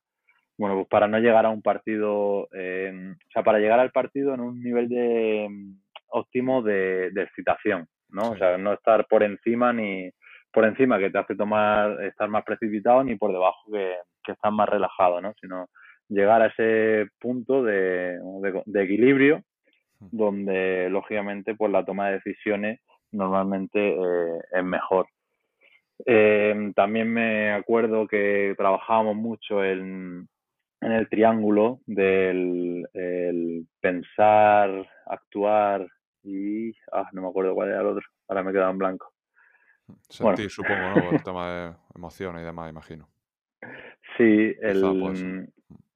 bueno, 0.58 0.76
pues 0.76 0.88
para 0.88 1.08
no 1.08 1.20
llegar 1.20 1.46
a 1.46 1.50
un 1.50 1.62
partido, 1.62 2.48
em, 2.54 3.12
o 3.12 3.32
sea, 3.32 3.44
para 3.44 3.60
llegar 3.60 3.80
al 3.80 3.92
partido 3.92 4.34
en 4.34 4.40
un 4.40 4.62
nivel 4.62 4.90
de 4.90 5.46
em, 5.46 5.78
óptimo 6.08 6.62
de, 6.62 7.08
excitación, 7.16 7.88
¿no? 8.10 8.32
O 8.32 8.38
sea, 8.38 8.58
no 8.58 8.74
estar 8.74 9.06
por 9.08 9.24
encima 9.24 9.74
ni 9.74 10.10
por 10.52 10.66
encima 10.66 11.00
que 11.00 11.10
te 11.10 11.18
hace 11.18 11.36
tomar, 11.36 12.04
estar 12.04 12.30
más 12.30 12.44
precipitado 12.44 13.04
ni 13.04 13.16
por 13.16 13.32
debajo 13.32 13.72
que, 13.72 13.96
que 14.24 14.34
estás 14.34 14.52
más 14.52 14.70
relajado, 14.70 15.20
¿no? 15.22 15.34
Sino 15.42 15.68
llegar 16.10 16.42
a 16.42 16.48
ese 16.48 17.10
punto 17.20 17.64
de, 17.64 18.20
de 18.66 18.84
equilibrio 18.84 19.44
hmm. 20.00 20.08
donde 20.12 20.90
lógicamente 20.90 21.56
pues 21.56 21.72
la 21.72 21.86
toma 21.86 22.08
de 22.08 22.22
decisiones 22.24 22.80
normalmente 23.12 23.90
eh, 23.90 24.40
es 24.52 24.64
mejor. 24.64 25.08
Eh, 26.06 26.72
también 26.76 27.12
me 27.12 27.52
acuerdo 27.52 28.08
que 28.08 28.54
trabajábamos 28.58 29.16
mucho 29.16 29.64
en, 29.64 30.28
en 30.82 30.92
el 30.92 31.08
triángulo 31.10 31.80
del 31.86 32.88
pensar, 33.80 34.90
actuar 35.06 35.88
y... 36.24 36.72
Ah, 36.92 37.10
no 37.14 37.22
me 37.22 37.28
acuerdo 37.30 37.54
cuál 37.54 37.70
era 37.70 37.82
el 37.82 37.88
otro, 37.88 38.04
ahora 38.28 38.44
me 38.44 38.52
he 38.52 38.54
quedado 38.54 38.72
en 38.72 38.78
blanco. 38.78 39.14
Sentir, 40.10 40.50
supongo, 40.50 40.90
¿no? 40.96 41.12
el 41.12 41.24
tema 41.24 41.52
de 41.52 41.74
emociones 41.96 42.42
y 42.42 42.46
demás, 42.46 42.70
imagino. 42.70 43.08
Sí, 44.18 44.56
el, 44.62 45.50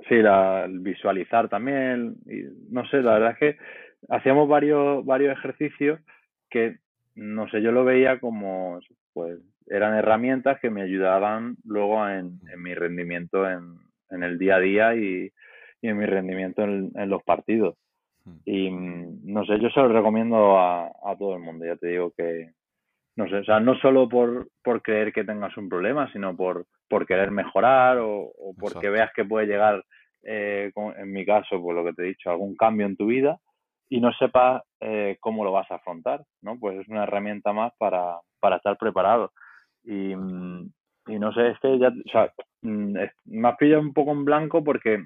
sí, 0.10 0.16
la, 0.16 0.66
el 0.66 0.80
visualizar 0.80 1.50
también. 1.50 2.16
Y, 2.26 2.46
no 2.74 2.84
sé, 2.88 3.04
la 3.04 3.14
verdad 3.14 3.32
es 3.34 3.38
que 3.38 3.58
hacíamos 4.10 4.50
varios, 4.50 5.06
varios 5.06 5.38
ejercicios 5.38 6.00
que 6.50 6.80
no 7.18 7.50
sé, 7.50 7.62
yo 7.62 7.72
lo 7.72 7.84
veía 7.84 8.20
como, 8.20 8.80
pues, 9.14 9.40
eran 9.70 9.96
herramientas 9.96 10.60
que 10.60 10.70
me 10.70 10.82
ayudaban 10.82 11.58
luego 11.64 12.08
en, 12.08 12.40
mi 12.58 12.74
rendimiento 12.74 13.50
en, 13.50 14.24
el 14.24 14.38
día 14.38 14.56
a 14.56 14.60
día 14.60 14.96
y, 14.96 15.32
en 15.82 15.98
mi 15.98 16.06
rendimiento 16.06 16.64
en, 16.64 17.10
los 17.10 17.24
partidos. 17.24 17.76
Hmm. 18.26 18.38
Y 18.46 18.70
no 18.72 19.46
sé, 19.46 19.60
yo 19.60 19.70
se 19.70 19.80
lo 19.80 19.90
recomiendo 19.90 20.60
a, 20.60 20.92
todo 21.18 21.36
el 21.36 21.42
mundo, 21.42 21.66
ya 21.66 21.76
te 21.76 21.88
digo 21.88 22.12
que, 22.16 22.52
no 23.16 23.28
sé, 23.30 23.38
o 23.38 23.44
sea, 23.44 23.60
no 23.60 23.78
solo 23.80 24.08
por, 24.08 24.48
por 24.64 24.82
creer 24.82 25.12
que 25.12 25.24
tengas 25.24 25.56
un 25.58 25.70
problema, 25.70 26.12
sino 26.12 26.36
por, 26.36 26.66
por 26.90 27.06
querer 27.06 27.32
mejorar 27.32 27.98
o, 28.00 28.32
porque 28.60 28.90
veas 28.90 29.12
que 29.16 29.26
puede 29.26 29.48
llegar, 29.48 29.84
eh, 30.24 30.72
en 30.76 31.12
mi 31.12 31.26
caso, 31.26 31.62
por 31.62 31.76
lo 31.76 31.84
que 31.84 31.94
te 31.94 32.04
he 32.04 32.08
dicho, 32.08 32.30
algún 32.30 32.56
cambio 32.56 32.86
en 32.86 32.98
tu 32.98 33.08
vida 33.08 33.38
y 33.90 34.02
no 34.02 34.12
sepas 34.14 34.64
eh, 34.82 35.18
cómo 35.20 35.44
lo 35.44 35.52
vas 35.52 35.70
a 35.72 35.76
afrontar, 35.76 36.24
¿no? 36.42 36.60
Pues 36.60 36.80
es 36.80 36.88
una 36.90 37.04
herramienta 37.04 37.54
más 37.54 37.72
para, 37.78 38.20
para 38.40 38.58
estar 38.58 38.78
preparado. 38.78 39.32
Y, 39.88 40.16
mm, 40.16 40.70
y, 41.08 41.18
no 41.18 41.32
sé, 41.32 41.50
es 41.52 41.60
que 41.60 41.80
ya, 41.80 41.88
o 41.88 42.10
sea, 42.12 42.34
mm, 42.62 42.98
me 43.26 43.48
has 43.48 43.58
pillado 43.58 43.82
un 43.82 43.94
poco 43.94 44.12
en 44.12 44.26
blanco 44.26 44.62
porque, 44.62 45.06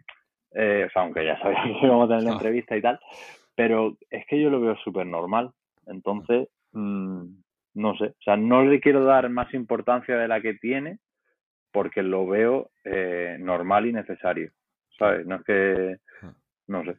eh, 0.55 0.85
o 0.87 0.91
sea, 0.91 1.03
aunque 1.03 1.23
ya 1.23 1.39
sabía 1.41 1.63
que 1.63 1.85
íbamos 1.85 2.05
a 2.05 2.07
tener 2.09 2.23
la 2.23 2.33
entrevista 2.33 2.75
y 2.75 2.81
tal, 2.81 2.99
pero 3.55 3.95
es 4.09 4.25
que 4.25 4.41
yo 4.41 4.49
lo 4.49 4.59
veo 4.59 4.75
súper 4.77 5.05
normal. 5.05 5.51
Entonces, 5.85 6.49
mm, 6.71 7.25
no 7.75 7.95
sé, 7.97 8.05
o 8.05 8.21
sea, 8.23 8.37
no 8.37 8.63
le 8.63 8.81
quiero 8.81 9.03
dar 9.03 9.29
más 9.29 9.53
importancia 9.53 10.17
de 10.17 10.27
la 10.27 10.41
que 10.41 10.55
tiene 10.55 10.97
porque 11.71 12.01
lo 12.01 12.25
veo 12.27 12.71
eh, 12.83 13.37
normal 13.39 13.85
y 13.85 13.93
necesario, 13.93 14.51
¿sabes? 14.97 15.25
No 15.27 15.35
es 15.35 15.43
que, 15.43 15.97
no 16.67 16.83
sé. 16.83 16.97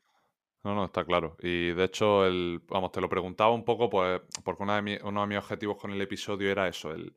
No, 0.64 0.76
no, 0.76 0.84
está 0.84 1.04
claro. 1.04 1.36
Y 1.40 1.72
de 1.72 1.84
hecho, 1.84 2.24
el, 2.24 2.60
vamos, 2.68 2.92
te 2.92 3.00
lo 3.00 3.08
preguntaba 3.08 3.52
un 3.52 3.64
poco, 3.64 3.90
pues, 3.90 4.20
porque 4.44 4.62
uno 4.62 4.80
de, 4.80 5.00
uno 5.02 5.20
de 5.22 5.26
mis 5.26 5.38
objetivos 5.38 5.76
con 5.76 5.90
el 5.90 6.00
episodio 6.00 6.50
era 6.50 6.68
eso, 6.68 6.92
el 6.92 7.12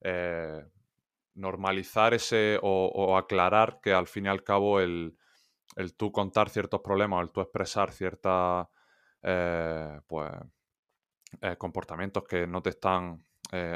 eh, 0.00 0.64
normalizar 1.34 2.14
ese 2.14 2.58
o, 2.62 3.16
aclarar 3.16 3.80
que 3.82 3.92
al 3.92 4.06
fin 4.06 4.26
y 4.26 4.28
al 4.28 4.42
cabo 4.42 4.80
el, 4.80 5.16
el 5.76 5.94
tú 5.94 6.12
contar 6.12 6.48
ciertos 6.48 6.80
problemas, 6.80 7.22
el 7.22 7.30
tú 7.30 7.40
expresar 7.40 7.92
ciertos 7.92 8.66
eh, 9.22 10.00
pues, 10.06 10.30
eh, 11.42 11.56
comportamientos 11.56 12.24
que 12.24 12.46
no 12.46 12.62
te 12.62 12.70
están 12.70 13.22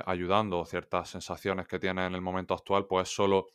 ayudando 0.04 0.59
o 0.59 0.64
ciertas 0.64 1.09
sensaciones 1.09 1.68
que 1.68 1.78
tienes 1.78 2.04
en 2.04 2.14
el 2.16 2.20
momento 2.20 2.54
actual, 2.54 2.87
pues 2.88 3.09
es 3.09 3.14
solo 3.14 3.46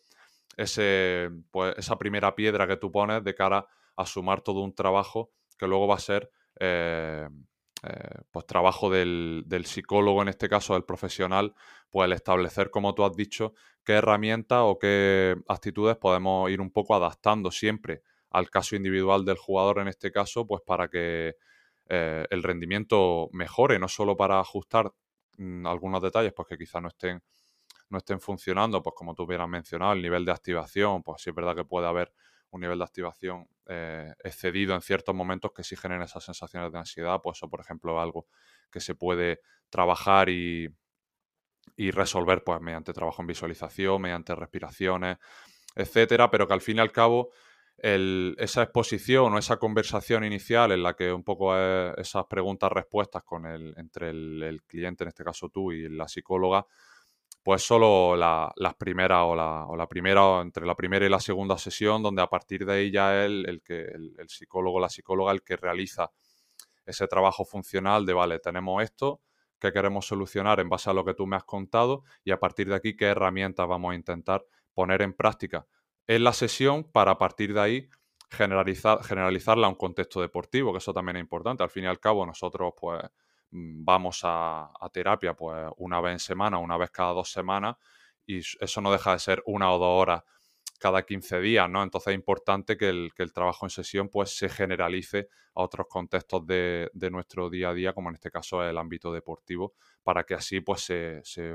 ese, 0.55 1.29
pues, 1.51 1.75
esa 1.77 1.97
primera 1.97 2.33
piedra 2.33 2.65
que 2.65 2.77
tú 2.77 2.89
pones 2.89 3.21
de 3.21 3.35
cara 3.35 3.67
a 3.97 4.05
sumar 4.05 4.39
todo 4.39 4.61
un 4.61 4.73
trabajo 4.73 5.31
que 5.57 5.67
luego 5.67 5.87
va 5.87 5.95
a 5.95 5.99
ser 5.99 6.31
eh, 7.85 8.21
pues 8.31 8.45
trabajo 8.47 8.89
del, 8.89 9.45
psicólogo, 9.65 10.21
en 10.21 10.29
este 10.29 10.49
caso 10.49 10.73
del 10.73 10.83
profesional, 10.83 11.53
pues 11.89 12.05
el 12.05 12.13
establecer, 12.13 12.71
como 12.71 12.95
tú 12.95 13.03
has 13.03 13.15
dicho, 13.15 13.53
qué 13.83 13.93
herramientas 13.93 14.61
o 14.63 14.79
qué 14.79 15.35
actitudes 15.47 15.97
podemos 15.97 16.49
ir 16.49 16.61
un 16.61 16.71
poco 16.71 16.95
adaptando 16.95 17.51
siempre 17.51 18.01
al 18.31 18.49
caso 18.49 18.75
individual 18.75 19.23
del 19.23 19.37
jugador, 19.37 19.79
en 19.79 19.87
este 19.87 20.11
caso, 20.11 20.47
pues 20.47 20.61
para 20.65 20.87
que 20.87 21.35
eh, 21.87 22.25
el 22.29 22.43
rendimiento 22.43 23.29
mejore, 23.31 23.77
no 23.77 23.87
solo 23.87 24.17
para 24.17 24.39
ajustar 24.39 24.91
mm, 25.37 25.67
algunos 25.67 26.01
detalles, 26.01 26.33
pues 26.33 26.47
que 26.47 26.57
quizás 26.57 26.81
no 26.81 26.87
estén, 26.87 27.21
no 27.89 27.99
estén 27.99 28.19
funcionando, 28.19 28.81
pues 28.81 28.95
como 28.95 29.13
tú 29.13 29.23
hubieras 29.23 29.47
mencionado, 29.47 29.93
el 29.93 30.01
nivel 30.01 30.25
de 30.25 30.31
activación, 30.31 31.03
pues 31.03 31.21
sí 31.21 31.29
es 31.29 31.35
verdad 31.35 31.55
que 31.55 31.65
puede 31.65 31.87
haber 31.87 32.11
un 32.55 32.61
nivel 32.61 32.77
de 32.77 32.83
activación 32.85 33.47
eh, 33.67 34.13
excedido 34.23 34.73
en 34.73 34.81
ciertos 34.81 35.13
momentos 35.13 35.51
que 35.53 35.63
sí 35.63 35.75
esas 36.01 36.23
sensaciones 36.23 36.71
de 36.71 36.79
ansiedad, 36.79 37.19
pues 37.21 37.37
eso, 37.37 37.49
por 37.49 37.59
ejemplo, 37.59 37.99
algo 37.99 38.27
que 38.71 38.79
se 38.79 38.95
puede 38.95 39.41
trabajar 39.69 40.29
y, 40.29 40.69
resolver 41.77 42.43
pues 42.43 42.61
mediante 42.61 42.93
trabajo 42.93 43.21
en 43.21 43.27
visualización, 43.27 44.01
mediante 44.01 44.33
respiraciones, 44.35 45.17
etcétera, 45.75 46.31
pero 46.31 46.47
que 46.47 46.53
al 46.53 46.61
fin 46.61 46.77
y 46.77 46.79
al 46.79 46.91
cabo 46.91 47.31
esa 47.77 48.63
exposición 48.63 49.33
o 49.33 49.37
esa 49.37 49.57
conversación 49.57 50.23
inicial 50.23 50.71
en 50.71 50.81
la 50.81 50.95
que 50.95 51.11
un 51.11 51.23
poco 51.23 51.53
esas 51.57 52.25
preguntas-respuestas 52.27 53.23
el, 53.45 53.73
entre 53.77 54.09
el, 54.11 54.61
cliente, 54.65 55.03
en 55.03 55.09
este 55.09 55.25
caso 55.25 55.49
tú, 55.49 55.73
y 55.73 55.89
la 55.89 56.07
psicóloga, 56.07 56.65
pues 57.45 57.61
solo 57.61 58.15
las 58.15 58.73
primeras 58.73 59.19
o 59.23 59.35
la, 59.35 59.67
o 59.67 59.75
la 59.75 59.87
primera, 59.87 60.41
entre 60.41 60.65
la 60.65 60.73
primera 60.73 61.05
y 61.05 61.09
la 61.09 61.19
segunda 61.19 61.59
sesión, 61.59 62.01
donde 62.01 62.23
a 62.23 62.27
partir 62.27 62.65
de 62.65 62.73
ahí 62.73 62.91
ya 62.91 63.23
el, 63.23 63.47
el 63.47 63.61
que, 63.61 63.81
el, 63.83 64.27
psicólogo 64.27 64.77
o 64.77 64.79
la 64.79 64.89
psicóloga 64.89 65.31
el 65.31 65.43
que 65.43 65.55
realiza 65.55 66.11
ese 66.87 67.05
trabajo 67.05 67.45
funcional 67.45 68.03
de, 68.03 68.13
vale, 68.13 68.39
tenemos 68.39 68.81
esto, 68.81 69.21
que 69.59 69.71
queremos 69.71 70.07
solucionar 70.07 70.59
en 70.59 70.69
base 70.69 70.89
a 70.89 70.93
lo 70.93 71.05
que 71.05 71.13
tú 71.13 71.27
me 71.27 71.35
has 71.35 71.43
contado 71.43 72.01
y 72.23 72.31
a 72.31 72.39
partir 72.39 72.67
de 72.67 72.73
aquí 72.73 72.95
qué 72.95 73.05
herramientas 73.05 73.67
vamos 73.67 73.91
a 73.91 73.95
intentar 73.95 74.43
poner 74.73 75.03
en 75.03 75.13
práctica 75.13 75.67
en 76.07 76.23
la 76.23 76.33
sesión 76.33 76.83
para 76.83 77.11
a 77.11 77.17
partir 77.19 77.53
de 77.53 77.61
ahí 77.61 77.89
generalizar, 78.31 79.03
generalizarla 79.03 79.67
a 79.67 79.69
un 79.69 79.75
contexto 79.75 80.19
deportivo, 80.19 80.71
que 80.71 80.79
eso 80.79 80.95
también 80.95 81.17
es 81.17 81.21
importante. 81.21 81.61
Al 81.61 81.69
fin 81.69 81.83
y 81.83 81.87
al 81.87 81.99
cabo, 81.99 82.25
nosotros 82.25 82.73
pues 82.75 83.03
vamos 83.51 84.21
a, 84.23 84.71
terapia 84.91 85.33
pues 85.33 85.71
una 85.77 86.01
vez 86.01 86.13
en 86.13 86.19
semana, 86.19 86.57
una 86.57 86.77
vez 86.77 86.91
cada 86.91 87.13
dos 87.13 87.31
semanas, 87.31 87.77
y 88.25 88.39
eso 88.39 88.81
no 88.81 88.91
deja 88.91 89.13
de 89.13 89.19
ser 89.19 89.43
una 89.45 89.71
o 89.71 89.77
dos 89.77 90.01
horas 90.01 90.23
cada 90.79 91.03
15 91.03 91.39
días, 91.39 91.69
¿no? 91.69 91.83
Entonces 91.83 92.11
es 92.11 92.15
importante 92.15 92.77
que 92.77 92.89
el, 92.89 93.11
trabajo 93.33 93.65
en 93.65 93.69
sesión 93.69 94.09
pues 94.09 94.37
se 94.37 94.49
generalice 94.49 95.29
a 95.55 95.63
otros 95.63 95.87
contextos 95.89 96.45
de, 96.45 96.89
nuestro 97.11 97.49
día 97.49 97.69
a 97.69 97.73
día, 97.73 97.93
como 97.93 98.09
en 98.09 98.15
este 98.15 98.29
caso 98.29 98.63
el 98.63 98.77
ámbito 98.77 99.11
deportivo, 99.13 99.73
para 100.03 100.23
que 100.23 100.33
así 100.33 100.59
pues 100.59 100.81
se, 100.81 101.21
se 101.23 101.53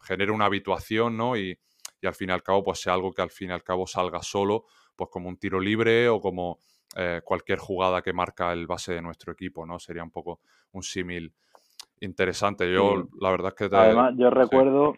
genere 0.00 0.32
una 0.32 0.46
habituación, 0.46 1.16
¿no? 1.16 1.36
Y, 1.36 1.58
y 2.00 2.06
al 2.06 2.14
fin 2.14 2.30
y 2.30 2.32
al 2.32 2.42
cabo 2.42 2.62
pues 2.62 2.80
sea 2.80 2.94
algo 2.94 3.12
que 3.12 3.22
al 3.22 3.30
fin 3.30 3.50
y 3.50 3.52
al 3.52 3.62
cabo 3.62 3.86
salga 3.86 4.22
solo, 4.22 4.64
pues 4.96 5.10
como 5.10 5.28
un 5.28 5.36
tiro 5.36 5.60
libre 5.60 6.08
o 6.08 6.20
como 6.20 6.58
eh, 6.96 7.22
cualquier 7.24 7.58
jugada 7.58 8.02
que 8.02 8.12
marca 8.12 8.52
el 8.52 8.66
base 8.66 8.92
de 8.92 9.02
nuestro 9.02 9.32
equipo, 9.32 9.64
¿no? 9.64 9.78
Sería 9.78 10.02
un 10.02 10.10
poco 10.10 10.40
un 10.72 10.82
símil 10.82 11.32
interesante. 12.00 12.70
Yo, 12.70 13.08
la 13.18 13.30
verdad 13.30 13.54
es 13.56 13.68
que... 13.68 13.74
Además, 13.76 14.14
yo 14.16 14.28
recuerdo, 14.28 14.94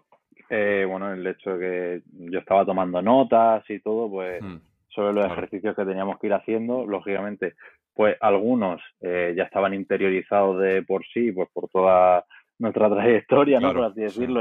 eh, 0.50 0.84
bueno, 0.88 1.12
el 1.12 1.24
hecho 1.26 1.56
de 1.56 1.58
que 1.58 2.02
yo 2.32 2.40
estaba 2.40 2.64
tomando 2.64 3.00
notas 3.00 3.62
y 3.68 3.78
todo, 3.80 4.10
pues 4.10 4.42
hmm, 4.42 4.56
sobre 4.88 5.12
los 5.12 5.26
ejercicios 5.26 5.76
que 5.76 5.84
teníamos 5.84 6.18
que 6.18 6.26
ir 6.26 6.34
haciendo, 6.34 6.84
lógicamente, 6.84 7.54
pues 7.94 8.16
algunos 8.20 8.82
eh, 9.00 9.34
ya 9.36 9.44
estaban 9.44 9.72
interiorizados 9.72 10.60
de 10.60 10.82
por 10.82 11.04
sí, 11.06 11.30
pues 11.30 11.48
por 11.52 11.68
toda 11.68 12.24
nuestra 12.58 12.90
trayectoria, 12.90 13.60
¿no? 13.60 13.72
por 13.72 13.84
así 13.84 14.00
decirlo, 14.00 14.40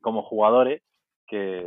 como 0.00 0.22
jugadores, 0.22 0.82
que, 1.26 1.66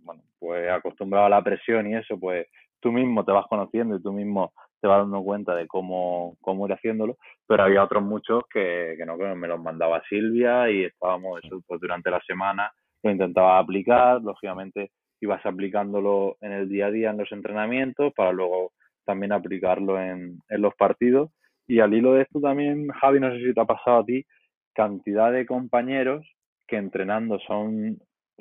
bueno, 0.00 0.22
pues 0.38 0.70
acostumbrado 0.70 1.26
a 1.26 1.30
la 1.30 1.42
presión 1.42 1.88
y 1.88 1.96
eso, 1.96 2.18
pues 2.18 2.46
tú 2.80 2.92
mismo 2.92 3.24
te 3.24 3.32
vas 3.32 3.46
conociendo 3.48 3.96
y 3.96 4.02
tú 4.02 4.12
mismo 4.12 4.52
te 4.80 4.88
vas 4.88 4.98
dando 4.98 5.22
cuenta 5.22 5.54
de 5.54 5.66
cómo, 5.66 6.36
cómo 6.40 6.66
ir 6.66 6.74
haciéndolo, 6.74 7.16
pero 7.46 7.62
había 7.62 7.82
otros 7.82 8.02
muchos 8.02 8.44
que, 8.52 8.94
que 8.98 9.06
no, 9.06 9.16
que 9.16 9.34
me 9.34 9.48
los 9.48 9.60
mandaba 9.60 10.02
Silvia 10.08 10.70
y 10.70 10.84
estábamos 10.84 11.40
eso, 11.42 11.60
pues 11.66 11.80
durante 11.80 12.10
la 12.10 12.20
semana, 12.26 12.70
lo 13.02 13.10
intentaba 13.10 13.58
aplicar, 13.58 14.20
lógicamente 14.22 14.90
ibas 15.20 15.44
aplicándolo 15.46 16.36
en 16.40 16.52
el 16.52 16.68
día 16.68 16.86
a 16.86 16.90
día 16.90 17.10
en 17.10 17.18
los 17.18 17.32
entrenamientos 17.32 18.12
para 18.14 18.32
luego 18.32 18.72
también 19.04 19.32
aplicarlo 19.32 20.00
en, 20.00 20.40
en 20.48 20.62
los 20.62 20.74
partidos. 20.74 21.30
Y 21.66 21.80
al 21.80 21.94
hilo 21.94 22.12
de 22.12 22.22
esto 22.22 22.40
también, 22.40 22.88
Javi, 22.88 23.20
no 23.20 23.30
sé 23.30 23.38
si 23.38 23.54
te 23.54 23.60
ha 23.60 23.64
pasado 23.64 23.98
a 23.98 24.04
ti, 24.04 24.24
cantidad 24.74 25.32
de 25.32 25.46
compañeros 25.46 26.26
que 26.66 26.76
entrenando 26.76 27.38
son 27.40 27.98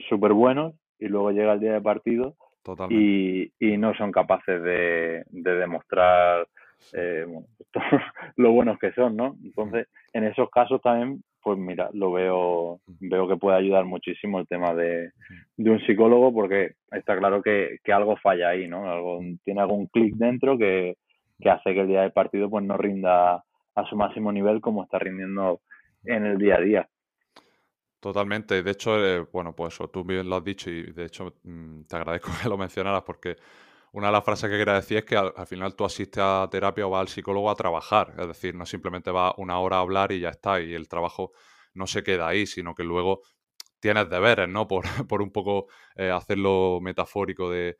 súper 0.10 0.34
buenos 0.34 0.76
y 1.00 1.08
luego 1.08 1.32
llega 1.32 1.54
el 1.54 1.60
día 1.60 1.74
de 1.74 1.82
partido 1.82 2.36
y, 2.89 3.51
y, 3.59 3.78
no 3.78 3.93
son 3.95 4.11
capaces 4.11 4.61
de, 4.61 5.24
de 5.30 5.55
demostrar 5.55 6.47
eh, 6.93 7.26
lo 8.38 8.51
buenos 8.51 8.80
que 8.80 8.91
son, 8.93 9.16
¿no? 9.16 9.36
Entonces, 9.43 9.88
en 10.13 10.24
esos 10.26 10.49
casos 10.49 10.82
también, 10.82 11.24
pues 11.41 11.57
mira, 11.57 11.89
lo 11.93 12.11
veo, 12.11 12.80
veo 12.99 13.28
que 13.28 13.38
puede 13.38 13.57
ayudar 13.57 13.86
muchísimo 13.86 14.39
el 14.39 14.47
tema 14.47 14.74
de, 14.74 15.11
de 15.57 15.70
un 15.70 15.80
psicólogo 15.86 16.34
porque 16.34 16.74
está 16.91 17.18
claro 17.18 17.41
que, 17.41 17.78
que 17.84 17.93
algo 17.93 18.18
falla 18.18 18.49
ahí, 18.49 18.68
¿no? 18.68 18.89
Algo, 18.91 19.20
tiene 19.43 19.61
algún 19.61 19.88
clic 19.88 20.16
dentro 20.16 20.57
que, 20.57 20.95
que 21.39 21.49
hace 21.49 21.74
que 21.74 21.82
el 21.82 21.88
día 21.88 22.01
de 22.01 22.09
partido 22.09 22.49
pues 22.49 22.66
no 22.66 22.78
rinda 22.78 23.43
a 23.76 23.86
su 23.89 23.95
máximo 23.95 24.32
nivel 24.32 24.61
como 24.61 24.84
está 24.84 24.99
rindiendo 24.99 25.61
en 26.05 26.26
el 26.26 26.38
día 26.38 26.55
a 26.55 26.61
día. 26.61 26.89
Totalmente. 28.06 28.62
De 28.62 28.70
hecho, 28.70 29.03
eh, 29.03 29.26
bueno, 29.34 29.56
pues 29.56 29.80
tú 29.91 30.03
bien 30.03 30.30
lo 30.30 30.36
has 30.36 30.43
dicho 30.43 30.70
y 30.70 30.91
de 30.91 31.06
hecho 31.06 31.38
mm, 31.41 31.86
te 31.86 31.95
agradezco 31.95 32.30
que 32.39 32.47
lo 32.49 32.56
mencionaras 32.56 33.01
porque 33.01 33.36
una 33.93 34.08
de 34.08 34.14
las 34.14 34.24
frases 34.24 34.47
que 34.47 34.60
quería 34.60 34.76
decir 34.76 34.97
es 34.97 35.06
que 35.06 35.18
al, 35.18 35.34
final 35.47 35.76
tú 35.76 35.86
asistes 35.86 36.22
a 36.24 36.47
terapia 36.51 36.86
o 36.86 36.91
vas 36.91 37.01
al 37.01 37.08
psicólogo 37.08 37.49
a 37.49 37.56
trabajar. 37.56 38.14
Es 38.20 38.28
decir, 38.28 38.53
no 38.53 38.68
simplemente 38.68 39.10
vas 39.10 39.34
una 39.38 39.58
hora 39.58 39.78
a 39.78 39.80
hablar 39.80 40.12
y 40.12 40.20
ya 40.20 40.30
está. 40.30 40.62
Y 40.62 40.76
el 40.76 40.88
trabajo 40.88 41.32
no 41.74 41.88
se 41.88 42.03
queda 42.03 42.28
ahí, 42.28 42.45
sino 42.45 42.76
que 42.76 42.84
luego 42.84 43.24
tienes 43.80 44.08
deberes, 44.08 44.47
¿no? 44.49 44.68
Por, 44.68 44.84
por 45.10 45.24
un 45.24 45.32
poco 45.32 45.66
eh, 45.95 46.12
hacerlo 46.12 46.80
metafórico 46.84 47.49
de, 47.49 47.80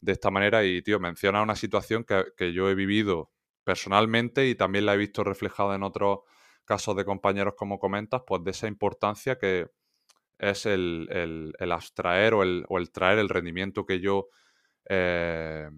de, 0.00 0.12
esta 0.12 0.32
manera. 0.32 0.64
Y, 0.64 0.82
tío, 0.82 0.98
menciona 0.98 1.42
una 1.42 1.54
situación 1.54 2.02
que, 2.02 2.24
que 2.36 2.52
yo 2.52 2.68
he 2.70 2.74
vivido 2.74 3.30
personalmente 3.62 4.48
y 4.48 4.56
también 4.56 4.84
la 4.86 4.94
he 4.94 4.96
visto 4.96 5.22
reflejada 5.22 5.76
en 5.76 5.84
otros 5.84 6.20
casos 6.64 6.96
de 6.96 7.04
compañeros 7.04 7.54
como 7.56 7.78
comentas, 7.78 8.22
pues 8.26 8.42
de 8.44 8.50
esa 8.50 8.68
importancia 8.68 9.38
que 9.38 9.68
es 10.38 10.66
el, 10.66 11.54
abstraer 11.70 12.34
o 12.34 12.42
el, 12.42 12.90
traer 12.92 13.18
el 13.18 13.28
rendimiento 13.28 13.84
que 13.84 14.00
yo 14.00 14.28
eh, 14.88 15.68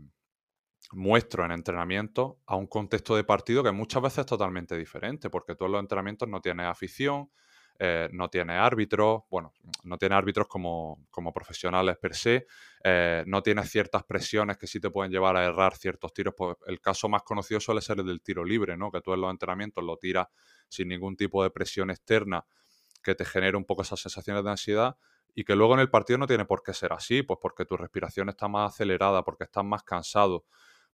muestro 0.92 1.44
en 1.44 1.52
entrenamiento 1.52 2.38
a 2.46 2.56
un 2.56 2.66
contexto 2.66 3.16
de 3.16 3.24
partido 3.24 3.62
que 3.62 3.72
muchas 3.72 4.02
veces 4.02 4.18
es 4.20 4.26
totalmente 4.26 4.76
diferente, 4.76 5.30
porque 5.30 5.54
todos 5.54 5.70
los 5.70 5.80
entrenamientos 5.80 6.28
no 6.28 6.40
tienes 6.40 6.66
afición, 6.66 7.30
eh, 7.78 8.08
no 8.12 8.28
tiene 8.28 8.52
árbitros, 8.54 9.22
bueno, 9.30 9.52
no 9.84 9.98
tiene 9.98 10.14
árbitros 10.14 10.46
como, 10.46 11.06
como 11.10 11.32
profesionales 11.32 11.96
per 11.96 12.14
se, 12.14 12.46
eh, 12.84 13.24
no 13.26 13.42
tiene 13.42 13.64
ciertas 13.64 14.04
presiones 14.04 14.58
que 14.58 14.66
sí 14.66 14.78
te 14.78 14.90
pueden 14.90 15.10
llevar 15.10 15.36
a 15.36 15.44
errar 15.44 15.76
ciertos 15.76 16.12
tiros. 16.12 16.34
Pues 16.36 16.56
el 16.66 16.80
caso 16.80 17.08
más 17.08 17.22
conocido 17.22 17.58
suele 17.58 17.80
ser 17.80 17.98
el 17.98 18.06
del 18.06 18.22
tiro 18.22 18.44
libre, 18.44 18.76
¿no? 18.76 18.90
Que 18.92 19.00
tú 19.00 19.14
en 19.14 19.22
los 19.22 19.30
entrenamientos 19.30 19.82
lo 19.82 19.96
tiras 19.96 20.28
sin 20.72 20.88
ningún 20.88 21.16
tipo 21.16 21.42
de 21.42 21.50
presión 21.50 21.90
externa 21.90 22.44
que 23.02 23.14
te 23.14 23.24
genere 23.24 23.56
un 23.56 23.64
poco 23.64 23.82
esas 23.82 24.00
sensaciones 24.00 24.44
de 24.44 24.50
ansiedad 24.50 24.96
y 25.34 25.44
que 25.44 25.56
luego 25.56 25.74
en 25.74 25.80
el 25.80 25.90
partido 25.90 26.18
no 26.18 26.26
tiene 26.26 26.44
por 26.44 26.62
qué 26.62 26.74
ser 26.74 26.92
así, 26.92 27.22
pues 27.22 27.38
porque 27.40 27.64
tu 27.64 27.76
respiración 27.76 28.28
está 28.28 28.48
más 28.48 28.74
acelerada, 28.74 29.22
porque 29.22 29.44
estás 29.44 29.64
más 29.64 29.82
cansado, 29.82 30.44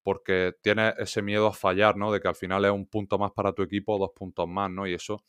porque 0.02 0.54
tienes 0.62 0.94
ese 0.98 1.22
miedo 1.22 1.48
a 1.48 1.52
fallar, 1.52 1.96
¿no? 1.96 2.12
De 2.12 2.20
que 2.20 2.28
al 2.28 2.36
final 2.36 2.64
es 2.64 2.70
un 2.70 2.86
punto 2.86 3.18
más 3.18 3.32
para 3.32 3.52
tu 3.52 3.62
equipo 3.62 3.98
dos 3.98 4.10
puntos 4.14 4.48
más, 4.48 4.70
¿no? 4.70 4.86
Y 4.86 4.94
eso 4.94 5.24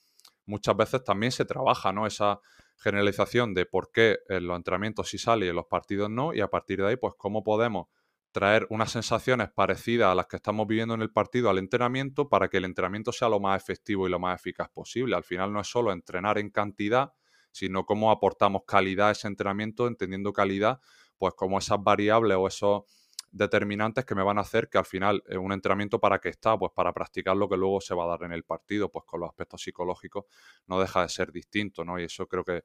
muchas 0.45 0.75
veces 0.75 1.03
también 1.03 1.31
se 1.31 1.45
trabaja, 1.45 1.91
¿no? 1.91 2.05
Esa 2.07 2.39
generalización 2.77 3.53
de 3.53 3.65
por 3.65 3.91
qué 3.91 4.19
en 4.29 4.47
los 4.47 4.55
entrenamientos 4.55 5.09
sí 5.09 5.17
sale 5.17 5.47
y 5.47 5.49
en 5.49 5.55
los 5.55 5.65
partidos 5.65 6.09
no, 6.09 6.33
y 6.33 6.41
a 6.41 6.47
partir 6.47 6.79
de 6.81 6.89
ahí, 6.89 6.95
pues 6.95 7.13
cómo 7.17 7.43
podemos 7.43 7.87
traer 8.31 8.67
unas 8.69 8.91
sensaciones 8.91 9.49
parecidas 9.49 10.11
a 10.11 10.15
las 10.15 10.27
que 10.27 10.35
estamos 10.35 10.67
viviendo 10.67 10.93
en 10.93 11.01
el 11.01 11.11
partido 11.11 11.49
al 11.49 11.57
entrenamiento 11.57 12.29
para 12.29 12.47
que 12.47 12.57
el 12.57 12.65
entrenamiento 12.65 13.11
sea 13.11 13.29
lo 13.29 13.39
más 13.39 13.61
efectivo 13.61 14.07
y 14.07 14.11
lo 14.11 14.19
más 14.19 14.39
eficaz 14.39 14.69
posible. 14.69 15.15
Al 15.15 15.23
final 15.23 15.51
no 15.51 15.59
es 15.59 15.67
solo 15.67 15.91
entrenar 15.91 16.37
en 16.37 16.49
cantidad, 16.49 17.13
sino 17.51 17.85
cómo 17.85 18.11
aportamos 18.11 18.63
calidad 18.67 19.09
a 19.09 19.11
ese 19.11 19.27
entrenamiento, 19.27 19.87
entendiendo 19.87 20.31
calidad, 20.31 20.79
pues 21.17 21.33
como 21.33 21.57
esas 21.57 21.81
variables 21.81 22.37
o 22.37 22.47
esos 22.47 22.83
determinantes 23.31 24.05
que 24.05 24.15
me 24.15 24.23
van 24.23 24.37
a 24.37 24.41
hacer 24.41 24.69
que 24.69 24.77
al 24.77 24.85
final 24.85 25.23
un 25.39 25.51
entrenamiento 25.51 25.99
para 25.99 26.19
qué 26.19 26.29
está, 26.29 26.57
pues 26.57 26.71
para 26.73 26.93
practicar 26.93 27.35
lo 27.35 27.47
que 27.47 27.57
luego 27.57 27.81
se 27.81 27.93
va 27.93 28.05
a 28.05 28.07
dar 28.07 28.23
en 28.23 28.31
el 28.31 28.43
partido, 28.43 28.89
pues 28.89 29.05
con 29.05 29.19
los 29.19 29.29
aspectos 29.29 29.61
psicológicos 29.61 30.25
no 30.67 30.79
deja 30.79 31.03
de 31.03 31.09
ser 31.09 31.31
distinto, 31.31 31.83
¿no? 31.83 31.99
Y 31.99 32.05
eso 32.05 32.27
creo 32.27 32.43
que 32.43 32.63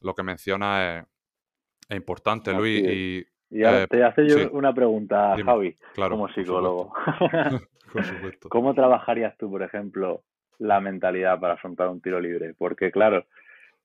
lo 0.00 0.14
que 0.14 0.22
menciona 0.22 0.98
es, 0.98 1.06
importante, 1.90 2.52
Luis, 2.52 2.82
y 2.82 3.26
y 3.52 3.64
ahora 3.64 3.82
eh, 3.82 3.86
te 3.86 4.02
hace 4.02 4.26
yo 4.26 4.50
una 4.52 4.72
pregunta, 4.72 5.36
Javi, 5.44 5.76
como 5.94 6.28
psicólogo. 6.30 6.92
¿Cómo 8.48 8.74
trabajarías 8.74 9.36
tú, 9.36 9.50
por 9.50 9.62
ejemplo, 9.62 10.22
la 10.58 10.80
mentalidad 10.80 11.38
para 11.38 11.54
afrontar 11.54 11.88
un 11.88 12.00
tiro 12.00 12.18
libre? 12.18 12.54
Porque, 12.56 12.90
claro, 12.90 13.26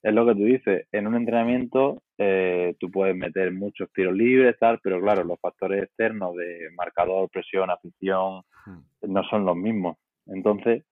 es 0.01 0.13
lo 0.13 0.25
que 0.25 0.35
tú 0.35 0.45
dices, 0.45 0.87
en 0.93 1.07
un 1.07 1.15
entrenamiento 1.15 2.01
eh, 2.17 2.75
tú 2.79 2.89
puedes 2.89 3.15
meter 3.15 3.51
muchos 3.51 3.91
tiros 3.91 4.15
libres, 4.15 4.55
tal, 4.57 4.79
pero 4.81 5.01
claro, 5.01 5.25
los 5.25 5.39
factores 5.39 5.83
externos 5.83 6.33
de 6.35 6.69
marcador, 6.75 7.29
presión, 7.29 7.69
afición, 7.69 8.43
hmm. 8.65 9.11
no 9.11 9.23
son 9.29 9.43
los 9.43 9.57
mismos. 9.57 9.97
Entonces, 10.27 10.83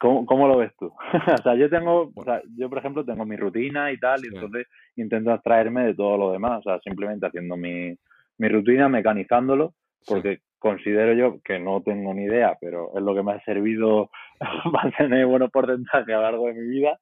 ¿Cómo, 0.00 0.24
¿Cómo, 0.24 0.48
lo 0.48 0.56
ves 0.56 0.72
tú? 0.78 0.86
o 1.38 1.42
sea, 1.42 1.54
yo 1.56 1.68
tengo, 1.68 2.10
o 2.14 2.24
sea, 2.24 2.40
yo 2.56 2.70
por 2.70 2.78
ejemplo 2.78 3.04
tengo 3.04 3.26
mi 3.26 3.36
rutina 3.36 3.92
y 3.92 3.98
tal, 3.98 4.24
y 4.24 4.28
entonces 4.28 4.66
intento 4.96 5.30
abstraerme 5.30 5.84
de 5.84 5.94
todo 5.94 6.16
lo 6.16 6.32
demás, 6.32 6.60
o 6.60 6.62
sea, 6.62 6.80
simplemente 6.80 7.26
haciendo 7.26 7.56
mi, 7.58 7.94
mi 8.38 8.48
rutina, 8.48 8.88
mecanizándolo, 8.88 9.74
porque 10.06 10.40
considero 10.58 11.12
yo 11.12 11.42
que 11.42 11.58
no 11.58 11.82
tengo 11.82 12.14
ni 12.14 12.24
idea, 12.24 12.56
pero 12.58 12.90
es 12.96 13.02
lo 13.02 13.14
que 13.14 13.22
me 13.22 13.32
ha 13.32 13.44
servido 13.44 14.10
para 14.72 14.90
tener 14.96 15.26
buenos 15.26 15.50
porcentajes 15.50 16.08
a 16.08 16.18
lo 16.18 16.22
largo 16.22 16.46
de 16.46 16.54
mi 16.54 16.66
vida, 16.66 16.98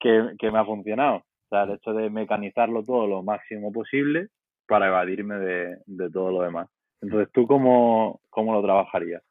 que, 0.00 0.32
que 0.36 0.50
me 0.50 0.58
ha 0.58 0.64
funcionado. 0.64 1.18
O 1.18 1.48
sea, 1.48 1.62
el 1.62 1.72
hecho 1.72 1.92
de 1.92 2.10
mecanizarlo 2.10 2.82
todo 2.82 3.06
lo 3.06 3.22
máximo 3.22 3.72
posible 3.72 4.28
para 4.66 4.88
evadirme 4.88 5.36
de, 5.36 5.76
de 5.86 6.10
todo 6.10 6.32
lo 6.32 6.42
demás. 6.42 6.68
Entonces, 7.00 7.30
¿tú 7.32 7.46
cómo, 7.46 8.20
cómo 8.30 8.52
lo 8.52 8.62
trabajarías? 8.62 9.22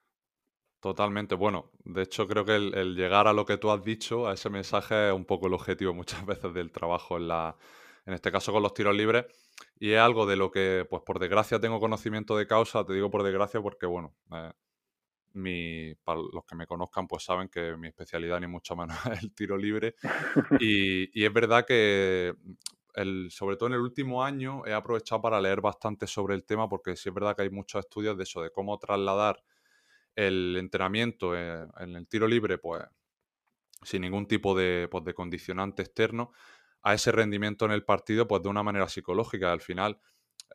Totalmente. 0.82 1.36
Bueno, 1.36 1.70
de 1.84 2.02
hecho 2.02 2.28
creo 2.28 2.44
que 2.44 2.56
el, 2.56 2.96
llegar 2.96 3.28
a 3.28 3.34
lo 3.34 3.46
que 3.46 3.58
tú 3.58 3.70
has 3.70 3.84
dicho, 3.84 4.28
a 4.28 4.34
ese 4.34 4.50
mensaje, 4.50 5.10
es 5.10 5.14
un 5.14 5.26
poco 5.26 5.46
el 5.46 5.54
objetivo 5.54 5.94
muchas 6.24 6.26
veces 6.26 6.54
del 6.56 6.72
trabajo 6.72 7.18
en 7.18 7.28
la, 7.28 7.56
en 8.06 8.14
este 8.16 8.32
caso 8.32 8.52
con 8.52 8.64
los 8.64 8.74
tiros 8.74 8.96
libres, 8.96 9.26
y 9.80 9.92
es 9.92 10.00
algo 10.00 10.26
de 10.26 10.36
lo 10.38 10.50
que, 10.50 10.88
pues 10.90 11.04
por 11.06 11.20
desgracia 11.20 11.60
tengo 11.60 11.80
conocimiento 11.80 12.36
de 12.36 12.48
causa, 12.48 12.84
te 12.84 12.94
digo 12.94 13.12
por 13.12 13.22
desgracia 13.22 13.62
porque, 13.62 13.86
bueno, 13.86 14.16
eh, 14.32 14.52
mi, 15.34 15.96
para 16.04 16.20
los 16.22 16.46
que 16.46 16.56
me 16.56 16.68
conozcan 16.68 17.08
pues 17.08 17.24
saben 17.24 17.50
que 17.50 17.78
mi 17.78 17.88
especialidad 17.90 18.40
ni 18.42 18.48
mucho 18.48 18.76
menos 18.76 18.98
es 19.14 19.24
el 19.24 19.34
tiro 19.36 19.58
libre, 19.58 19.96
y, 20.60 21.20
y 21.20 21.26
es 21.26 21.34
verdad 21.34 21.66
que 21.66 22.34
el, 22.96 23.30
sobre 23.32 23.56
todo 23.58 23.70
en 23.70 23.76
el 23.76 23.82
último 23.82 24.24
año 24.24 24.66
he 24.66 24.74
aprovechado 24.74 25.22
para 25.22 25.42
leer 25.42 25.62
bastante 25.62 26.08
sobre 26.08 26.36
el 26.36 26.44
tema 26.44 26.68
porque 26.70 26.96
sí 26.96 27.10
es 27.10 27.16
verdad 27.16 27.36
que 27.36 27.44
hay 27.44 27.52
muchos 27.52 27.86
estudios 27.86 28.18
de 28.18 28.24
eso, 28.24 28.42
de 28.42 28.52
cómo 28.52 28.80
trasladar 28.80 29.44
el 30.16 30.55
entrenamiento 30.57 31.36
en, 31.38 31.95
el 31.95 32.07
tiro 32.07 32.28
libre, 32.28 32.57
pues 32.57 32.84
sin 33.84 34.01
ningún 34.01 34.28
tipo 34.28 34.55
de, 34.55 34.88
pues, 34.91 35.03
de 35.03 35.14
condicionante 35.14 35.82
externo, 35.82 36.32
a 36.84 36.93
ese 36.93 37.12
rendimiento 37.12 37.66
en 37.66 37.72
el 37.72 37.84
partido, 37.84 38.28
pues 38.28 38.41
de 38.41 38.49
una 38.49 38.64
manera 38.64 38.88
psicológica. 38.88 39.51
Al 39.51 39.62
final, 39.62 39.99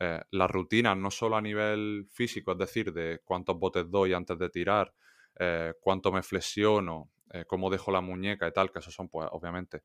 eh, 0.00 0.20
las 0.30 0.50
rutinas, 0.50 0.96
no 0.96 1.10
solo 1.10 1.36
a 1.36 1.40
nivel 1.40 2.06
físico, 2.10 2.52
es 2.52 2.58
decir, 2.58 2.92
de 2.92 3.20
cuántos 3.24 3.58
botes 3.58 3.90
doy 3.90 4.12
antes 4.12 4.38
de 4.38 4.48
tirar, 4.50 4.92
eh, 5.38 5.74
cuánto 5.80 6.12
me 6.12 6.22
flexiono, 6.22 7.10
eh, 7.32 7.44
cómo 7.46 7.70
dejo 7.70 7.90
la 7.90 8.00
muñeca 8.00 8.46
y 8.46 8.52
tal, 8.52 8.70
que 8.70 8.80
esos 8.80 8.94
son, 8.94 9.08
pues, 9.08 9.28
obviamente, 9.32 9.82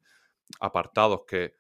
apartados 0.60 1.22
que 1.26 1.56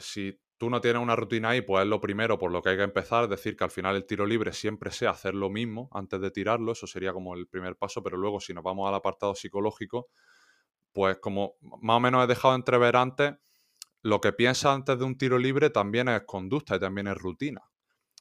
si 0.00 0.36
tú 0.62 0.70
no 0.70 0.80
tienes 0.80 1.02
una 1.02 1.16
rutina 1.16 1.48
ahí, 1.48 1.60
pues 1.60 1.82
es 1.82 1.88
lo 1.88 2.00
primero 2.00 2.38
por 2.38 2.52
lo 2.52 2.62
que 2.62 2.68
hay 2.68 2.76
que 2.76 2.84
empezar, 2.84 3.24
es 3.24 3.30
decir, 3.30 3.56
que 3.56 3.64
al 3.64 3.72
final 3.72 3.96
el 3.96 4.06
tiro 4.06 4.24
libre 4.24 4.52
siempre 4.52 4.92
sea 4.92 5.10
hacer 5.10 5.34
lo 5.34 5.50
mismo 5.50 5.90
antes 5.90 6.20
de 6.20 6.30
tirarlo, 6.30 6.70
eso 6.70 6.86
sería 6.86 7.12
como 7.12 7.34
el 7.34 7.48
primer 7.48 7.74
paso, 7.74 8.00
pero 8.00 8.16
luego 8.16 8.38
si 8.38 8.54
nos 8.54 8.62
vamos 8.62 8.88
al 8.88 8.94
apartado 8.94 9.34
psicológico, 9.34 10.10
pues 10.92 11.18
como 11.18 11.56
más 11.80 11.96
o 11.96 11.98
menos 11.98 12.22
he 12.22 12.28
dejado 12.28 12.54
entrever 12.54 12.94
antes, 12.94 13.34
lo 14.02 14.20
que 14.20 14.32
piensa 14.32 14.72
antes 14.72 14.96
de 14.96 15.04
un 15.04 15.18
tiro 15.18 15.36
libre 15.36 15.68
también 15.68 16.08
es 16.08 16.22
conducta 16.26 16.76
y 16.76 16.78
también 16.78 17.08
es 17.08 17.16
rutina. 17.16 17.62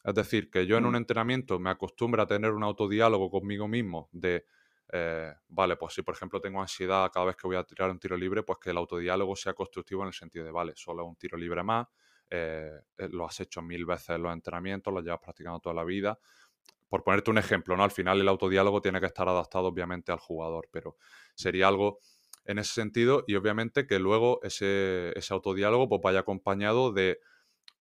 Es 0.03 0.15
decir, 0.15 0.49
que 0.49 0.65
yo 0.65 0.77
en 0.77 0.87
un 0.87 0.93
mm. 0.93 0.95
entrenamiento 0.95 1.59
me 1.59 1.69
acostumbro 1.69 2.23
a 2.23 2.25
tener 2.25 2.53
un 2.53 2.63
autodiálogo 2.63 3.29
conmigo 3.29 3.67
mismo 3.67 4.09
de, 4.13 4.47
eh, 4.91 5.31
vale, 5.47 5.75
pues 5.75 5.93
si 5.93 6.01
por 6.01 6.15
ejemplo 6.15 6.41
tengo 6.41 6.59
ansiedad 6.59 7.11
cada 7.13 7.27
vez 7.27 7.35
que 7.35 7.45
voy 7.45 7.57
a 7.57 7.63
tirar 7.63 7.91
un 7.91 7.99
tiro 7.99 8.17
libre, 8.17 8.41
pues 8.41 8.57
que 8.57 8.71
el 8.71 8.77
autodiálogo 8.77 9.35
sea 9.35 9.53
constructivo 9.53 10.01
en 10.01 10.07
el 10.07 10.13
sentido 10.15 10.43
de, 10.43 10.51
vale, 10.51 10.73
solo 10.75 11.05
un 11.05 11.15
tiro 11.17 11.37
libre 11.37 11.61
más, 11.61 11.85
eh, 12.31 12.79
eh, 12.97 13.09
lo 13.11 13.25
has 13.25 13.41
hecho 13.41 13.61
mil 13.61 13.85
veces 13.85 14.11
en 14.11 14.23
los 14.23 14.31
entrenamientos, 14.31 14.93
lo 14.93 15.01
llevas 15.01 15.19
practicando 15.19 15.59
toda 15.59 15.75
la 15.75 15.83
vida. 15.83 16.17
Por 16.87 17.03
ponerte 17.03 17.29
un 17.29 17.37
ejemplo, 17.37 17.75
¿no? 17.75 17.83
Al 17.83 17.91
final 17.91 18.21
el 18.21 18.27
autodiálogo 18.27 18.81
tiene 18.81 19.01
que 19.01 19.05
estar 19.05 19.27
adaptado 19.27 19.67
obviamente 19.67 20.11
al 20.11 20.19
jugador, 20.19 20.69
pero 20.71 20.95
sería 21.35 21.67
algo 21.67 21.99
en 22.45 22.57
ese 22.57 22.73
sentido 22.73 23.25
y 23.27 23.35
obviamente 23.35 23.85
que 23.85 23.99
luego 23.99 24.39
ese, 24.43 25.11
ese 25.15 25.33
autodiálogo 25.33 25.89
pues 25.89 26.01
vaya 26.01 26.19
acompañado 26.19 26.91
de 26.91 27.19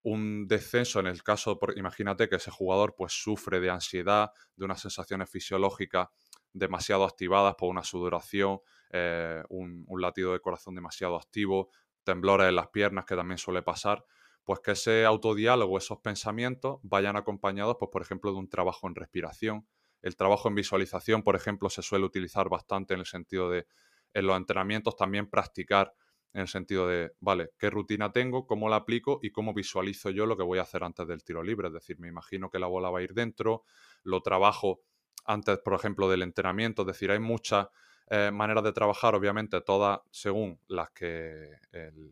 un 0.03 0.49
descenso 0.49 0.99
en 0.99 1.07
el 1.07 1.23
caso, 1.23 1.59
por, 1.59 1.79
imagínate 1.79 2.29
que 2.29 2.37
ese 2.37 2.51
jugador 2.51 2.95
pues 2.97 3.13
sufre 3.13 3.61
de 3.61 3.71
ansiedad, 3.71 4.33
de 4.57 4.65
unas 4.65 4.81
sensaciones 4.81 5.31
fisiológicas 5.31 6.09
demasiado 6.53 7.05
activadas 7.05 7.55
por 7.55 7.69
una 7.69 7.85
sudoración, 7.85 8.61
eh, 8.91 9.43
un, 9.49 9.85
un, 9.87 10.01
latido 10.01 10.33
de 10.33 10.41
corazón 10.41 10.75
demasiado 10.75 11.17
activo, 11.17 11.71
temblores 12.03 12.49
en 12.49 12.57
las 12.57 12.69
piernas 12.69 13.05
que 13.05 13.15
también 13.15 13.39
suele 13.39 13.63
pasar, 13.63 14.05
pues 14.51 14.59
que 14.59 14.73
ese 14.73 15.05
autodiálogo, 15.05 15.79
esos 15.79 15.99
pensamientos 15.99 16.81
vayan 16.83 17.15
acompañados, 17.15 17.77
pues 17.79 17.89
por 17.93 18.03
ejemplo, 18.03 18.33
de 18.33 18.39
un 18.39 18.49
trabajo 18.49 18.89
en 18.89 18.97
respiración. 18.97 19.65
El 20.03 20.17
trabajo 20.17 20.49
en 20.49 20.57
visualización, 20.57 21.23
por 21.23 21.37
ejemplo, 21.37 21.71
se 21.71 21.83
suele 21.83 22.05
utilizar 22.05 22.49
bastante 22.49 22.95
en 22.95 22.99
el 22.99 23.07
sentido 23.07 23.49
de, 23.49 23.69
en 24.13 24.27
los 24.27 24.37
entrenamientos 24.37 24.97
también 24.97 25.31
practicar 25.31 25.95
en 26.33 26.41
el 26.41 26.49
sentido 26.49 26.89
de, 26.89 27.13
vale, 27.21 27.53
¿qué 27.61 27.71
rutina 27.71 28.11
tengo? 28.11 28.49
¿Cómo 28.49 28.69
la 28.69 28.75
aplico? 28.75 29.21
Y 29.23 29.31
cómo 29.31 29.55
visualizo 29.55 30.11
yo 30.11 30.27
lo 30.27 30.37
que 30.37 30.43
voy 30.43 30.59
a 30.59 30.63
hacer 30.63 30.83
antes 30.83 31.07
del 31.07 31.23
tiro 31.23 31.45
libre. 31.45 31.69
Es 31.69 31.75
decir, 31.75 32.01
me 32.01 32.09
imagino 32.09 32.51
que 32.51 32.59
la 32.59 32.67
bola 32.67 32.91
va 32.91 32.99
a 32.99 33.03
ir 33.03 33.15
dentro, 33.15 33.63
lo 34.03 34.21
trabajo 34.21 34.81
antes, 35.27 35.59
por 35.59 35.75
ejemplo, 35.75 36.11
del 36.11 36.23
entrenamiento. 36.23 36.83
Es 36.83 36.89
decir, 36.89 37.13
hay 37.13 37.21
muchas 37.21 37.69
eh, 38.09 38.33
maneras 38.33 38.65
de 38.65 38.73
trabajar, 38.73 39.15
obviamente, 39.15 39.61
todas 39.61 40.01
según 40.11 40.59
las, 40.67 40.91
que, 40.91 41.53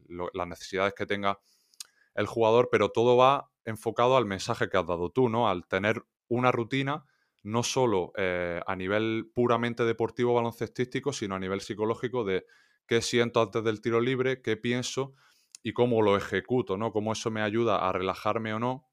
las 0.08 0.46
necesidades 0.46 0.94
que 0.94 1.04
tenga 1.04 1.36
el 2.14 2.26
jugador, 2.26 2.68
pero 2.70 2.90
todo 2.90 3.16
va 3.16 3.50
enfocado 3.64 4.16
al 4.16 4.26
mensaje 4.26 4.68
que 4.68 4.76
has 4.76 4.86
dado 4.86 5.10
tú, 5.10 5.28
¿no? 5.28 5.48
Al 5.48 5.66
tener 5.66 6.04
una 6.28 6.52
rutina 6.52 7.04
no 7.42 7.62
solo 7.62 8.12
eh, 8.16 8.60
a 8.66 8.76
nivel 8.76 9.30
puramente 9.34 9.84
deportivo 9.84 10.34
baloncestístico, 10.34 11.12
sino 11.12 11.34
a 11.34 11.38
nivel 11.38 11.60
psicológico 11.60 12.24
de 12.24 12.44
qué 12.86 13.00
siento 13.00 13.40
antes 13.40 13.62
del 13.64 13.80
tiro 13.80 14.00
libre, 14.00 14.42
qué 14.42 14.56
pienso 14.56 15.14
y 15.62 15.72
cómo 15.72 16.02
lo 16.02 16.16
ejecuto, 16.16 16.76
¿no? 16.76 16.92
Cómo 16.92 17.12
eso 17.12 17.30
me 17.30 17.42
ayuda 17.42 17.88
a 17.88 17.92
relajarme 17.92 18.54
o 18.54 18.58
no. 18.58 18.86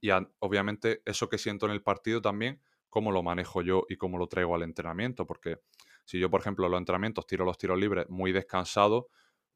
Y 0.00 0.10
obviamente 0.38 1.02
eso 1.04 1.28
que 1.28 1.38
siento 1.38 1.66
en 1.66 1.72
el 1.72 1.82
partido 1.82 2.20
también, 2.20 2.60
cómo 2.88 3.12
lo 3.12 3.22
manejo 3.22 3.62
yo 3.62 3.84
y 3.88 3.96
cómo 3.96 4.18
lo 4.18 4.26
traigo 4.26 4.54
al 4.54 4.62
entrenamiento. 4.62 5.26
Porque 5.26 5.60
si 6.04 6.18
yo, 6.18 6.30
por 6.30 6.40
ejemplo, 6.40 6.66
en 6.66 6.72
los 6.72 6.78
entrenamientos 6.78 7.26
tiro 7.26 7.44
los 7.44 7.58
tiros 7.58 7.78
libres 7.78 8.08
muy 8.08 8.32
descansado, 8.32 9.08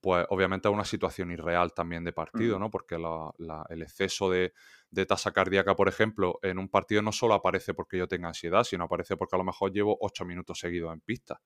pues 0.03 0.27
obviamente 0.31 0.69
es 0.69 0.75
una 0.75 0.85
situación 0.85 1.31
irreal 1.31 1.73
también 1.73 2.03
de 2.03 2.13
partido, 2.13 2.59
¿no? 2.59 2.71
Porque 2.71 2.97
el 2.97 3.83
exceso 3.83 4.29
de, 4.29 4.53
tasa 5.07 5.31
cardíaca, 5.33 5.77
por 5.77 5.89
ejemplo, 5.89 6.41
en 6.43 6.59
un 6.59 6.69
partido 6.69 7.03
no 7.03 7.13
solo 7.13 7.35
aparece 7.35 7.73
porque 7.73 7.99
yo 7.99 8.09
tenga 8.09 8.27
ansiedad, 8.27 8.65
sino 8.65 8.85
aparece 8.85 9.17
porque 9.17 9.37
a 9.37 9.39
lo 9.39 9.45
mejor 9.45 9.73
llevo 9.73 9.97
ocho 10.01 10.25
minutos 10.25 10.59
seguidos 10.59 10.93
en 10.93 11.01
pista. 11.03 11.41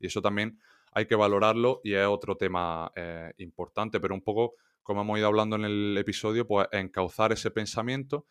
Y 0.00 0.08
eso 0.08 0.20
también 0.20 0.58
hay 0.90 1.06
que 1.06 1.14
valorarlo 1.14 1.80
y 1.84 1.94
es 1.94 2.04
otro 2.04 2.36
tema 2.36 2.90
eh, 2.96 3.32
importante, 3.38 4.00
pero 4.00 4.12
un 4.12 4.22
poco, 4.22 4.54
como 4.82 5.02
hemos 5.02 5.16
ido 5.16 5.28
hablando 5.28 5.54
en 5.54 5.64
el 5.66 5.96
episodio, 5.96 6.48
pues 6.48 6.66
encauzar 6.72 7.30
ese 7.30 7.52
pensamiento, 7.52 8.26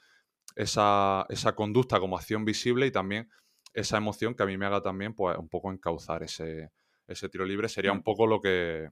esa, 0.58 1.26
esa 1.30 1.56
conducta 1.56 2.02
como 2.02 2.18
acción 2.18 2.44
visible 2.44 2.86
y 2.86 2.92
también 2.92 3.30
esa 3.74 3.96
emoción 3.96 4.36
que 4.36 4.44
a 4.44 4.46
mí 4.46 4.58
me 4.58 4.66
haga 4.66 4.82
también, 4.82 5.14
pues 5.14 5.38
un 5.38 5.48
poco 5.48 5.72
encauzar 5.72 6.22
ese, 6.24 6.70
ese 7.08 7.30
tiro 7.30 7.46
libre. 7.46 7.70
Sería 7.70 7.94
un 7.94 8.04
poco 8.04 8.28
lo 8.28 8.42
que 8.42 8.90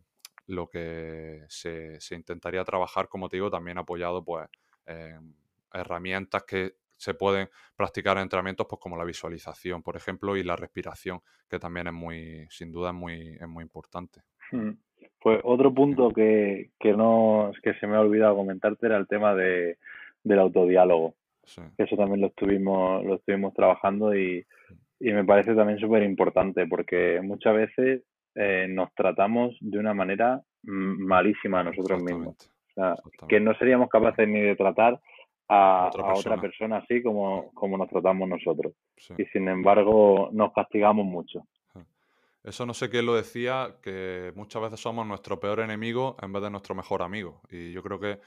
lo 0.47 0.67
que 0.67 1.43
se, 1.47 1.99
intentaría 2.11 2.63
trabajar, 2.63 3.07
como 3.07 3.29
te 3.29 3.37
digo, 3.37 3.49
también 3.49 3.77
apoyado 3.77 4.23
pues, 4.23 4.47
en 4.85 5.35
herramientas 5.73 6.43
que 6.43 6.73
se 6.95 7.13
pueden 7.13 7.47
practicar 7.75 8.17
en 8.17 8.23
entrenamientos, 8.23 8.65
pues 8.67 8.79
como 8.81 8.97
la 8.97 9.03
visualización, 9.03 9.83
por 9.83 9.95
ejemplo, 9.95 10.35
y 10.35 10.43
la 10.43 10.55
respiración, 10.55 11.19
que 11.47 11.59
también 11.59 11.87
es 11.87 11.93
muy, 11.93 12.47
sin 12.49 12.71
duda, 12.71 12.89
es 12.89 12.95
muy, 12.95 13.37
es 13.39 13.47
muy 13.47 13.63
importante. 13.63 14.21
Hmm. 14.51 14.71
Pues 15.19 15.39
otro 15.43 15.73
punto 15.73 16.09
que, 16.11 16.71
que, 16.79 16.93
no, 16.93 17.51
que 17.61 17.73
se 17.75 17.85
me 17.85 17.97
ha 17.97 18.01
olvidado 18.01 18.35
comentarte 18.35 18.87
era 18.87 18.97
el 18.97 19.07
tema 19.07 19.35
de, 19.35 19.77
del 20.23 20.39
autodiálogo. 20.39 21.15
Eso 21.77 21.95
también 21.95 22.21
lo 22.21 22.27
estuvimos, 22.27 23.05
lo 23.05 23.15
estuvimos 23.15 23.53
trabajando 23.53 24.13
y, 24.15 24.45
y 24.99 25.11
me 25.13 25.23
parece 25.23 25.55
también 25.55 25.79
súper 25.79 26.03
importante 26.03 26.65
porque 26.67 27.21
muchas 27.21 27.55
veces 27.55 28.01
eh, 28.39 28.67
nos 28.69 28.93
tratamos 28.93 29.55
de 29.59 29.79
una 29.79 29.93
manera 29.93 30.41
malísima 30.61 31.61
a 31.61 31.63
nosotros 31.63 32.03
mismos. 32.03 32.35
O 32.69 32.73
sea, 32.75 32.95
que 33.27 33.39
no 33.39 33.55
seríamos 33.55 33.89
capaces 33.89 34.27
ni 34.27 34.39
de 34.41 34.55
tratar 34.55 34.99
a 35.49 35.89
otra 36.13 36.39
persona, 36.39 36.77
así 36.77 37.01
como, 37.01 37.51
como 37.53 37.77
nos 37.77 37.89
tratamos 37.89 38.29
nosotros. 38.29 38.73
Y 39.17 39.25
sin 39.25 39.47
embargo, 39.47 40.29
nos 40.33 40.53
castigamos 40.53 41.05
mucho. 41.05 41.47
Eso 42.43 42.65
no 42.65 42.73
sé 42.73 42.89
quién 42.89 43.05
lo 43.05 43.15
decía, 43.15 43.75
que 43.81 44.31
muchas 44.35 44.61
veces 44.61 44.79
somos 44.79 45.05
nuestro 45.05 45.39
peor 45.39 45.59
enemigo 45.59 46.15
en 46.21 46.31
vez 46.31 46.43
de 46.43 46.49
nuestro 46.49 46.75
mejor 46.75 47.01
amigo. 47.01 47.41
Y 47.49 47.71
yo 47.71 47.81
creo 47.81 47.99
que 47.99 48.19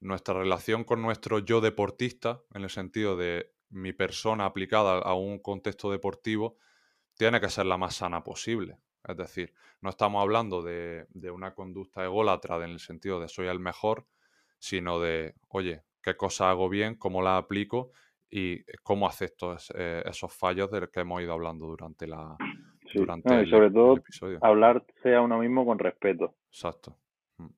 nuestra 0.00 0.34
relación 0.34 0.84
con 0.84 1.00
nuestro 1.02 1.38
yo 1.38 1.60
deportista, 1.60 2.42
en 2.52 2.64
el 2.64 2.70
sentido 2.70 3.16
de 3.16 3.52
mi 3.70 3.92
persona 3.92 4.44
aplicada 4.44 4.98
a 4.98 5.14
un 5.14 5.38
contexto 5.38 5.90
deportivo, 5.90 6.56
tiene 7.16 7.40
que 7.40 7.48
ser 7.48 7.66
la 7.66 7.78
más 7.78 7.94
sana 7.94 8.22
posible. 8.22 8.76
Es 9.06 9.16
decir, 9.16 9.52
no 9.82 9.90
estamos 9.90 10.20
hablando 10.20 10.62
de, 10.62 11.06
una 11.32 11.54
conducta 11.54 12.04
ególatra 12.04 12.56
en 12.56 12.70
el 12.70 12.80
sentido 12.80 13.20
de 13.20 13.28
soy 13.28 13.46
el 13.46 13.60
mejor, 13.60 14.04
sino 14.58 14.98
de, 15.00 15.34
oye, 15.48 15.82
qué 16.02 16.16
cosa 16.16 16.50
hago 16.50 16.68
bien, 16.68 16.96
cómo 16.96 17.22
la 17.22 17.36
aplico 17.36 17.92
y 18.28 18.64
cómo 18.82 19.06
acepto 19.06 19.56
eh, 19.74 20.02
esos 20.06 20.32
fallos 20.32 20.70
de 20.70 20.80
los 20.80 20.90
que 20.90 21.00
hemos 21.00 21.22
ido 21.22 21.32
hablando 21.32 21.66
durante 21.66 22.06
la 22.06 22.36
durante 22.94 23.42
y 23.42 23.50
sobre 23.50 23.70
todo 23.70 23.96
hablarse 24.40 25.14
a 25.14 25.20
uno 25.20 25.38
mismo 25.38 25.64
con 25.66 25.78
respeto. 25.78 26.34
Exacto. 26.48 26.96
Mm. 27.36 27.48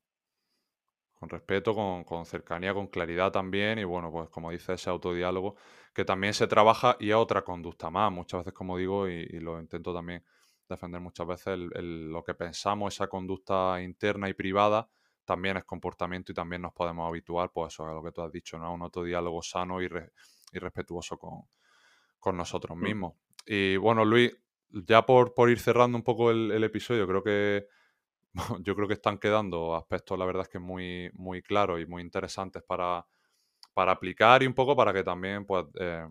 Con 1.14 1.28
respeto, 1.28 1.74
con, 1.74 2.26
cercanía, 2.26 2.74
con 2.74 2.88
claridad 2.88 3.30
también 3.30 3.78
y 3.78 3.84
bueno, 3.84 4.10
pues 4.10 4.28
como 4.28 4.50
dice 4.50 4.74
ese 4.74 4.90
autodiálogo, 4.90 5.56
que 5.94 6.04
también 6.04 6.34
se 6.34 6.46
trabaja 6.46 6.96
y 7.00 7.10
es 7.10 7.16
otra 7.16 7.42
conducta 7.42 7.88
más, 7.88 8.12
muchas 8.12 8.40
veces 8.40 8.52
como 8.52 8.76
digo 8.76 9.08
y 9.08 9.40
lo 9.40 9.58
intento 9.60 9.94
también 9.94 10.22
defender 10.68 11.00
muchas 11.00 11.26
veces 11.26 11.58
lo 11.58 12.22
que 12.22 12.34
pensamos, 12.34 12.94
esa 12.94 13.08
conducta 13.08 13.80
interna 13.82 14.28
y 14.28 14.34
privada, 14.34 14.88
también 15.24 15.58
es 15.58 15.64
comportamiento 15.64 16.32
y 16.32 16.34
también 16.34 16.62
nos 16.62 16.72
podemos 16.72 17.06
habituar, 17.06 17.50
pues 17.52 17.74
eso 17.74 17.88
es 17.88 17.94
lo 17.94 18.02
que 18.02 18.12
tú 18.12 18.22
has 18.22 18.32
dicho, 18.32 18.58
¿no? 18.58 18.66
A 18.66 18.70
un 18.70 18.82
otro 18.82 19.02
diálogo 19.02 19.42
sano 19.42 19.82
y, 19.82 19.88
respetuoso 20.52 21.18
con, 21.18 22.36
nosotros 22.36 22.76
mm. 22.76 22.80
mismos. 22.80 23.14
Y 23.46 23.76
bueno, 23.76 24.04
Luis, 24.04 24.34
ya 24.70 25.04
por, 25.04 25.34
por 25.34 25.50
ir 25.50 25.58
cerrando 25.58 25.96
un 25.96 26.04
poco 26.04 26.30
el, 26.30 26.62
episodio, 26.64 27.06
creo 27.06 27.22
que 27.22 27.66
yo 28.60 28.74
creo 28.74 28.88
que 28.88 28.94
están 28.94 29.18
quedando 29.18 29.74
aspectos, 29.74 30.18
la 30.18 30.24
verdad 30.24 30.42
es 30.42 30.48
que 30.48 30.58
muy, 30.58 31.10
muy 31.14 31.42
claros 31.42 31.80
y 31.80 31.86
muy 31.86 32.02
interesantes 32.02 32.62
para, 32.62 33.06
para 33.74 33.92
aplicar 33.92 34.42
y 34.42 34.46
un 34.46 34.54
poco 34.54 34.74
para 34.76 34.92
que 34.92 35.04
también 35.04 35.44
pues, 35.44 35.66
eh, 35.78 36.06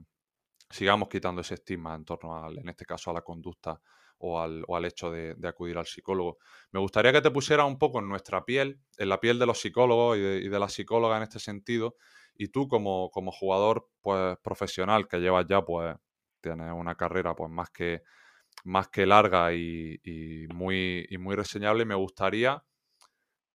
sigamos 0.69 1.09
quitando 1.09 1.41
ese 1.41 1.55
estigma 1.55 1.95
en 1.95 2.05
torno, 2.05 2.35
al, 2.35 2.59
en 2.59 2.69
este 2.69 2.85
caso, 2.85 3.11
a 3.11 3.13
la 3.13 3.21
conducta 3.21 3.79
o 4.19 4.39
al, 4.39 4.63
o 4.67 4.75
al 4.75 4.85
hecho 4.85 5.11
de, 5.11 5.35
acudir 5.47 5.77
al 5.77 5.85
psicólogo. 5.85 6.37
Me 6.71 6.79
gustaría 6.79 7.11
que 7.11 7.21
te 7.21 7.31
pusiera 7.31 7.65
un 7.65 7.77
poco 7.77 7.99
en 7.99 8.09
nuestra 8.09 8.43
piel, 8.45 8.79
en 8.97 9.09
la 9.09 9.19
piel 9.19 9.39
de 9.39 9.45
los 9.45 9.59
psicólogos 9.59 10.17
y 10.17 10.49
de, 10.49 10.59
la 10.59 10.69
psicóloga 10.69 11.17
en 11.17 11.23
este 11.23 11.39
sentido, 11.39 11.95
y 12.35 12.49
tú 12.49 12.67
como, 12.67 13.09
como 13.11 13.31
jugador 13.31 13.89
pues, 14.01 14.37
profesional 14.43 15.07
que 15.07 15.19
llevas 15.19 15.45
ya, 15.47 15.63
pues 15.63 15.95
tienes 16.41 16.71
una 16.73 16.95
carrera 16.95 17.35
pues 17.35 17.49
más 17.51 17.69
que, 17.71 18.03
más 18.63 18.89
que 18.89 19.05
larga 19.05 19.53
y, 19.53 20.47
muy, 20.53 21.05
y 21.09 21.17
muy 21.17 21.35
reseñable, 21.35 21.85
me 21.85 21.95
gustaría 21.95 22.63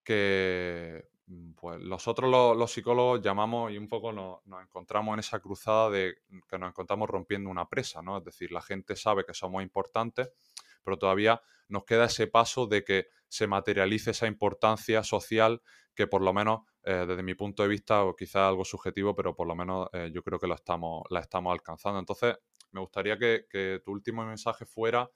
que 0.05 1.12
pues 1.57 1.81
nosotros 1.81 2.31
los, 2.31 2.71
psicólogos 2.71 3.23
llamamos 3.23 3.73
y 3.73 3.79
un 3.79 3.89
poco 3.89 4.13
nos, 4.13 4.41
encontramos 4.63 5.15
en 5.15 5.21
esa 5.21 5.41
cruzada 5.41 5.91
de 5.91 6.17
que 6.49 6.59
nos 6.59 6.71
encontramos 6.71 7.09
rompiendo 7.09 7.49
una 7.51 7.69
presa, 7.69 8.03
¿no? 8.03 8.19
Es 8.19 8.25
decir, 8.25 8.53
la 8.53 8.61
gente 8.63 8.97
sabe 8.97 9.25
que 9.25 9.35
somos 9.35 9.63
importantes, 9.63 10.31
pero 10.83 10.99
todavía 10.99 11.41
nos 11.69 11.85
queda 11.85 12.07
ese 12.07 12.27
paso 12.27 12.67
de 12.67 12.85
que 12.85 13.07
se 13.29 13.47
materialice 13.47 14.11
esa 14.11 14.27
importancia 14.27 15.03
social 15.03 15.63
que 15.95 16.07
por 16.07 16.23
lo 16.23 16.33
menos 16.33 16.61
eh, 16.85 17.05
desde 17.07 17.23
mi 17.23 17.35
punto 17.35 17.63
de 17.63 17.69
vista, 17.69 18.03
o 18.03 18.17
quizá 18.17 18.49
algo 18.49 18.65
subjetivo, 18.65 19.15
pero 19.15 19.37
por 19.37 19.47
lo 19.47 19.55
menos 19.55 19.89
eh, 19.93 20.11
yo 20.13 20.23
creo 20.23 20.39
que 20.39 20.49
lo 20.49 20.55
estamos, 20.55 21.05
la 21.11 21.21
estamos 21.21 21.53
alcanzando. 21.53 22.01
Entonces, 22.01 22.37
me 22.73 22.81
gustaría 22.81 23.17
que, 23.19 23.81
tu 23.85 23.93
último 23.93 24.25
mensaje 24.25 24.67
fuera 24.67 25.09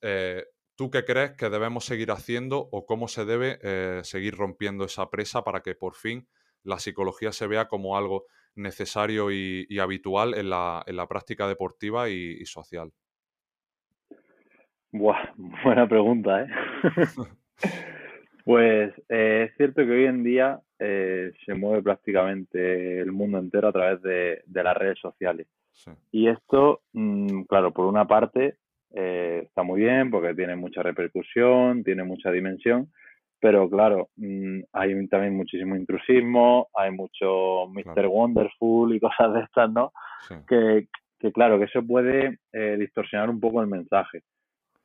eh, 0.00 0.44
¿Tú 0.80 0.90
qué 0.90 1.04
crees 1.04 1.32
que 1.32 1.50
debemos 1.50 1.84
seguir 1.84 2.10
haciendo 2.10 2.70
o 2.72 2.86
cómo 2.86 3.06
se 3.06 3.26
debe 3.26 3.58
eh, 3.62 4.00
seguir 4.02 4.34
rompiendo 4.34 4.86
esa 4.86 5.10
presa 5.10 5.44
para 5.44 5.60
que 5.60 5.74
por 5.74 5.94
fin 5.94 6.26
la 6.62 6.78
psicología 6.78 7.32
se 7.32 7.46
vea 7.46 7.68
como 7.68 7.98
algo 7.98 8.24
necesario 8.54 9.30
y, 9.30 9.78
habitual 9.78 10.32
en 10.32 10.48
la, 10.48 11.06
práctica 11.06 11.46
deportiva 11.46 12.08
y, 12.08 12.46
social? 12.46 12.92
Buah, 14.90 15.34
buena 15.64 15.86
pregunta, 15.86 16.44
¿eh? 16.44 16.48
pues 18.46 18.94
eh, 19.10 19.48
es 19.50 19.56
cierto 19.58 19.84
que 19.84 19.90
hoy 19.90 20.06
en 20.06 20.24
día 20.24 20.62
eh, 20.78 21.32
se 21.44 21.52
mueve 21.52 21.82
prácticamente 21.82 23.00
el 23.00 23.12
mundo 23.12 23.36
entero 23.36 23.68
a 23.68 23.72
través 23.72 24.00
de, 24.00 24.42
las 24.46 24.76
redes 24.78 24.98
sociales. 24.98 25.46
Y 26.10 26.28
esto, 26.28 26.80
mm, 26.94 27.42
claro, 27.42 27.70
por 27.70 27.84
una 27.84 28.06
parte 28.06 28.56
eh, 28.94 29.42
está 29.44 29.62
muy 29.62 29.80
bien 29.80 30.10
porque 30.10 30.34
tiene 30.34 30.56
mucha 30.56 30.82
repercusión, 30.82 31.84
tiene 31.84 32.02
mucha 32.02 32.30
dimensión, 32.30 32.90
pero 33.40 33.68
claro, 33.70 34.10
mm, 34.16 34.60
hay 34.72 35.06
también 35.08 35.36
muchísimo 35.36 35.76
intrusismo, 35.76 36.68
hay 36.74 36.90
mucho 36.90 37.66
Mr. 37.68 38.06
Wonderful 38.06 38.94
y 38.94 39.00
cosas 39.00 39.32
de 39.32 39.40
estas, 39.40 39.70
¿no? 39.70 39.92
Que, 40.46 40.88
que, 41.18 41.32
claro, 41.32 41.58
que 41.58 41.64
eso 41.64 41.82
puede 41.82 42.38
eh, 42.52 42.76
distorsionar 42.78 43.30
un 43.30 43.40
poco 43.40 43.62
el 43.62 43.68
mensaje. 43.68 44.22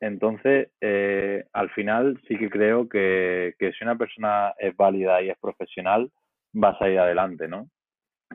Entonces, 0.00 0.70
eh, 0.80 1.44
al 1.52 1.70
final 1.70 2.20
sí 2.28 2.36
que 2.36 2.50
creo 2.50 2.88
que, 2.88 3.54
que 3.58 3.72
si 3.72 3.84
una 3.84 3.96
persona 3.96 4.52
es 4.58 4.76
válida 4.76 5.22
y 5.22 5.30
es 5.30 5.38
profesional, 5.38 6.10
vas 6.52 6.80
a 6.80 6.88
ir 6.88 6.98
adelante, 6.98 7.48
¿no? 7.48 7.68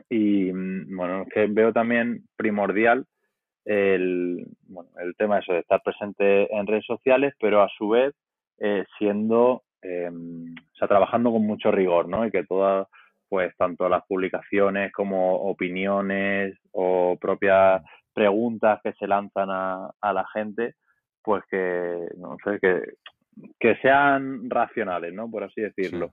Y 0.08 0.52
mm, 0.52 0.96
bueno, 0.96 1.26
que 1.32 1.46
veo 1.46 1.72
también 1.72 2.24
primordial 2.36 3.06
el, 3.64 4.46
bueno, 4.68 4.90
el 5.00 5.14
tema 5.16 5.38
eso 5.38 5.52
de 5.52 5.60
estar 5.60 5.82
presente 5.82 6.54
en 6.54 6.66
redes 6.66 6.86
sociales, 6.86 7.34
pero 7.40 7.62
a 7.62 7.68
su 7.76 7.90
vez 7.90 8.14
eh, 8.58 8.84
siendo, 8.98 9.62
eh, 9.82 10.10
o 10.10 10.76
sea, 10.76 10.88
trabajando 10.88 11.32
con 11.32 11.46
mucho 11.46 11.70
rigor, 11.70 12.08
¿no? 12.08 12.26
Y 12.26 12.30
que 12.30 12.44
todas, 12.44 12.86
pues, 13.28 13.56
tanto 13.56 13.88
las 13.88 14.04
publicaciones 14.06 14.92
como 14.92 15.36
opiniones 15.36 16.56
o 16.72 17.16
propias 17.20 17.82
preguntas 18.12 18.80
que 18.82 18.92
se 18.94 19.06
lanzan 19.06 19.48
a, 19.50 19.90
a 20.00 20.12
la 20.12 20.26
gente, 20.32 20.74
pues 21.22 21.42
que, 21.50 22.08
no 22.18 22.36
sé, 22.44 22.58
que, 22.60 22.82
que 23.58 23.76
sean 23.76 24.50
racionales, 24.50 25.12
¿no? 25.14 25.30
Por 25.30 25.44
así 25.44 25.60
decirlo. 25.60 26.12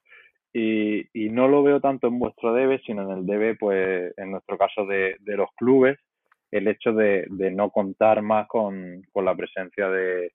Y, 0.53 1.05
y 1.13 1.29
no 1.29 1.47
lo 1.47 1.61
veo 1.61 1.79
tanto 1.79 2.07
en 2.07 2.17
vuestro 2.17 2.53
debe, 2.53 2.79
sino 2.79 3.03
en 3.03 3.19
el 3.19 3.25
debe, 3.25 3.55
pues, 3.55 4.13
en 4.17 4.31
nuestro 4.31 4.57
caso 4.57 4.85
de, 4.85 5.17
de 5.19 5.37
los 5.37 5.49
clubes, 5.55 5.99
el 6.51 6.67
hecho 6.67 6.93
de, 6.93 7.25
de 7.29 7.51
no 7.51 7.69
contar 7.69 8.21
más 8.21 8.47
con, 8.47 9.03
con 9.11 9.25
la 9.25 9.35
presencia 9.35 9.89
de, 9.89 10.31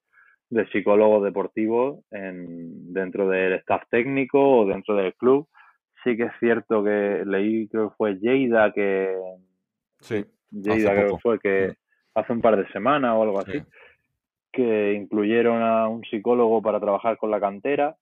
de 0.49 0.67
psicólogos 0.67 1.23
deportivos 1.23 1.99
en, 2.11 2.93
dentro 2.93 3.27
del 3.27 3.53
staff 3.53 3.83
técnico 3.89 4.59
o 4.59 4.65
dentro 4.65 4.95
del 4.95 5.13
club. 5.15 5.47
Sí 6.03 6.15
que 6.15 6.23
es 6.23 6.33
cierto 6.39 6.83
que 6.83 7.23
leí, 7.25 7.67
creo 7.67 7.89
que 7.89 7.95
fue 7.95 8.15
Lleida, 8.15 8.71
que. 8.71 9.15
Sí. 9.99 10.23
Lleida, 10.51 10.91
creo 10.91 11.15
que 11.15 11.21
fue 11.21 11.39
que 11.39 11.73
hace 12.13 12.31
un 12.31 12.41
par 12.41 12.55
de 12.57 12.71
semanas 12.71 13.13
o 13.15 13.23
algo 13.23 13.39
así, 13.39 13.61
que 14.51 14.93
incluyeron 14.93 15.61
a 15.61 15.87
un 15.87 16.03
psicólogo 16.03 16.61
para 16.61 16.79
trabajar 16.79 17.17
con 17.17 17.31
la 17.31 17.39
cantera. 17.39 17.95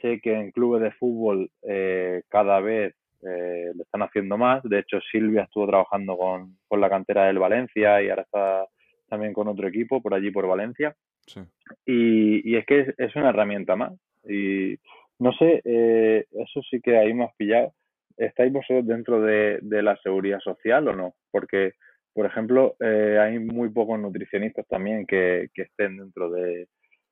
Sé 0.00 0.20
que 0.20 0.32
en 0.32 0.50
clubes 0.50 0.82
de 0.82 0.90
fútbol 0.92 1.50
eh, 1.62 2.22
cada 2.28 2.60
vez 2.60 2.94
eh, 3.22 3.72
lo 3.74 3.82
están 3.82 4.02
haciendo 4.02 4.36
más. 4.36 4.62
De 4.62 4.78
hecho, 4.78 4.98
Silvia 5.10 5.44
estuvo 5.44 5.66
trabajando 5.66 6.16
con, 6.16 6.56
con, 6.68 6.80
la 6.80 6.90
cantera 6.90 7.26
del 7.26 7.38
Valencia 7.38 8.02
y 8.02 8.08
ahora 8.08 8.22
está 8.22 8.66
también 9.08 9.32
con 9.32 9.48
otro 9.48 9.68
equipo 9.68 10.02
por 10.02 10.14
allí, 10.14 10.30
por 10.30 10.46
Valencia. 10.46 10.94
Y, 11.84 12.50
y, 12.50 12.56
es 12.56 12.66
que 12.66 12.94
es, 12.96 13.16
una 13.16 13.30
herramienta 13.30 13.76
más. 13.76 13.92
Y 14.28 14.76
no 15.18 15.32
sé, 15.32 15.62
eh, 15.64 16.24
eso 16.30 16.60
sí 16.70 16.80
que 16.80 16.98
ahí 16.98 17.14
me 17.14 17.24
has 17.24 17.34
pillado. 17.36 17.72
¿Estáis 18.16 18.52
vosotros 18.52 18.86
dentro 18.86 19.20
de, 19.20 19.58
de 19.62 19.82
la 19.82 19.96
seguridad 19.98 20.40
social 20.40 20.88
o 20.88 20.94
no? 20.94 21.14
Porque, 21.30 21.72
por 22.14 22.26
ejemplo, 22.26 22.76
eh, 22.80 23.18
hay 23.20 23.38
muy 23.38 23.70
pocos 23.70 23.98
nutricionistas 23.98 24.66
también 24.68 25.06
que, 25.06 25.48
que 25.54 25.62
estén 25.62 25.98
dentro 25.98 26.30
de, 26.30 26.68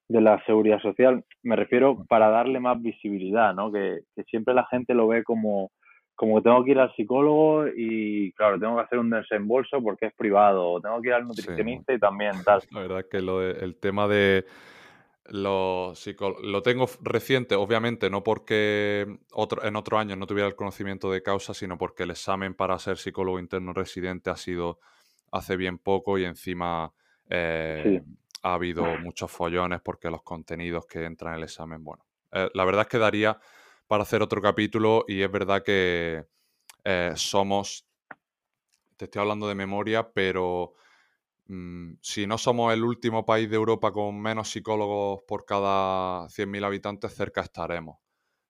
de 0.09 0.21
la 0.21 0.43
seguridad 0.45 0.81
social. 0.81 1.25
Me 1.43 1.57
refiero 1.57 2.05
para 2.09 2.29
darle 2.29 2.61
más 2.61 2.81
visibilidad, 2.81 3.55
¿no? 3.55 3.73
Que, 3.73 4.01
que 4.15 4.23
siempre 4.25 4.55
la 4.55 4.67
gente 4.67 4.95
lo 4.95 5.09
ve 5.09 5.25
como, 5.25 5.71
como 6.15 6.37
que 6.37 6.43
tengo 6.43 6.65
que 6.65 6.71
ir 6.71 6.79
al 6.79 6.95
psicólogo 6.95 7.67
y, 7.69 8.33
claro, 8.33 8.59
tengo 8.59 8.77
que 8.77 8.83
hacer 8.83 8.99
un 8.99 9.11
desembolso 9.11 9.83
porque 9.83 10.07
es 10.07 10.15
privado, 10.15 10.73
o 10.73 10.81
tengo 10.81 11.01
que 11.01 11.09
ir 11.09 11.15
al 11.15 11.27
nutricionista 11.27 11.93
y 11.93 11.99
también 11.99 12.33
tal. 12.45 12.63
La 12.71 12.81
verdad 12.81 13.07
que 13.11 13.21
lo 13.21 13.43
el 13.43 13.77
tema 13.77 14.07
de 14.07 14.45
los 15.27 16.07
lo 16.43 16.63
tengo 16.63 16.87
reciente, 17.03 17.55
obviamente, 17.55 18.11
no 18.11 18.23
porque 18.23 19.19
otro, 19.33 19.65
en 19.65 19.75
otro 19.77 19.99
año 19.99 20.17
no 20.17 20.27
tuviera 20.27 20.49
el 20.49 20.55
conocimiento 20.55 21.11
de 21.11 21.23
causa, 21.23 21.55
sino 21.55 21.79
porque 21.79 22.03
el 22.03 22.11
examen 22.11 22.55
para 22.55 22.79
ser 22.79 22.99
psicólogo 22.99 23.39
interno 23.39 23.73
residente 23.73 24.31
ha 24.31 24.37
sido 24.37 24.79
hace 25.33 25.57
bien 25.57 25.79
poco 25.79 26.19
y 26.19 26.25
encima 26.25 26.93
eh, 27.29 28.03
ha 28.43 28.55
habido 28.55 28.85
muchos 28.99 29.31
follones 29.31 29.81
porque 29.81 30.11
los 30.11 30.23
contenidos 30.23 30.87
que 30.87 31.05
entran 31.05 31.33
en 31.33 31.39
el 31.39 31.45
examen, 31.45 31.83
bueno, 31.83 32.05
eh, 32.31 32.51
la 32.53 32.65
verdad 32.65 32.83
es 32.83 32.89
que 32.89 32.99
daría 32.99 33.39
para 33.87 34.03
hacer 34.03 34.23
otro 34.23 34.41
capítulo 34.41 35.05
y 35.07 35.23
es 35.23 35.31
verdad 35.31 35.63
que 35.63 36.27
eh, 36.85 37.13
somos, 37.17 37.87
te 38.97 39.07
estoy 39.07 39.21
hablando 39.21 39.49
de 39.49 39.55
memoria, 39.55 40.13
pero 40.13 40.75
mm, 41.47 41.95
si 42.01 42.27
no 42.27 42.39
somos 42.39 42.73
el 42.73 42.85
último 42.85 43.25
país 43.25 43.49
de 43.49 43.57
Europa 43.57 43.93
con 43.93 44.21
menos 44.21 44.51
psicólogos 44.51 45.23
por 45.27 45.45
cada 45.45 46.29
100.000 46.29 46.65
habitantes, 46.65 47.15
cerca 47.15 47.43
estaremos. 47.43 47.99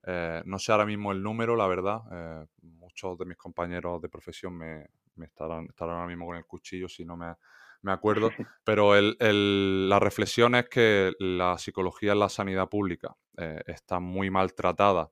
Eh, 0.06 0.42
no 0.44 0.58
sé 0.58 0.72
ahora 0.72 0.84
mismo 0.84 1.12
el 1.12 1.22
número, 1.22 1.56
la 1.56 1.66
verdad. 1.66 2.00
Eh, 2.12 2.46
muchos 2.62 3.16
de 3.18 3.24
mis 3.24 3.36
compañeros 3.36 4.02
de 4.02 4.08
profesión 4.08 4.56
me, 4.56 4.86
estarán, 5.24 5.66
estarán, 5.66 5.96
ahora 5.96 6.08
mismo 6.08 6.26
con 6.26 6.36
el 6.36 6.44
cuchillo 6.44 6.88
si 6.88 7.04
no 7.04 7.16
me, 7.16 7.34
me 7.82 7.92
acuerdo. 7.92 8.30
Pero 8.64 8.94
el, 8.96 9.88
la 9.88 9.98
reflexión 9.98 10.54
es 10.56 10.68
que 10.68 11.12
la 11.18 11.56
psicología 11.56 12.12
en 12.12 12.18
la 12.18 12.28
sanidad 12.28 12.68
pública 12.68 13.16
está 13.66 13.98
muy 13.98 14.30
maltratada 14.30 15.10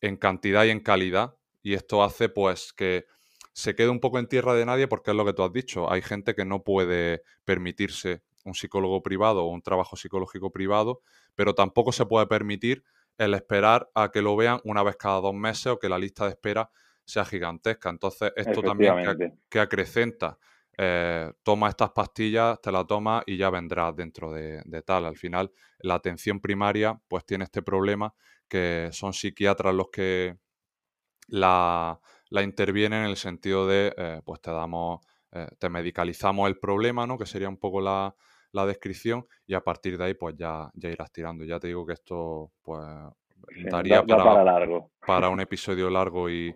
en 0.00 0.16
cantidad 0.16 0.64
y 0.64 0.70
en 0.70 0.80
calidad. 0.80 1.36
Y 1.62 1.74
esto 1.74 2.02
hace 2.02 2.28
pues 2.28 2.72
que 2.72 3.06
se 3.52 3.74
quede 3.74 3.88
un 3.88 4.00
poco 4.00 4.18
en 4.18 4.26
tierra 4.26 4.54
de 4.54 4.64
nadie 4.64 4.88
porque 4.88 5.10
es 5.10 5.16
lo 5.16 5.24
que 5.24 5.32
tú 5.32 5.42
has 5.42 5.52
dicho. 5.52 5.90
Hay 5.90 6.02
gente 6.02 6.34
que 6.34 6.44
no 6.44 6.62
puede 6.62 7.22
permitirse 7.44 8.22
un 8.44 8.54
psicólogo 8.54 9.02
privado 9.02 9.44
o 9.44 9.48
un 9.50 9.62
trabajo 9.62 9.96
psicológico 9.96 10.50
privado, 10.50 11.02
pero 11.34 11.54
tampoco 11.54 11.92
se 11.92 12.06
puede 12.06 12.26
permitir 12.26 12.84
el 13.18 13.34
esperar 13.34 13.90
a 13.94 14.10
que 14.10 14.22
lo 14.22 14.34
vean 14.34 14.60
una 14.64 14.82
vez 14.82 14.96
cada 14.96 15.20
dos 15.20 15.34
meses 15.34 15.66
o 15.66 15.78
que 15.78 15.88
la 15.88 15.98
lista 15.98 16.24
de 16.24 16.30
espera 16.30 16.70
sea 17.04 17.24
gigantesca. 17.24 17.90
Entonces, 17.90 18.32
esto 18.36 18.62
también 18.62 18.94
que, 19.48 19.60
acrecenta 19.60 20.38
eh, 20.78 21.30
toma 21.42 21.68
estas 21.68 21.90
pastillas, 21.90 22.58
te 22.62 22.72
la 22.72 22.86
tomas 22.86 23.22
y 23.26 23.36
ya 23.36 23.50
vendrás 23.50 23.94
dentro 23.94 24.32
de, 24.32 24.82
tal. 24.86 25.04
Al 25.04 25.16
final, 25.16 25.52
la 25.80 25.96
atención 25.96 26.40
primaria 26.40 26.98
pues 27.08 27.26
tiene 27.26 27.44
este 27.44 27.60
problema 27.60 28.14
que 28.50 28.88
son 28.92 29.14
psiquiatras 29.14 29.74
los 29.74 29.88
que 29.88 30.36
la, 31.28 31.98
intervienen 32.30 33.04
en 33.04 33.10
el 33.10 33.16
sentido 33.16 33.66
de, 33.66 33.94
eh, 33.96 34.20
pues 34.24 34.40
te 34.42 34.50
damos, 34.50 35.00
eh, 35.32 35.46
te 35.58 35.70
medicalizamos 35.70 36.48
el 36.48 36.58
problema, 36.58 37.06
¿no? 37.06 37.16
Que 37.16 37.26
sería 37.26 37.48
un 37.48 37.58
poco 37.58 37.80
la, 37.80 38.14
descripción 38.52 39.24
y 39.46 39.54
a 39.54 39.60
partir 39.60 39.96
de 39.96 40.04
ahí 40.04 40.14
pues 40.14 40.34
ya, 40.36 40.68
ya 40.74 40.90
irás 40.90 41.12
tirando. 41.12 41.44
Ya 41.44 41.60
te 41.60 41.68
digo 41.68 41.86
que 41.86 41.92
esto 41.92 42.50
pues 42.62 42.84
daría 43.70 44.02
para, 44.02 44.44
largo. 44.44 44.90
para 45.06 45.28
un 45.28 45.40
episodio 45.40 45.88
largo 45.88 46.28
y, 46.28 46.52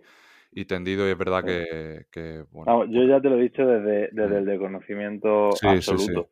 y 0.51 0.65
tendido 0.65 1.07
y 1.07 1.13
es 1.13 1.19
verdad 1.19 1.45
que, 1.45 2.45
bueno, 2.51 2.85
yo 2.87 3.05
ya 3.05 3.21
te 3.21 3.29
lo 3.29 3.39
he 3.39 3.43
dicho 3.43 3.65
desde, 3.67 4.09
desde 4.13 4.39
el 4.39 4.45
desconocimiento 4.45 5.51
absoluto. 5.63 6.29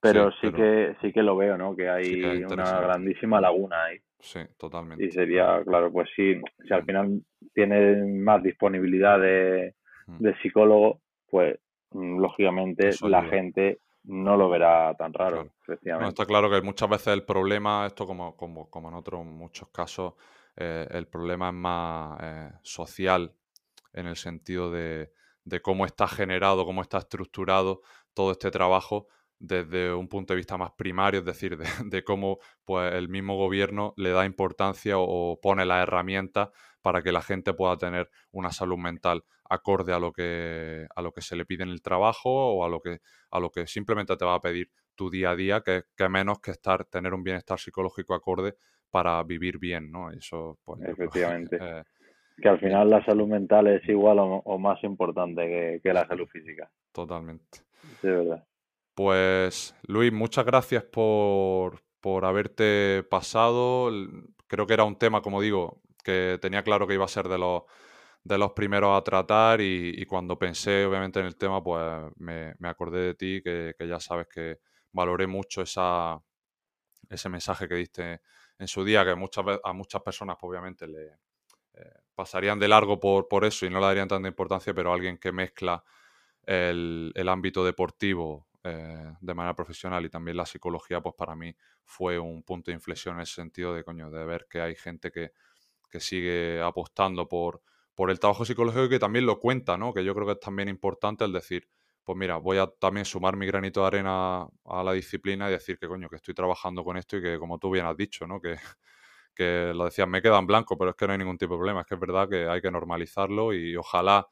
pero 0.00 0.30
sí 0.40 0.52
que 0.52 0.96
sí 1.00 1.12
que 1.12 1.22
lo 1.22 1.36
veo, 1.36 1.56
¿no? 1.56 1.74
Que 1.74 1.88
hay 1.88 2.44
una 2.44 2.80
grandísima 2.80 3.40
laguna 3.40 3.84
ahí. 3.84 3.98
Sí, 4.24 4.40
totalmente. 4.56 5.04
Y 5.04 5.10
sería, 5.10 5.62
claro, 5.64 5.92
pues 5.92 6.08
sí, 6.16 6.40
si 6.66 6.72
al 6.72 6.84
final 6.84 7.20
tiene 7.52 8.02
más 8.06 8.42
disponibilidad 8.42 9.20
de, 9.20 9.74
de 10.06 10.34
psicólogo, 10.40 11.02
pues 11.30 11.58
mm, 11.90 12.20
lógicamente 12.20 12.90
la 13.02 13.22
gente 13.24 13.78
no 14.04 14.36
lo 14.36 14.48
verá 14.48 14.94
tan 14.94 15.12
raro, 15.12 15.50
No, 15.98 16.08
está 16.08 16.24
claro 16.24 16.50
que 16.50 16.62
muchas 16.62 16.88
veces 16.88 17.08
el 17.08 17.22
problema, 17.24 17.86
esto 17.86 18.06
como, 18.06 18.34
como, 18.34 18.70
como 18.70 18.88
en 18.88 18.94
otros 18.94 19.24
muchos 19.24 19.68
casos, 19.68 20.14
eh, 20.56 20.86
el 20.90 21.06
problema 21.06 21.48
es 21.48 21.54
más 21.54 22.18
eh, 22.22 22.52
social 22.62 23.34
en 23.92 24.06
el 24.06 24.16
sentido 24.16 24.70
de, 24.70 25.10
cómo 25.62 25.84
está 25.84 26.06
generado, 26.06 26.64
cómo 26.64 26.80
está 26.80 26.98
estructurado 26.98 27.82
todo 28.14 28.32
este 28.32 28.50
trabajo 28.50 29.06
desde 29.46 29.92
un 29.92 30.08
punto 30.08 30.32
de 30.32 30.38
vista 30.38 30.56
más 30.56 30.72
primario, 30.72 31.20
es 31.20 31.26
decir, 31.26 31.56
de, 31.84 32.04
cómo 32.04 32.38
pues, 32.64 32.92
el 32.94 33.08
mismo 33.08 33.36
gobierno 33.36 33.94
le 33.96 34.10
da 34.10 34.24
importancia 34.24 34.98
o, 34.98 35.38
pone 35.40 35.64
las 35.64 35.82
herramientas 35.82 36.50
para 36.82 37.02
que 37.02 37.12
la 37.12 37.22
gente 37.22 37.54
pueda 37.54 37.76
tener 37.76 38.10
una 38.30 38.50
salud 38.50 38.76
mental 38.76 39.24
acorde 39.48 39.92
a 39.92 39.98
lo 39.98 40.12
que, 40.12 40.86
a 40.94 41.02
lo 41.02 41.12
que 41.12 41.20
se 41.20 41.36
le 41.36 41.44
pide 41.44 41.62
en 41.62 41.70
el 41.70 41.82
trabajo 41.82 42.30
o 42.30 42.64
a 42.64 42.68
lo 42.68 42.80
que, 42.80 42.98
a 43.30 43.40
lo 43.40 43.50
que 43.50 43.66
simplemente 43.66 44.16
te 44.16 44.24
va 44.24 44.34
a 44.34 44.40
pedir 44.40 44.70
tu 44.94 45.10
día 45.10 45.30
a 45.30 45.36
día, 45.36 45.60
que, 45.60 45.82
que 45.96 46.08
menos 46.08 46.40
que 46.40 46.50
estar, 46.50 46.84
tener 46.84 47.14
un 47.14 47.22
bienestar 47.22 47.58
psicológico 47.58 48.14
acorde 48.14 48.54
para 48.90 49.22
vivir 49.24 49.58
bien, 49.58 49.90
¿no? 49.90 50.10
Eso, 50.10 50.58
pues, 50.64 50.80
Efectivamente. 50.82 51.58
Eh, 51.60 51.82
que 52.40 52.48
al 52.48 52.58
final 52.58 52.90
la 52.90 53.04
salud 53.04 53.26
mental 53.26 53.66
es 53.68 53.88
igual 53.88 54.18
o, 54.20 54.58
más 54.58 54.82
importante 54.84 55.80
que, 55.82 55.92
la 55.92 56.06
salud 56.06 56.26
física. 56.26 56.70
Totalmente. 56.92 57.58
Sí, 58.00 58.08
verdad. 58.08 58.44
Pues 58.94 59.74
Luis, 59.82 60.12
muchas 60.12 60.44
gracias 60.44 60.84
por, 60.84 61.82
haberte 62.22 63.02
pasado. 63.10 63.90
Creo 64.46 64.66
que 64.66 64.74
era 64.74 64.84
un 64.84 64.96
tema, 64.96 65.20
como 65.22 65.40
digo, 65.40 65.82
que 66.04 66.38
tenía 66.40 66.62
claro 66.62 66.86
que 66.86 66.94
iba 66.94 67.04
a 67.04 67.08
ser 67.08 67.28
de 67.28 67.38
los, 67.38 67.62
de 68.22 68.38
los 68.38 68.52
primeros 68.52 68.96
a 68.96 69.02
tratar 69.02 69.60
y, 69.60 70.04
cuando 70.06 70.38
pensé 70.38 70.86
obviamente 70.86 71.20
en 71.20 71.26
el 71.26 71.36
tema, 71.36 71.62
pues 71.62 72.12
me, 72.18 72.54
acordé 72.62 73.00
de 73.00 73.14
ti, 73.14 73.42
que, 73.42 73.74
ya 73.88 73.98
sabes 74.00 74.28
que 74.28 74.60
valoré 74.92 75.26
mucho 75.26 75.62
esa, 75.62 76.20
ese 77.10 77.28
mensaje 77.28 77.68
que 77.68 77.74
diste 77.76 78.20
en 78.58 78.68
su 78.68 78.84
día, 78.84 79.04
que 79.04 79.14
muchas, 79.16 79.44
a 79.64 79.72
muchas 79.72 80.02
personas 80.02 80.36
pues, 80.40 80.50
obviamente 80.50 80.86
le, 80.86 81.06
eh, 81.74 81.92
pasarían 82.14 82.58
de 82.60 82.68
largo 82.68 83.00
por, 83.00 83.26
por, 83.28 83.44
eso 83.44 83.66
y 83.66 83.70
no 83.70 83.80
le 83.80 83.86
darían 83.86 84.08
tanta 84.08 84.28
importancia, 84.28 84.72
pero 84.72 84.92
alguien 84.92 85.18
que 85.18 85.32
mezcla 85.32 85.82
el, 86.46 87.28
ámbito 87.28 87.64
deportivo 87.64 88.46
eh, 88.64 89.12
de 89.20 89.34
manera 89.34 89.54
profesional 89.54 90.06
y 90.06 90.08
también 90.08 90.38
la 90.38 90.46
psicología, 90.46 91.02
pues 91.02 91.14
para 91.14 91.36
mí 91.36 91.54
fue 91.84 92.18
un 92.18 92.42
punto 92.42 92.70
de 92.70 92.74
inflexión 92.74 93.16
en 93.16 93.20
ese 93.20 93.34
sentido 93.34 93.74
de, 93.74 93.84
coño, 93.84 94.10
de 94.10 94.24
ver 94.24 94.46
que 94.48 94.60
hay 94.60 94.74
gente 94.74 95.10
que, 95.10 95.32
sigue 96.00 96.60
apostando 96.60 97.28
por, 97.28 97.62
por 97.94 98.10
el 98.10 98.18
trabajo 98.18 98.44
psicológico 98.44 98.86
y 98.86 98.88
que 98.88 98.98
también 98.98 99.26
lo 99.26 99.38
cuenta, 99.38 99.76
¿no? 99.76 99.94
Que 99.94 100.04
yo 100.04 100.12
creo 100.12 100.26
que 100.26 100.32
es 100.32 100.40
también 100.40 100.68
importante 100.68 101.24
el 101.24 101.32
decir, 101.32 101.68
pues 102.02 102.18
mira, 102.18 102.38
voy 102.38 102.58
a 102.58 102.66
también 102.66 103.04
sumar 103.04 103.36
mi 103.36 103.46
granito 103.46 103.82
de 103.82 103.86
arena 103.86 104.44
a 104.64 104.82
la 104.82 104.92
disciplina 104.92 105.48
y 105.48 105.52
decir 105.52 105.78
que 105.78 105.86
coño, 105.86 106.08
que 106.08 106.16
estoy 106.16 106.34
trabajando 106.34 106.82
con 106.82 106.96
esto 106.96 107.16
y 107.18 107.22
que 107.22 107.38
como 107.38 107.60
tú 107.60 107.70
bien 107.70 107.86
has 107.86 107.96
dicho, 107.96 108.26
¿no? 108.26 108.40
Que, 108.40 108.56
que 109.34 109.72
lo 109.74 109.84
decían, 109.84 110.10
me 110.10 110.22
quedan 110.22 110.46
blanco, 110.46 110.76
pero 110.76 110.90
es 110.90 110.96
que 110.96 111.06
no 111.06 111.12
hay 111.12 111.18
ningún 111.18 111.38
tipo 111.38 111.54
de 111.54 111.58
problema, 111.58 111.82
es 111.82 111.86
que 111.86 111.94
es 111.94 112.00
verdad 112.00 112.28
que 112.28 112.48
hay 112.48 112.60
que 112.60 112.70
normalizarlo 112.70 113.52
y 113.52 113.76
ojalá 113.76 114.26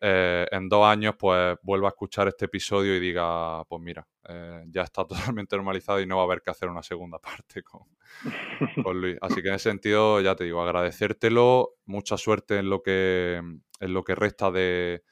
eh, 0.00 0.46
en 0.50 0.68
dos 0.68 0.84
años 0.86 1.14
pues 1.18 1.56
vuelva 1.62 1.88
a 1.88 1.90
escuchar 1.90 2.28
este 2.28 2.46
episodio 2.46 2.96
y 2.96 3.00
diga, 3.00 3.64
pues 3.64 3.80
mira, 3.82 4.06
eh, 4.28 4.64
ya 4.68 4.82
está 4.82 5.04
totalmente 5.34 5.56
normalizado 5.56 6.00
y 6.00 6.06
no 6.06 6.16
va 6.16 6.22
a 6.22 6.24
haber 6.26 6.42
que 6.42 6.50
hacer 6.50 6.68
una 6.68 6.82
segunda 6.82 7.18
parte 7.18 7.62
con, 7.62 7.82
con, 8.84 9.00
Luis. 9.00 9.16
Así 9.20 9.42
que 9.42 9.48
en 9.48 9.54
ese 9.54 9.70
sentido, 9.70 10.20
ya 10.20 10.34
te 10.34 10.44
digo, 10.44 10.62
agradecértelo, 10.62 11.70
mucha 11.84 12.16
suerte 12.16 12.58
en 12.58 12.70
lo 12.70 12.82
que, 12.82 13.36
en 13.36 13.94
lo 13.94 14.04
que 14.04 14.14
resta 14.14 14.50
de, 14.50 15.02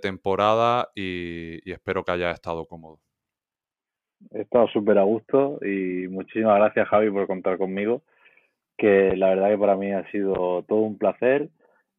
temporada 0.00 0.88
y, 0.94 1.60
y 1.68 1.72
espero 1.72 2.04
que 2.04 2.12
haya 2.12 2.30
estado 2.30 2.64
cómodo. 2.64 3.00
He 4.32 4.40
estado 4.40 4.66
súper 4.68 4.96
a 4.96 5.02
gusto 5.02 5.58
y 5.62 6.08
muchísimas 6.08 6.56
gracias 6.56 6.88
Javi 6.88 7.10
por 7.10 7.26
contar 7.26 7.58
conmigo 7.58 8.02
que 8.76 9.16
la 9.16 9.28
verdad 9.30 9.50
que 9.50 9.58
para 9.58 9.76
mí 9.76 9.92
ha 9.92 10.08
sido 10.10 10.62
todo 10.64 10.80
un 10.80 10.98
placer. 10.98 11.48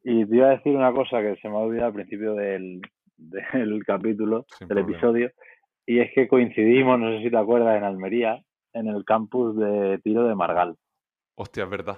Y 0.07 0.23
te 0.27 0.35
iba 0.35 0.49
a 0.49 0.57
decir 0.57 0.75
una 0.75 0.93
cosa 0.93 1.19
que 1.19 1.35
se 1.41 1.49
me 1.49 1.55
ha 1.55 1.61
olvidado 1.61 1.87
al 1.87 1.93
principio 1.93 2.35
del, 2.35 2.79
del 3.17 3.83
capítulo, 3.83 4.45
del 4.59 4.77
episodio, 4.77 5.31
y 5.83 5.99
es 5.99 6.11
que 6.13 6.27
coincidimos, 6.27 6.99
no 6.99 7.09
sé 7.09 7.23
si 7.23 7.31
te 7.31 7.37
acuerdas, 7.37 7.75
en 7.75 7.83
Almería, 7.83 8.39
en 8.73 8.87
el 8.87 9.03
campus 9.03 9.57
de 9.57 9.99
tiro 10.03 10.27
de 10.27 10.35
Margal. 10.35 10.75
Hostia, 11.33 11.63
es 11.63 11.69
verdad, 11.71 11.97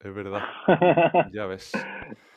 es 0.00 0.12
verdad. 0.12 0.42
ya 1.32 1.46
ves. 1.46 1.72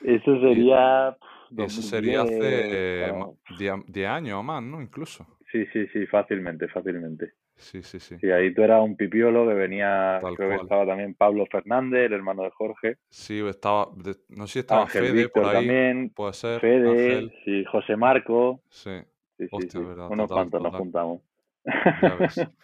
Eso 0.04 0.40
sería... 0.42 1.18
Eso 1.58 1.82
sería 1.82 2.22
hace 2.22 3.12
10 3.58 4.08
años 4.08 4.38
o 4.38 4.44
más, 4.44 4.62
¿no? 4.62 4.80
Incluso. 4.80 5.26
Sí, 5.52 5.66
sí, 5.74 5.88
sí, 5.88 6.06
fácilmente, 6.06 6.68
fácilmente. 6.68 7.34
Sí, 7.60 7.84
sí, 7.84 8.00
sí. 8.00 8.16
Y 8.22 8.32
ahí 8.32 8.54
tú 8.54 8.64
eras 8.64 8.82
un 8.82 8.96
pipiolo 8.96 9.48
que 9.48 9.54
venía, 9.54 10.20
creo 10.36 10.50
que 10.50 10.56
estaba 10.56 10.86
también 10.86 11.14
Pablo 11.14 11.46
Fernández, 11.46 12.06
el 12.06 12.14
hermano 12.14 12.44
de 12.44 12.52
Jorge. 12.52 12.98
Sí, 13.10 13.46
estaba, 13.46 13.90
no 14.30 14.48
sé 14.48 14.54
si 14.54 14.60
estaba 14.60 14.88
Fede 14.88 15.28
por 15.30 15.46
ahí. 15.46 15.56
también, 15.56 16.10
puede 16.10 16.34
ser. 16.34 16.62
Fede, 16.62 17.30
sí, 17.44 17.66
José 17.66 17.98
Marco. 17.98 18.62
Sí, 18.70 18.92
sí, 19.38 19.48
sí, 19.70 19.80
Verdad, 19.80 20.10
Unos 20.10 20.32
cuantos 20.32 20.62
nos 20.62 20.76
juntamos. 20.76 21.22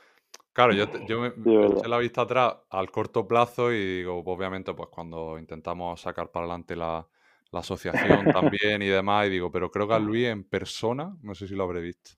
Claro, 0.53 0.71
yo, 0.71 0.85
yo 1.05 1.19
me, 1.19 1.27
eché 1.27 1.89
la 1.89 1.97
vista 1.97 2.21
atrás 2.21 2.55
al 2.69 2.89
corto 2.89 3.27
plazo 3.27 3.73
y 3.73 3.97
digo, 3.97 4.23
obviamente, 4.25 4.73
pues 4.73 4.87
cuando 4.87 5.37
intentamos 5.37 5.99
sacar 5.99 6.31
para 6.31 6.45
adelante 6.45 6.77
la, 6.77 7.05
la 7.51 7.59
asociación 7.59 8.25
también 8.31 8.81
y 8.81 8.87
demás, 8.87 9.27
y 9.27 9.31
digo, 9.31 9.51
pero 9.51 9.69
creo 9.69 9.85
que 9.85 9.95
a 9.95 9.99
Luis 9.99 10.27
en 10.27 10.45
persona, 10.45 11.13
no 11.21 11.35
sé 11.35 11.49
si 11.49 11.55
lo 11.55 11.63
habré 11.63 11.81
visto. 11.81 12.11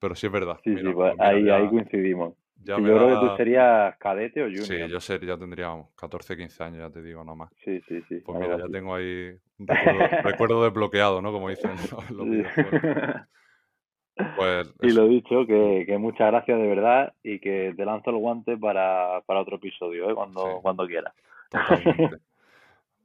Pero 0.00 0.14
sí 0.14 0.26
es 0.26 0.32
verdad. 0.32 0.58
Sí, 0.64 0.76
sí, 0.76 0.92
pues 0.92 1.14
ahí, 1.18 1.48
ahí 1.50 1.68
coincidimos. 1.68 2.34
yo 2.64 2.76
creo 2.76 3.08
que 3.08 3.26
tú 3.26 3.36
serías 3.36 3.96
cadete 3.98 4.42
o 4.42 4.46
junior. 4.46 4.64
Sí, 4.64 4.88
yo 4.88 5.00
sé, 5.00 5.20
ya 5.24 5.36
tendríamos 5.36 5.88
14, 5.94 6.36
15 6.36 6.64
años, 6.64 6.78
ya 6.78 6.90
te 6.90 7.02
digo, 7.02 7.22
nomás. 7.22 7.50
Sí, 7.64 7.80
sí, 7.86 8.02
sí. 8.08 8.20
Pues 8.24 8.40
mira, 8.40 8.56
ya 8.56 8.66
tengo 8.72 8.94
ahí 8.94 9.36
un 9.58 9.66
recuerdo, 10.24 10.64
desbloqueado, 10.64 11.20
¿no? 11.20 11.32
Como 11.32 11.50
dicen 11.50 11.72
los, 12.10 12.24
Pues 14.36 14.74
y 14.82 14.92
lo 14.92 15.06
dicho, 15.06 15.46
que, 15.46 15.84
que, 15.86 15.98
muchas 15.98 16.28
gracias 16.28 16.58
de 16.58 16.66
verdad 16.66 17.12
y 17.22 17.38
que 17.38 17.74
te 17.76 17.84
lanzo 17.84 18.10
el 18.10 18.16
guante 18.16 18.56
para, 18.56 19.20
para 19.26 19.40
otro 19.40 19.56
episodio, 19.56 20.10
¿eh? 20.10 20.14
cuando, 20.14 20.60
cuando 20.62 20.86
quieras. 20.86 21.12
Totalmente. 21.50 22.20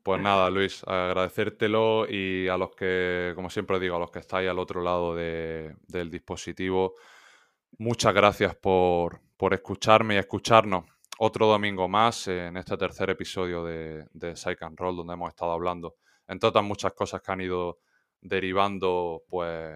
Pues 0.06 0.22
nada, 0.22 0.52
Luis, 0.52 0.84
agradecértelo 0.84 2.06
y 2.08 2.48
a 2.48 2.58
los 2.58 2.76
que, 2.76 3.32
como 3.34 3.50
siempre 3.50 3.80
digo, 3.80 3.96
a 3.96 4.00
los 4.00 4.12
que 4.12 4.20
estáis 4.20 4.48
al 4.48 4.60
otro 4.60 4.84
lado 4.84 5.16
del 5.16 6.12
dispositivo, 6.12 6.94
muchas 7.80 8.14
gracias 8.14 8.56
por, 8.56 9.20
escucharme 9.52 10.14
y 10.14 10.18
escucharnos 10.20 10.86
otro 11.18 11.48
domingo 11.48 11.88
más 11.88 12.28
en 12.28 12.56
este 12.56 12.78
tercer 12.78 13.10
episodio 13.10 13.66
de, 13.66 14.06
de 14.14 14.36
Psych 14.36 14.62
and 14.62 14.78
Roll, 14.78 14.98
donde 14.98 15.14
hemos 15.14 15.30
estado 15.30 15.54
hablando, 15.54 15.96
entre 16.28 16.50
otras 16.50 16.64
muchas 16.64 16.94
cosas 16.94 17.24
que 17.24 17.32
han 17.32 17.42
ido 17.42 17.80
derivando, 18.22 19.24
pues 19.28 19.76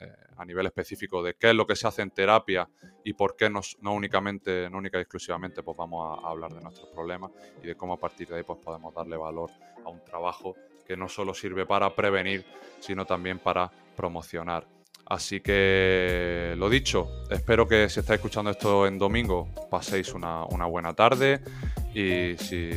eh, 0.00 0.12
a 0.36 0.44
nivel 0.44 0.66
específico 0.66 1.22
de 1.22 1.34
qué 1.34 1.50
es 1.50 1.54
lo 1.54 1.66
que 1.66 1.76
se 1.76 1.86
hace 1.86 2.02
en 2.02 2.10
terapia 2.10 2.68
y 3.04 3.12
por 3.12 3.36
qué 3.36 3.48
no, 3.48 3.60
no 3.80 3.94
únicamente, 3.94 4.68
no 4.70 4.78
única 4.78 4.98
y 4.98 5.02
exclusivamente, 5.02 5.62
pues 5.62 5.76
vamos 5.76 6.18
a, 6.22 6.28
hablar 6.28 6.52
de 6.52 6.60
nuestros 6.60 6.88
problemas 6.88 7.30
y 7.62 7.66
de 7.66 7.74
cómo 7.74 7.94
a 7.94 7.98
partir 7.98 8.28
de 8.28 8.36
ahí 8.36 8.42
pues 8.42 8.58
podemos 8.62 8.94
darle 8.94 9.16
valor 9.16 9.50
a 9.84 9.88
un 9.88 10.02
trabajo 10.04 10.54
que 10.86 10.96
no 10.96 11.08
solo 11.08 11.34
sirve 11.34 11.66
para 11.66 11.94
prevenir, 11.94 12.44
sino 12.80 13.04
también 13.04 13.38
para 13.38 13.70
promocionar. 13.96 14.66
Así 15.06 15.40
que 15.40 16.54
lo 16.56 16.68
dicho, 16.68 17.08
espero 17.30 17.68
que 17.68 17.88
si 17.88 18.00
estáis 18.00 18.18
escuchando 18.18 18.50
esto 18.50 18.86
en 18.86 18.98
domingo 18.98 19.48
paséis 19.70 20.12
una, 20.12 20.44
una 20.46 20.66
buena 20.66 20.94
tarde 20.94 21.40
y 21.94 22.36
si 22.36 22.70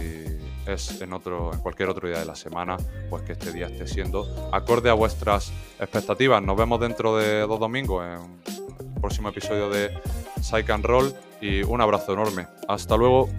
es 0.66 1.02
en, 1.02 1.14
otro, 1.14 1.54
en 1.54 1.60
cualquier 1.60 1.90
otro 1.90 2.08
día 2.08 2.20
de 2.20 2.26
la 2.26 2.36
semana, 2.36 2.78
pues 3.10 3.24
que 3.24 3.34
este 3.34 3.52
día 3.52 3.68
esté 3.68 3.88
siendo 3.88 4.50
acorde 4.52 4.90
a 4.90 4.94
vuestras 4.94 5.52
expectativas. 5.80 6.42
Nos 6.42 6.58
vemos 6.58 6.80
dentro 6.80 7.18
de 7.18 7.42
dos 7.42 7.60
domingos 7.60 8.06
en 8.06 8.40
el 8.80 9.02
próximo 9.02 9.30
episodio 9.30 9.70
de 9.70 9.92
Psych 10.42 10.70
and 10.70 10.86
Roll 10.86 11.14
y 11.42 11.64
un 11.64 11.82
abrazo 11.82 12.14
enorme. 12.14 12.48
Hasta 12.68 12.98
luego. 12.98 13.30